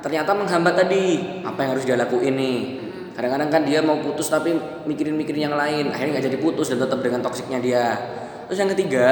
ternyata 0.00 0.32
menghambat 0.32 0.74
tadi, 0.74 1.04
apa 1.44 1.58
yang 1.62 1.70
harus 1.76 1.84
dia 1.84 2.00
lakuin 2.00 2.34
nih? 2.34 2.58
Kadang-kadang 3.12 3.50
kan 3.50 3.62
dia 3.66 3.82
mau 3.82 3.98
putus 3.98 4.30
tapi 4.30 4.54
mikirin-mikirin 4.86 5.50
yang 5.50 5.56
lain, 5.58 5.90
akhirnya 5.90 6.18
nggak 6.18 6.26
jadi 6.32 6.38
putus 6.38 6.70
dan 6.70 6.78
tetap 6.80 7.02
dengan 7.02 7.20
toksiknya 7.20 7.58
dia. 7.58 7.86
Terus 8.46 8.58
yang 8.62 8.70
ketiga, 8.72 9.06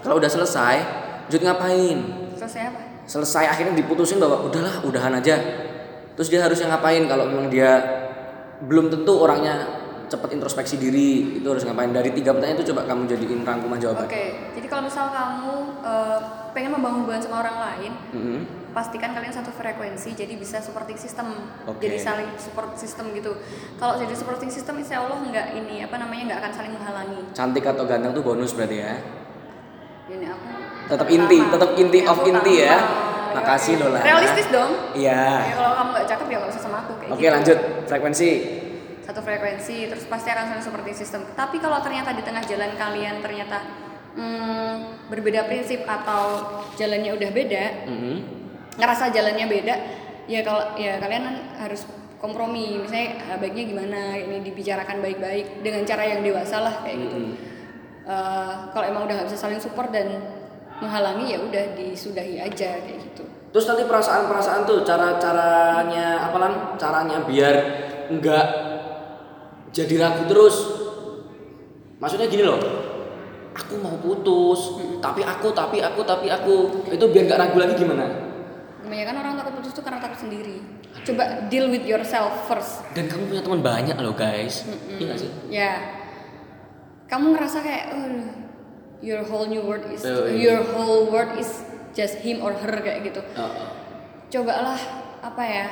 kalau 0.00 0.18
udah 0.18 0.28
selesai, 0.28 0.76
lanjut 1.28 1.42
ngapain? 1.44 2.24
selesai 2.34 2.62
apa 2.74 2.93
selesai 3.04 3.44
akhirnya 3.46 3.74
diputusin 3.74 4.16
bahwa 4.16 4.44
udahlah 4.44 4.80
udahan 4.82 5.12
aja. 5.14 5.36
Terus 6.14 6.28
dia 6.28 6.40
harusnya 6.40 6.70
ngapain 6.70 7.04
kalau 7.04 7.26
memang 7.26 7.48
dia 7.48 7.82
belum 8.62 8.86
tentu 8.88 9.18
orangnya 9.18 9.66
cepat 10.04 10.30
introspeksi 10.30 10.78
diri 10.78 11.40
itu 11.40 11.46
harus 11.48 11.64
ngapain? 11.64 11.90
Dari 11.90 12.14
tiga 12.14 12.30
pertanyaan 12.30 12.60
itu 12.60 12.70
coba 12.70 12.86
kamu 12.86 13.08
jadiin 13.08 13.40
rangkuman 13.42 13.80
jawaban 13.80 14.06
oke 14.06 14.24
jadi 14.54 14.66
kalau 14.68 14.82
misal 14.86 15.10
kamu 15.10 15.52
eh, 15.82 16.18
pengen 16.54 16.70
membangun 16.70 17.02
hubungan 17.02 17.18
sama 17.18 17.42
orang 17.42 17.56
lain 17.58 17.92
Mhm. 18.14 18.38
pastikan 18.70 19.10
kalian 19.10 19.32
satu 19.32 19.50
frekuensi 19.50 20.14
jadi 20.14 20.34
bisa 20.34 20.62
supporting 20.62 20.94
system. 20.94 21.34
Oke. 21.66 21.82
jadi 21.82 21.98
saling 21.98 22.30
support 22.38 22.74
system 22.78 23.10
gitu. 23.10 23.34
Kalau 23.74 23.98
jadi 23.98 24.14
supporting 24.14 24.50
system 24.50 24.78
insya 24.78 25.02
Allah 25.02 25.18
nggak 25.18 25.46
ini 25.56 25.82
apa 25.82 25.98
namanya 25.98 26.22
nggak 26.30 26.40
akan 26.46 26.52
saling 26.52 26.72
menghalangi. 26.78 27.20
Cantik 27.34 27.64
atau 27.64 27.82
ganteng 27.82 28.14
tuh 28.14 28.22
bonus 28.22 28.54
berarti 28.54 28.76
ya. 28.82 28.94
Ini 30.04 30.26
aku 30.30 30.46
Tetap 30.84 31.08
inti, 31.08 31.38
tetap 31.40 31.70
inti 31.74 32.00
of 32.02 32.18
inti 32.22 32.54
ya. 32.60 32.76
Makasih 33.34 33.74
loh, 33.76 33.90
Lana. 33.90 34.06
realistis 34.06 34.46
dong. 34.46 34.70
Iya. 34.94 35.26
Ya 35.42 35.54
kalau 35.54 35.72
kamu 35.74 35.88
nggak 35.90 36.06
cakep 36.06 36.26
ya 36.26 36.36
nggak 36.38 36.52
usah 36.54 36.62
sama 36.62 36.76
aku 36.82 36.92
kayak 36.96 37.10
oke 37.10 37.18
gitu. 37.18 37.34
lanjut. 37.34 37.58
Frekuensi. 37.84 38.30
Satu 39.02 39.20
frekuensi 39.20 39.76
terus 39.84 40.04
pasti 40.06 40.28
akan 40.28 40.44
saling 40.48 40.64
supporting 40.64 40.94
system 40.94 41.20
tapi 41.34 41.58
kalau 41.58 41.76
ternyata 41.78 42.10
di 42.10 42.22
tengah 42.22 42.40
jalan 42.40 42.72
kalian 42.72 43.20
ternyata 43.20 43.58
hmm, 44.14 44.74
berbeda 45.06 45.44
prinsip 45.44 45.84
atau 45.84 46.40
jalannya 46.72 47.12
udah 47.12 47.30
beda 47.30 47.64
Mhm. 47.84 48.14
ngerasa 48.74 49.10
jalannya 49.10 49.44
beda 49.46 49.74
ya 50.24 50.40
kalau 50.40 50.72
ya 50.74 50.96
kalian 50.96 51.24
harus 51.58 51.84
kompromi. 52.16 52.80
Misalnya 52.80 53.08
eh, 53.26 53.36
baiknya 53.36 53.64
gimana? 53.66 54.00
Ini 54.16 54.40
dibicarakan 54.42 55.02
baik-baik 55.02 55.60
dengan 55.60 55.82
cara 55.84 56.06
yang 56.06 56.22
dewasa 56.22 56.56
lah 56.58 56.74
kayak 56.80 56.96
gitu. 56.96 57.16
Eh, 58.04 58.52
kalau 58.70 58.84
emang 58.86 59.04
udah 59.04 59.14
nggak 59.16 59.28
bisa 59.28 59.36
saling 59.38 59.60
support 59.60 59.90
dan 59.90 60.33
menghalangi 60.82 61.34
ya 61.34 61.38
udah 61.38 61.64
disudahi 61.78 62.40
aja 62.42 62.82
kayak 62.82 62.98
gitu. 63.10 63.24
Terus 63.54 63.70
nanti 63.70 63.86
perasaan-perasaan 63.86 64.66
tuh 64.66 64.82
cara 64.82 65.14
caranya 65.22 66.26
apa 66.26 66.36
lan? 66.42 66.52
Caranya 66.74 67.22
biar 67.22 67.54
nggak 68.10 68.46
jadi 69.70 69.94
ragu 70.00 70.26
terus. 70.26 70.56
Maksudnya 72.02 72.26
gini 72.26 72.42
loh 72.42 72.58
aku 73.54 73.78
mau 73.78 73.94
putus 74.02 74.74
tapi 74.98 75.22
aku 75.22 75.54
tapi 75.54 75.78
aku 75.78 76.02
tapi 76.02 76.26
aku. 76.26 76.86
Itu 76.90 77.06
biar 77.14 77.30
nggak 77.30 77.40
ragu 77.40 77.56
lagi 77.62 77.74
gimana? 77.78 78.04
Kebanyakan 78.84 79.16
orang 79.16 79.32
takut 79.40 79.52
putus 79.62 79.72
tuh 79.72 79.84
karena 79.86 80.02
takut 80.02 80.18
sendiri. 80.18 80.60
Coba 81.06 81.46
deal 81.48 81.70
with 81.70 81.86
yourself 81.86 82.50
first. 82.50 82.84
Dan 82.92 83.06
kamu 83.06 83.32
punya 83.32 83.42
teman 83.42 83.60
banyak 83.62 83.96
loh 84.02 84.12
guys. 84.12 84.66
Iya 84.98 85.04
nggak 85.08 85.18
sih? 85.18 85.30
Ya. 85.48 85.72
Kamu 87.06 87.32
ngerasa 87.32 87.58
kayak 87.62 87.84
oh, 87.94 88.43
your 89.04 89.20
whole 89.20 89.44
new 89.44 89.60
world 89.60 89.84
is 89.92 90.00
Oh, 90.02 90.24
iya. 90.24 90.56
your 90.56 90.60
whole 90.72 91.12
world 91.12 91.36
is 91.36 91.62
just 91.92 92.24
him 92.24 92.40
or 92.40 92.56
her 92.56 92.74
kayak 92.80 93.04
gitu. 93.04 93.20
Heeh. 93.36 93.68
cobalah 94.32 94.74
apa 95.22 95.42
ya 95.46 95.66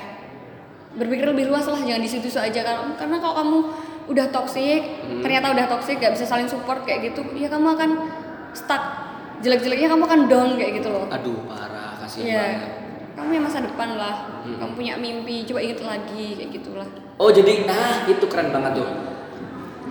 berpikir 0.94 1.26
lebih 1.26 1.50
luas 1.50 1.66
lah 1.66 1.82
jangan 1.82 1.98
di 1.98 2.06
situ 2.06 2.28
aja 2.30 2.60
kan. 2.62 2.94
Karena 2.94 3.16
kalau 3.18 3.34
kamu 3.40 3.58
udah 4.12 4.26
toxic 4.30 4.82
ternyata 5.18 5.50
udah 5.50 5.66
toxic 5.66 5.96
gak 5.98 6.12
bisa 6.12 6.28
saling 6.28 6.46
support 6.46 6.84
kayak 6.84 7.10
gitu 7.10 7.24
ya 7.34 7.48
kamu 7.48 7.74
akan 7.74 7.90
stuck. 8.52 8.82
Jelek-jeleknya 9.42 9.90
kamu 9.90 10.02
akan 10.06 10.20
down 10.30 10.50
kayak 10.54 10.78
gitu 10.78 10.94
loh. 10.94 11.10
Aduh 11.10 11.42
parah 11.48 11.98
kasihan 11.98 12.28
ya 12.28 12.38
banget. 12.38 12.70
Kamu 13.12 13.28
yang 13.34 13.44
masa 13.44 13.58
depan 13.60 13.88
lah. 13.98 14.16
Kamu 14.46 14.72
punya 14.78 14.94
mimpi 14.94 15.42
coba 15.42 15.58
inget 15.58 15.80
lagi 15.82 16.38
kayak 16.38 16.50
gitulah. 16.54 16.86
Oh 17.18 17.34
jadi 17.34 17.66
nah 17.66 18.06
itu 18.06 18.24
keren 18.30 18.54
banget 18.54 18.78
tuh. 18.78 18.88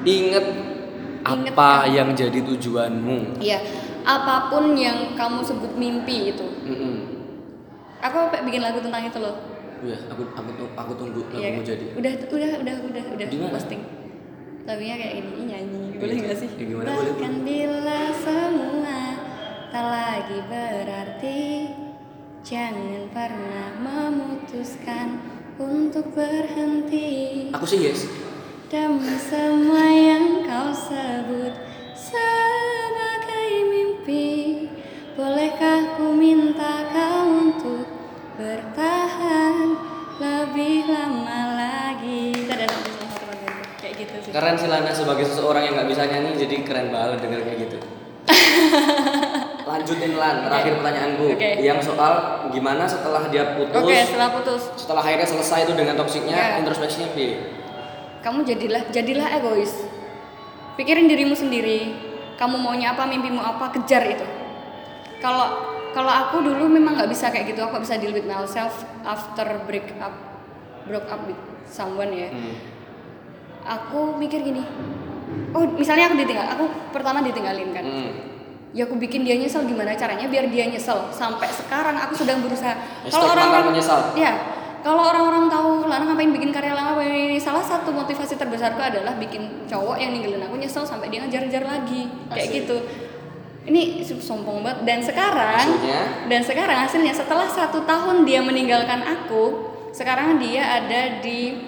Inget 0.01 0.45
Inget 1.39 1.53
apa 1.53 1.71
yang 1.87 2.09
jadi 2.11 2.39
tujuanmu 2.43 3.39
Iya, 3.39 3.59
apa 4.03 4.49
pun 4.49 4.75
yang 4.75 5.13
kamu 5.13 5.39
sebut 5.41 5.71
mimpi 5.77 6.33
itu. 6.33 6.47
Mm-mm. 6.67 6.95
Aku 8.01 8.15
sampai 8.17 8.41
bikin 8.43 8.65
lagu 8.65 8.81
tentang 8.81 9.05
itu 9.05 9.19
loh. 9.21 9.35
Iya, 9.81 9.97
aku 10.09 10.21
aku 10.33 10.49
aku 10.73 10.91
tunggu 10.93 11.21
Iya. 11.33 11.53
lagumu 11.53 11.61
jadi. 11.61 11.85
Udah, 11.97 12.13
udah, 12.29 12.51
udah, 12.61 12.75
udah, 12.89 13.03
udah. 13.17 13.27
Di 13.29 13.37
mana? 13.37 13.53
Posting. 13.53 13.81
Lagunya 14.61 14.95
kayak 14.95 15.13
gini, 15.17 15.29
Ih, 15.37 15.45
nyanyi. 15.49 15.83
Boleh 15.97 16.13
Iya. 16.13 16.23
nggak 16.25 16.37
sih? 16.37 16.49
Ya, 16.53 16.63
gimana, 16.69 16.87
boleh, 16.93 17.13
Bahkan 17.17 17.33
bila 17.41 18.01
semua 18.21 19.01
tak 19.73 19.85
lagi 19.85 20.37
berarti, 20.45 21.41
jangan 22.41 23.09
pernah 23.09 23.67
memutuskan 23.77 25.07
untuk 25.57 26.09
berhenti. 26.13 27.49
Aku 27.53 27.65
sih 27.65 27.85
yes. 27.85 28.05
Demi 28.71 29.19
semua 29.19 29.83
yang 29.91 30.47
kau 30.47 30.71
sebut 30.71 31.51
sebagai 31.91 33.67
mimpi. 33.67 34.63
Bolehkah 35.11 35.99
ku 35.99 36.15
minta 36.15 36.87
kau 36.95 37.51
untuk 37.51 37.83
bertahan 38.39 39.75
lebih 40.23 40.87
lama 40.87 41.59
lagi? 41.59 42.31
Kita 42.31 42.55
ada 42.55 42.67
kayak 43.75 43.93
gitu 43.99 44.15
sih. 44.23 44.31
Keren 44.31 44.55
sih 44.55 44.71
Lana 44.71 44.95
sebagai 44.95 45.27
seseorang 45.27 45.67
yang 45.67 45.75
nggak 45.75 45.91
bisa 45.91 46.07
nyanyi 46.07 46.39
jadi 46.39 46.55
keren 46.63 46.95
banget 46.95 47.27
denger 47.27 47.43
kayak 47.43 47.59
gitu. 47.67 47.77
lanjutin 49.67 50.15
lan. 50.15 50.47
Terakhir 50.47 50.79
pertanyaanku. 50.79 51.23
Oke. 51.35 51.49
yang 51.59 51.83
soal 51.83 52.47
gimana 52.55 52.87
setelah 52.87 53.27
dia 53.27 53.51
putus? 53.51 53.83
Oke, 53.83 53.99
setelah 54.07 54.31
putus, 54.31 54.63
setelah 54.79 55.03
akhirnya 55.03 55.27
selesai 55.27 55.67
itu 55.67 55.75
dengan 55.75 55.99
toksiknya 55.99 56.39
Ya. 56.39 56.47
introspeksinya 56.63 57.11
piye? 57.11 57.60
Kamu 58.21 58.45
jadilah 58.45 58.83
jadilah 58.93 59.27
egois. 59.37 59.73
Pikirin 60.77 61.09
dirimu 61.09 61.33
sendiri. 61.33 62.09
Kamu 62.37 62.57
maunya 62.57 62.97
apa, 62.97 63.05
mimpimu 63.05 63.37
apa, 63.37 63.69
kejar 63.69 64.01
itu. 64.09 64.25
Kalau 65.21 65.69
kalau 65.93 66.09
aku 66.09 66.41
dulu 66.41 66.65
memang 66.65 66.97
nggak 66.97 67.11
bisa 67.11 67.29
kayak 67.29 67.53
gitu. 67.53 67.61
Aku 67.65 67.81
bisa 67.81 68.01
deal 68.01 68.13
with 68.13 68.25
myself 68.25 68.85
after 69.05 69.45
break 69.69 69.93
up, 70.01 70.13
broke 70.89 71.09
up 71.09 71.21
with 71.29 71.37
someone 71.69 72.09
ya. 72.13 72.33
Hmm. 72.33 72.55
Aku 73.61 74.17
mikir 74.17 74.41
gini. 74.41 74.65
Oh, 75.53 75.63
misalnya 75.77 76.11
aku 76.11 76.17
ditinggal, 76.17 76.47
aku 76.57 76.65
pertama 76.91 77.21
ditinggalin 77.21 77.69
kan. 77.71 77.85
Hmm. 77.85 78.11
Ya 78.71 78.87
aku 78.87 78.95
bikin 78.95 79.27
dia 79.27 79.35
nyesel 79.35 79.67
gimana 79.67 79.93
caranya 79.99 80.25
biar 80.31 80.47
dia 80.47 80.65
nyesel. 80.65 81.11
Sampai 81.11 81.51
sekarang 81.51 81.93
aku 81.99 82.15
sedang 82.15 82.39
berusaha. 82.39 82.73
Kalau 83.11 83.27
orang-orang 83.35 83.75
menyesal. 83.75 84.15
Ya, 84.15 84.39
kalau 84.81 85.03
orang-orang 85.13 85.45
tahu 85.47 85.85
Lana 85.85 86.03
ngapain 86.09 86.33
bikin 86.33 86.49
karya 86.49 86.73
lama 86.73 86.97
ini 87.01 87.37
salah 87.37 87.61
satu 87.61 87.93
motivasi 87.93 88.35
terbesarku 88.35 88.81
adalah 88.81 89.13
bikin 89.17 89.65
cowok 89.69 89.97
yang 90.01 90.11
ninggalin 90.13 90.41
aku 90.45 90.57
nyesel 90.57 90.83
sampai 90.83 91.13
dia 91.13 91.21
ngejar-ngejar 91.23 91.63
lagi 91.65 92.09
kayak 92.29 92.47
Asik. 92.49 92.57
gitu. 92.65 92.77
Ini 93.61 94.01
sombong 94.17 94.65
banget 94.65 94.79
dan 94.89 94.99
sekarang 95.05 95.69
Hasilnya? 95.69 96.01
dan 96.25 96.41
sekarang 96.41 96.77
hasilnya 96.81 97.13
setelah 97.13 97.45
satu 97.45 97.85
tahun 97.85 98.25
dia 98.25 98.41
meninggalkan 98.41 99.05
aku, 99.05 99.69
sekarang 99.93 100.41
dia 100.41 100.81
ada 100.81 101.21
di 101.21 101.61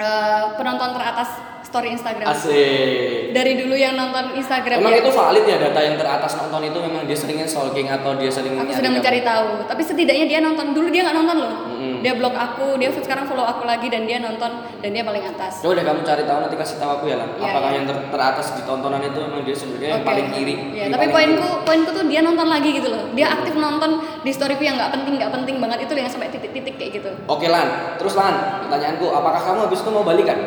eh, 0.00 0.44
penonton 0.56 0.96
teratas 0.96 1.56
story 1.66 1.92
Instagram. 1.92 2.24
Asik. 2.30 3.34
Dari 3.34 3.52
dulu 3.58 3.74
yang 3.76 3.98
nonton 3.98 4.38
Instagram 4.38 4.80
Emang 4.80 4.96
ya, 4.96 5.04
itu 5.04 5.10
valid 5.12 5.44
ya 5.44 5.56
data 5.60 5.80
yang 5.82 5.96
teratas 5.98 6.32
nonton 6.38 6.62
itu 6.64 6.78
memang 6.80 7.02
dia 7.04 7.16
seringnya 7.18 7.44
stalking 7.44 7.90
atau 7.90 8.16
dia 8.16 8.30
sering 8.32 8.56
aku 8.56 8.72
kamu? 8.72 8.96
mencari 9.02 9.20
tahu. 9.20 9.50
Tapi 9.68 9.82
setidaknya 9.84 10.26
dia 10.30 10.40
nonton 10.40 10.72
dulu 10.72 10.88
dia 10.88 11.02
nggak 11.04 11.16
nonton 11.20 11.36
loh. 11.42 11.52
Mm-mm. 11.52 11.75
Dia 12.06 12.14
blok 12.14 12.38
aku, 12.38 12.78
dia 12.78 12.86
sekarang 12.94 13.26
follow 13.26 13.42
aku 13.42 13.66
lagi 13.66 13.90
dan 13.90 14.06
dia 14.06 14.22
nonton 14.22 14.46
dan 14.78 14.90
dia 14.94 15.02
paling 15.02 15.26
atas. 15.26 15.58
Coba 15.58 15.74
deh 15.74 15.82
kamu 15.82 16.06
cari 16.06 16.22
tahu 16.22 16.38
nanti 16.38 16.54
kasih 16.54 16.78
tahu 16.78 16.90
aku 17.02 17.04
ya 17.10 17.18
lah. 17.18 17.26
Iya, 17.34 17.50
Apakah 17.50 17.70
iya. 17.74 17.76
yang 17.82 17.86
ter- 17.90 18.06
teratas 18.14 18.46
di 18.54 18.62
tontonan 18.62 19.02
itu 19.02 19.18
memang 19.26 19.42
dia 19.42 19.56
sebenarnya 19.58 19.88
yang 19.90 19.98
Oke. 19.98 20.06
paling 20.06 20.26
kiri? 20.30 20.54
Iya, 20.54 20.82
yang 20.86 20.92
tapi 20.94 21.06
poinku 21.10 21.48
poinku 21.66 21.90
tuh 21.90 22.04
dia 22.06 22.22
nonton 22.22 22.46
lagi 22.46 22.70
gitu 22.78 22.94
loh. 22.94 23.10
Dia 23.18 23.26
aktif 23.34 23.58
nonton 23.58 23.90
di 24.22 24.30
storyku 24.30 24.62
yang 24.62 24.78
nggak 24.78 24.94
penting 24.94 25.18
nggak 25.18 25.32
penting 25.34 25.56
banget 25.58 25.78
itu 25.82 25.92
yang 25.98 26.06
sampai 26.06 26.30
titik-titik 26.30 26.78
kayak 26.78 26.90
gitu. 26.94 27.10
Oke 27.26 27.50
Lan, 27.50 27.98
terus 27.98 28.14
Lan, 28.14 28.62
pertanyaanku, 28.62 29.10
apakah 29.10 29.40
kamu 29.42 29.58
habis 29.66 29.82
itu 29.82 29.90
mau 29.90 30.06
balikan? 30.06 30.38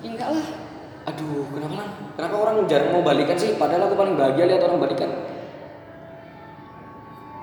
Ya 0.00 0.08
enggak 0.16 0.32
lah. 0.32 0.46
Aduh, 1.12 1.44
kenapa 1.52 1.74
Lan? 1.76 1.88
Kenapa 2.16 2.34
orang 2.40 2.56
jarang 2.64 2.88
mau 2.96 3.04
balikan 3.04 3.36
sih? 3.36 3.52
Padahal 3.60 3.92
aku 3.92 4.00
paling 4.00 4.16
bahagia 4.16 4.48
lihat 4.48 4.64
orang 4.64 4.80
balikan. 4.80 5.35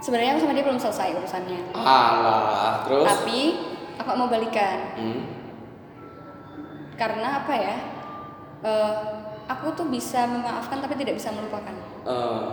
Sebenarnya 0.04 0.36
aku 0.36 0.42
sama 0.42 0.52
dia 0.52 0.66
belum 0.68 0.76
selesai 0.78 1.16
urusannya. 1.16 1.60
Alah, 1.72 2.84
terus? 2.84 3.08
Tapi 3.08 3.40
aku 3.96 4.10
mau 4.14 4.28
balikan 4.28 4.78
Hmm. 4.94 5.22
karena 6.94 7.40
apa 7.40 7.54
ya? 7.56 7.76
Eh, 8.62 8.94
aku 9.46 9.72
tuh 9.72 9.88
bisa 9.88 10.24
memaafkan 10.26 10.78
tapi 10.78 10.96
tidak 10.96 11.16
bisa 11.16 11.32
melupakan. 11.32 11.72
Eh, 12.04 12.44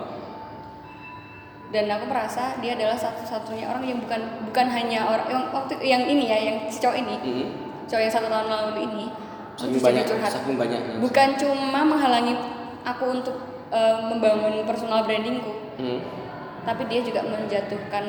dan 1.71 1.87
aku 1.89 2.05
merasa 2.07 2.59
dia 2.59 2.75
adalah 2.75 2.95
satu-satunya 2.95 3.67
orang 3.67 3.83
yang 3.85 3.99
bukan 4.01 4.21
bukan 4.45 4.67
hanya 4.69 5.07
orang 5.07 5.27
yang 5.29 5.43
waktu 5.51 5.75
yang 5.81 6.03
ini 6.03 6.27
ya 6.27 6.39
yang 6.41 6.57
si 6.67 6.79
cowok 6.79 6.99
ini 6.99 7.15
hmm. 7.17 7.47
cowok 7.87 8.03
yang 8.03 8.11
satu 8.11 8.27
tahun 8.27 8.47
lalu 8.49 8.73
ini 8.85 9.07
Saking 9.55 9.79
banyak, 9.79 10.03
curhat. 10.05 10.31
saking 10.33 10.57
banyaknya. 10.57 10.95
bukan 10.99 11.29
cuma 11.37 11.81
menghalangi 11.85 12.35
aku 12.83 13.05
untuk 13.13 13.37
eh, 13.71 13.97
membangun 14.03 14.63
personal 14.65 15.03
brandingku 15.03 15.53
Hmm. 15.79 16.03
Tapi 16.63 16.83
dia 16.87 17.01
juga 17.01 17.21
menjatuhkan 17.23 18.05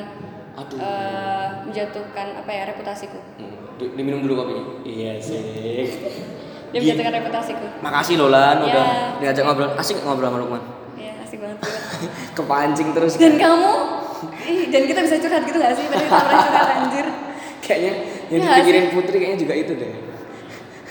Aduh. 0.54 0.76
eh, 0.76 1.48
menjatuhkan 1.64 2.26
apa 2.36 2.50
ya 2.50 2.62
reputasiku 2.66 3.18
Hmm. 3.36 3.56
Di- 3.74 3.92
Diminum 3.92 4.20
dulu 4.20 4.34
kopinya. 4.38 4.64
Iya 4.82 5.16
sih. 5.18 5.88
dia 6.68 6.78
menjatuhkan 6.78 7.14
reputasiku 7.14 7.64
Makasih 7.80 8.14
loh 8.16 8.28
Lan 8.28 8.56
Ya. 8.58 8.64
udah 8.66 8.86
diajak 9.18 9.44
ngobrol. 9.44 9.68
Asik 9.74 10.00
ngobrol 10.00 10.26
sama 10.26 10.38
Lukman. 10.38 10.62
ya 10.94 11.12
asik 11.20 11.38
banget 11.38 11.58
juga. 11.58 11.78
Kepancing 12.36 12.88
terus. 12.92 13.12
dan 13.16 13.34
kamu 13.34 13.72
ih, 14.44 14.62
dan 14.68 14.82
kita 14.84 15.00
bisa 15.02 15.16
curhat 15.18 15.42
gitu 15.42 15.56
gak 15.56 15.72
sih 15.72 15.84
tadi 15.84 16.02
kita 16.02 16.16
pernah 16.16 16.42
curhat 16.42 16.68
anjir 16.76 17.06
Kayaknya 17.64 17.92
yang 18.28 18.40
Ya, 18.40 18.48
dipikirin 18.50 18.84
Putri 18.90 19.16
kayaknya 19.16 19.38
juga 19.38 19.54
itu 19.54 19.72
deh. 19.74 19.92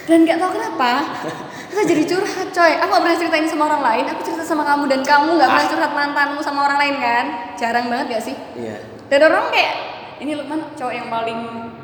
Dan 0.02 0.18
nggak 0.26 0.38
tahu 0.38 0.50
kenapa 0.58 0.90
kita 1.72 1.82
jadi 1.88 2.02
curhat 2.04 2.48
coy. 2.52 2.72
Aku 2.84 2.90
gak 2.92 3.02
pernah 3.06 3.16
ceritain 3.16 3.48
sama 3.48 3.64
orang 3.72 3.82
lain 3.82 4.04
aku 4.12 4.20
cerita 4.28 4.44
sama 4.44 4.62
kamu. 4.68 4.84
Dan 4.92 5.00
kamu 5.00 5.40
nggak 5.40 5.50
pernah 5.56 5.68
curhat 5.72 5.92
mantanmu 5.96 6.40
sama 6.44 6.60
orang 6.68 6.78
lain 6.84 6.96
kan? 7.00 7.24
Jarang 7.56 7.86
banget 7.88 8.06
gak 8.18 8.24
sih? 8.28 8.36
Iya. 8.58 8.76
dan 9.12 9.28
orang 9.28 9.52
kayak 9.52 9.74
ini 10.24 10.32
Lukman 10.36 10.72
cowok 10.72 10.94
yang 10.96 11.08
paling 11.12 11.40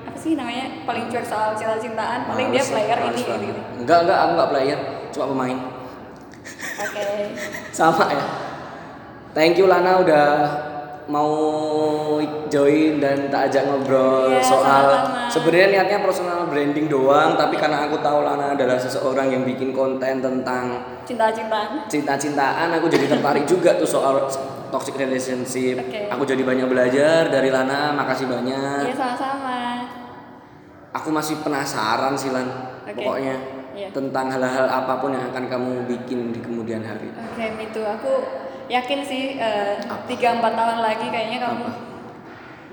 apa 0.09 0.17
sih 0.17 0.33
namanya? 0.37 0.85
Paling 0.89 1.13
cuek 1.13 1.25
soal 1.25 1.53
cinta-cintaan 1.57 2.25
paling 2.25 2.49
dia 2.53 2.65
player 2.65 2.99
ini 3.05 3.21
gitu, 3.21 3.33
-gitu. 3.37 3.61
Enggak, 3.85 3.99
enggak, 4.09 4.19
aku 4.21 4.31
enggak 4.33 4.51
player, 4.53 4.79
cuma 5.13 5.27
pemain. 5.33 5.59
oke. 6.81 7.05
Sama 7.77 8.05
ya. 8.09 8.25
Thank 9.37 9.61
you 9.61 9.69
Lana 9.69 10.01
udah 10.01 10.25
mau 11.09 11.33
join 12.47 13.01
dan 13.01 13.33
tak 13.33 13.49
ajak 13.49 13.65
ngobrol 13.65 14.29
Iya, 14.29 14.45
soal 14.45 14.85
sebenarnya 15.27 15.81
niatnya 15.81 15.99
personal 16.05 16.45
branding 16.47 16.85
doang 16.85 17.33
tapi 17.33 17.57
karena 17.57 17.89
aku 17.89 17.97
tahu 17.99 18.21
Lana 18.21 18.53
adalah 18.53 18.77
seseorang 18.77 19.33
yang 19.33 19.43
bikin 19.43 19.73
konten 19.73 20.21
tentang 20.21 20.85
cinta-cintaan. 21.09 21.89
cinta-cintaan 21.89 22.69
aku 22.77 22.93
jadi 22.93 23.09
tertarik 23.09 23.49
juga 23.49 23.73
tuh 23.75 23.89
soal 23.89 24.29
toxic 24.69 25.01
relationship. 25.01 25.81
Oke. 25.81 26.13
aku 26.13 26.29
jadi 26.29 26.45
banyak 26.45 26.69
belajar 26.69 27.33
dari 27.33 27.49
Lana 27.49 27.97
makasih 27.97 28.29
banyak. 28.29 28.93
Iya 28.93 28.95
sama-sama. 28.95 29.89
Aku 30.93 31.09
masih 31.09 31.41
penasaran 31.41 32.13
sih 32.13 32.29
Lan 32.29 32.49
Oke. 32.85 32.93
pokoknya 32.95 33.37
Iya. 33.73 33.89
tentang 33.95 34.27
hal-hal 34.29 34.67
apa 34.67 34.99
pun 34.99 35.15
yang 35.15 35.31
akan 35.31 35.45
kamu 35.47 35.73
bikin 35.87 36.35
di 36.35 36.41
kemudian 36.43 36.85
hari. 36.85 37.09
Oke 37.15 37.47
itu 37.63 37.81
aku 37.81 38.13
yakin 38.69 39.01
sih 39.05 39.41
eh, 39.41 39.81
tiga 40.09 40.39
empat 40.39 40.53
tahun 40.53 40.79
lagi 40.85 41.07
kayaknya 41.09 41.39
kamu 41.41 41.65
Apa? 41.65 41.73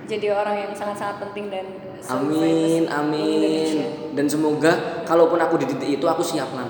jadi 0.05 0.27
orang 0.37 0.55
yang 0.67 0.71
sangat-sangat 0.75 1.17
penting 1.23 1.49
dan 1.49 1.65
amin 2.05 2.85
amin. 2.85 4.13
Dan 4.13 4.29
semoga 4.29 5.01
kalaupun 5.07 5.41
aku 5.41 5.57
di 5.57 5.65
titik 5.65 5.97
itu 5.97 6.05
aku 6.05 6.21
siap 6.21 6.53
Lan 6.53 6.69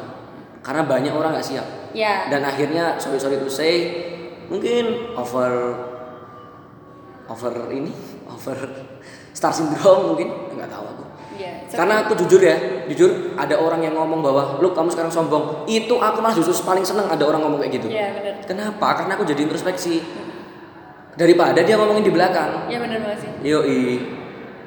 karena 0.65 0.81
banyak 0.81 1.13
orang 1.13 1.37
nggak 1.37 1.45
siap. 1.45 1.67
Ya. 1.93 2.25
Dan 2.25 2.41
akhirnya 2.41 2.97
sorry 2.97 3.21
sorry 3.21 3.37
to 3.37 3.45
say 3.45 3.73
mungkin 4.49 5.13
over 5.13 5.77
over 7.29 7.53
ini? 7.69 7.93
Over 8.25 8.57
star 9.29 9.53
syndrome 9.53 10.15
mungkin? 10.15 10.57
Nggak 10.57 10.73
tahu 10.73 10.94
ya 11.35 11.51
karena 11.67 11.95
aku 12.01 12.15
jujur 12.15 12.39
ya 12.39 12.55
jujur 12.85 13.09
ada 13.35 13.55
orang 13.55 13.79
yang 13.79 13.93
ngomong 13.93 14.19
bahwa 14.19 14.43
lu 14.57 14.71
kamu 14.71 14.89
sekarang 14.89 15.09
sombong. 15.09 15.65
Itu 15.65 15.97
aku 15.97 16.19
malah 16.19 16.31
justru 16.31 16.55
paling 16.61 16.81
seneng 16.81 17.05
ada 17.05 17.21
orang 17.21 17.41
ngomong 17.41 17.59
kayak 17.59 17.73
gitu. 17.75 17.87
Ya 17.87 18.11
benar. 18.11 18.39
Kenapa? 18.41 18.87
Karena 18.95 19.13
aku 19.13 19.23
jadi 19.23 19.41
introspeksi. 19.41 19.99
Daripada 21.15 21.63
dia 21.63 21.75
ngomongin 21.75 22.03
di 22.03 22.11
belakang. 22.11 22.67
Ya 22.67 22.75
benar 22.77 22.99
banget 22.99 23.19
sih. 23.21 23.31
Yoi. 23.41 23.81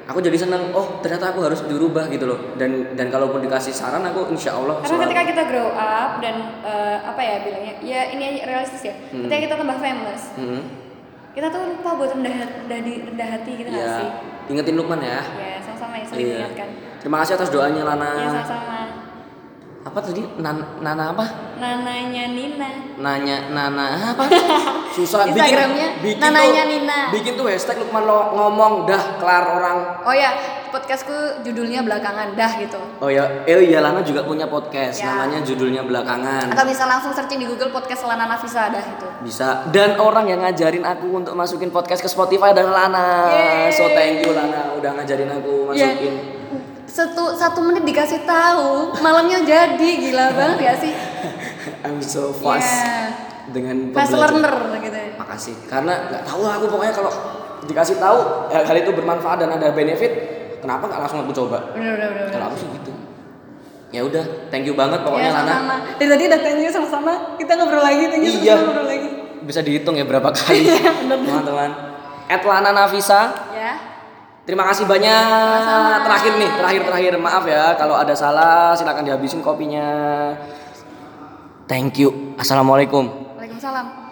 Aku 0.05 0.17
jadi 0.17 0.33
seneng 0.33 0.73
oh 0.73 0.97
ternyata 0.99 1.29
aku 1.29 1.45
harus 1.45 1.61
dirubah 1.63 2.09
gitu 2.09 2.25
loh. 2.25 2.57
Dan 2.57 2.97
dan 2.97 3.07
kalaupun 3.07 3.37
dikasih 3.39 3.69
saran 3.69 4.01
aku 4.03 4.25
insya 4.27 4.57
Allah 4.57 4.81
Karena 4.81 4.89
selalu- 4.89 5.03
ketika 5.05 5.23
kita 5.29 5.43
grow 5.45 5.69
up 5.71 6.17
dan 6.17 6.35
eh, 6.59 6.97
apa 6.99 7.21
ya 7.21 7.35
bilangnya, 7.45 7.73
ya 7.79 8.01
ini 8.09 8.41
realistis 8.41 8.81
ya. 8.83 8.93
Hmm. 9.09 9.29
Ketika 9.29 9.39
kita 9.45 9.55
tambah 9.55 9.77
famous, 9.77 10.21
Hmm. 10.33 10.61
kita 11.31 11.47
tuh 11.47 11.61
lupa 11.69 11.89
buat 11.95 12.09
rendah 12.11 12.33
hati, 12.35 12.53
rendah, 12.65 12.79
rendah 13.05 13.27
hati 13.29 13.51
gitu 13.55 13.69
ya 13.69 13.85
sih? 13.95 14.09
ingetin 14.49 14.73
Lukman 14.73 14.97
ya. 14.97 15.21
Ya 15.21 15.48
sama-sama 15.79 15.95
ya 15.95 16.05
saling 16.05 16.19
Iya. 16.19 16.35
mengingatkan. 16.35 16.69
terima 16.99 17.17
kasih 17.19 17.33
atas 17.35 17.49
doanya 17.49 17.81
Lana 17.87 18.11
Ya 18.11 18.27
sama-sama. 18.29 18.78
Apa 19.79 19.99
tadi 19.99 20.21
Nan- 20.37 20.75
Nana 20.79 21.15
apa 21.15 21.25
Nananya 21.55 22.27
Nina. 22.29 22.67
nanya 22.95 23.47
Nana 23.49 24.11
apa 24.11 24.27
susah 24.95 25.23
Instagramnya 25.25 25.87
bikin, 25.97 26.19
bikin 26.19 26.21
Nananya 26.21 26.63
tuh, 26.63 26.69
Nina. 26.69 26.99
bikin 27.09 27.33
tuh 27.33 27.45
hashtag 27.47 27.79
Lukman 27.79 28.03
lo 28.03 28.31
ngomong 28.33 28.83
dah 28.83 29.15
kelar 29.15 29.45
orang 29.49 29.77
Oh 30.03 30.11
ya, 30.11 30.35
podcastku 30.67 31.11
judulnya 31.41 31.79
belakangan 31.81 32.35
dah 32.35 32.51
gitu. 32.59 32.75
oh 32.97 33.07
ya 33.07 33.23
eh 33.43 33.55
iya 33.61 33.79
Lana 33.79 33.99
juga 34.01 34.21
punya 34.21 34.45
podcast 34.45 34.99
Ya. 34.99 35.15
namanya 35.15 35.39
judulnya 35.41 35.81
belakangan 35.81 36.51
Atau 36.51 36.65
bisa 36.65 36.83
langsung 36.83 37.11
searching 37.11 37.39
di 37.39 37.47
Google 37.47 37.71
podcast 37.71 38.03
Lana 38.03 38.27
Nafisa 38.27 38.67
dah 38.67 38.83
itu. 38.83 39.07
bisa 39.21 39.63
dan 39.69 39.95
orang 39.95 40.27
yang 40.27 40.39
ngajarin 40.41 40.83
aku 40.83 41.07
untuk 41.13 41.33
masukin 41.33 41.71
podcast 41.71 41.99
ke 41.99 42.07
Spotify 42.07 42.51
adalah 42.51 42.85
Lana 42.85 43.05
Yeay. 43.31 43.71
so 43.71 43.87
thank 43.89 44.21
you 44.21 44.31
Lana 44.31 44.75
udah 44.75 44.91
ngajarin 44.93 45.31
aku 45.31 45.71
masukin 45.71 46.38
Satu 46.89 47.31
satu 47.31 47.61
menit 47.61 47.85
dikasih 47.85 48.25
tahu, 48.25 48.97
malamnya 48.97 49.39
jadi 49.39 49.89
gila 49.99 50.33
banget 50.33 50.57
ya 50.59 50.73
sih. 50.75 50.93
I'm 51.85 52.01
so 52.01 52.33
fast 52.33 52.65
Iya. 52.65 53.13
dengan 53.49 53.75
Fast 53.91 54.11
learner 54.11 54.51
gitu. 54.79 54.97
makasih 55.15 55.53
karena 55.65 55.93
nggak 56.07 56.23
tahu 56.23 56.41
lah 56.41 56.53
aku 56.55 56.65
pokoknya 56.67 56.91
kalau 56.91 57.11
dikasih 57.61 57.97
tahu 57.97 58.19
ya, 58.47 58.61
hal 58.61 58.75
itu 58.75 58.89
bermanfaat 58.89 59.37
dan 59.37 59.49
ada 59.51 59.69
benefit 59.69 60.11
kenapa 60.57 60.85
nggak 60.85 60.99
langsung 60.99 61.19
aku 61.19 61.33
coba 61.35 61.73
Bener 61.73 61.93
bener 61.93 62.09
bener. 62.09 62.29
kalau 62.29 62.45
aku 62.47 62.57
sih 62.57 62.67
gitu 62.71 62.91
ya 63.89 64.01
udah 64.01 64.21
thank 64.47 64.63
you 64.63 64.73
banget 64.73 65.01
pokoknya 65.01 65.27
ya, 65.27 65.35
Lana 65.35 65.45
sama-sama. 65.51 65.75
Dari 65.93 66.09
tadi 66.09 66.23
udah 66.25 66.39
tanya 66.39 66.69
sama-sama, 66.71 67.11
kita 67.35 67.51
ngobrol 67.53 67.81
lagi, 67.81 68.03
thank 68.07 68.23
you 68.23 68.33
Iya. 68.39 68.53
sama 68.55 68.63
ngobrol 68.65 68.87
lagi. 68.87 69.09
bisa 69.41 69.59
dihitung 69.59 69.95
ya 69.95 70.05
berapa 70.05 70.29
kali 70.29 70.61
teman-teman 71.03 71.69
Etlana 72.27 72.69
Nafisa 72.71 73.21
Ya. 73.51 73.73
Terima 74.49 74.65
kasih 74.65 74.89
banyak. 74.89 75.95
Terakhir 76.01 76.33
nih 76.41 76.51
terakhir 76.57 76.81
terakhir. 76.89 77.13
Maaf 77.21 77.45
ya 77.45 77.77
kalau 77.77 77.93
ada 77.93 78.17
salah 78.17 78.73
silakan 78.73 79.05
dihabisin 79.05 79.45
kopinya. 79.45 80.33
Thank 81.69 82.01
you. 82.01 82.33
Assalamualaikum. 82.41 83.37
Waalaikumsalam. 83.37 84.08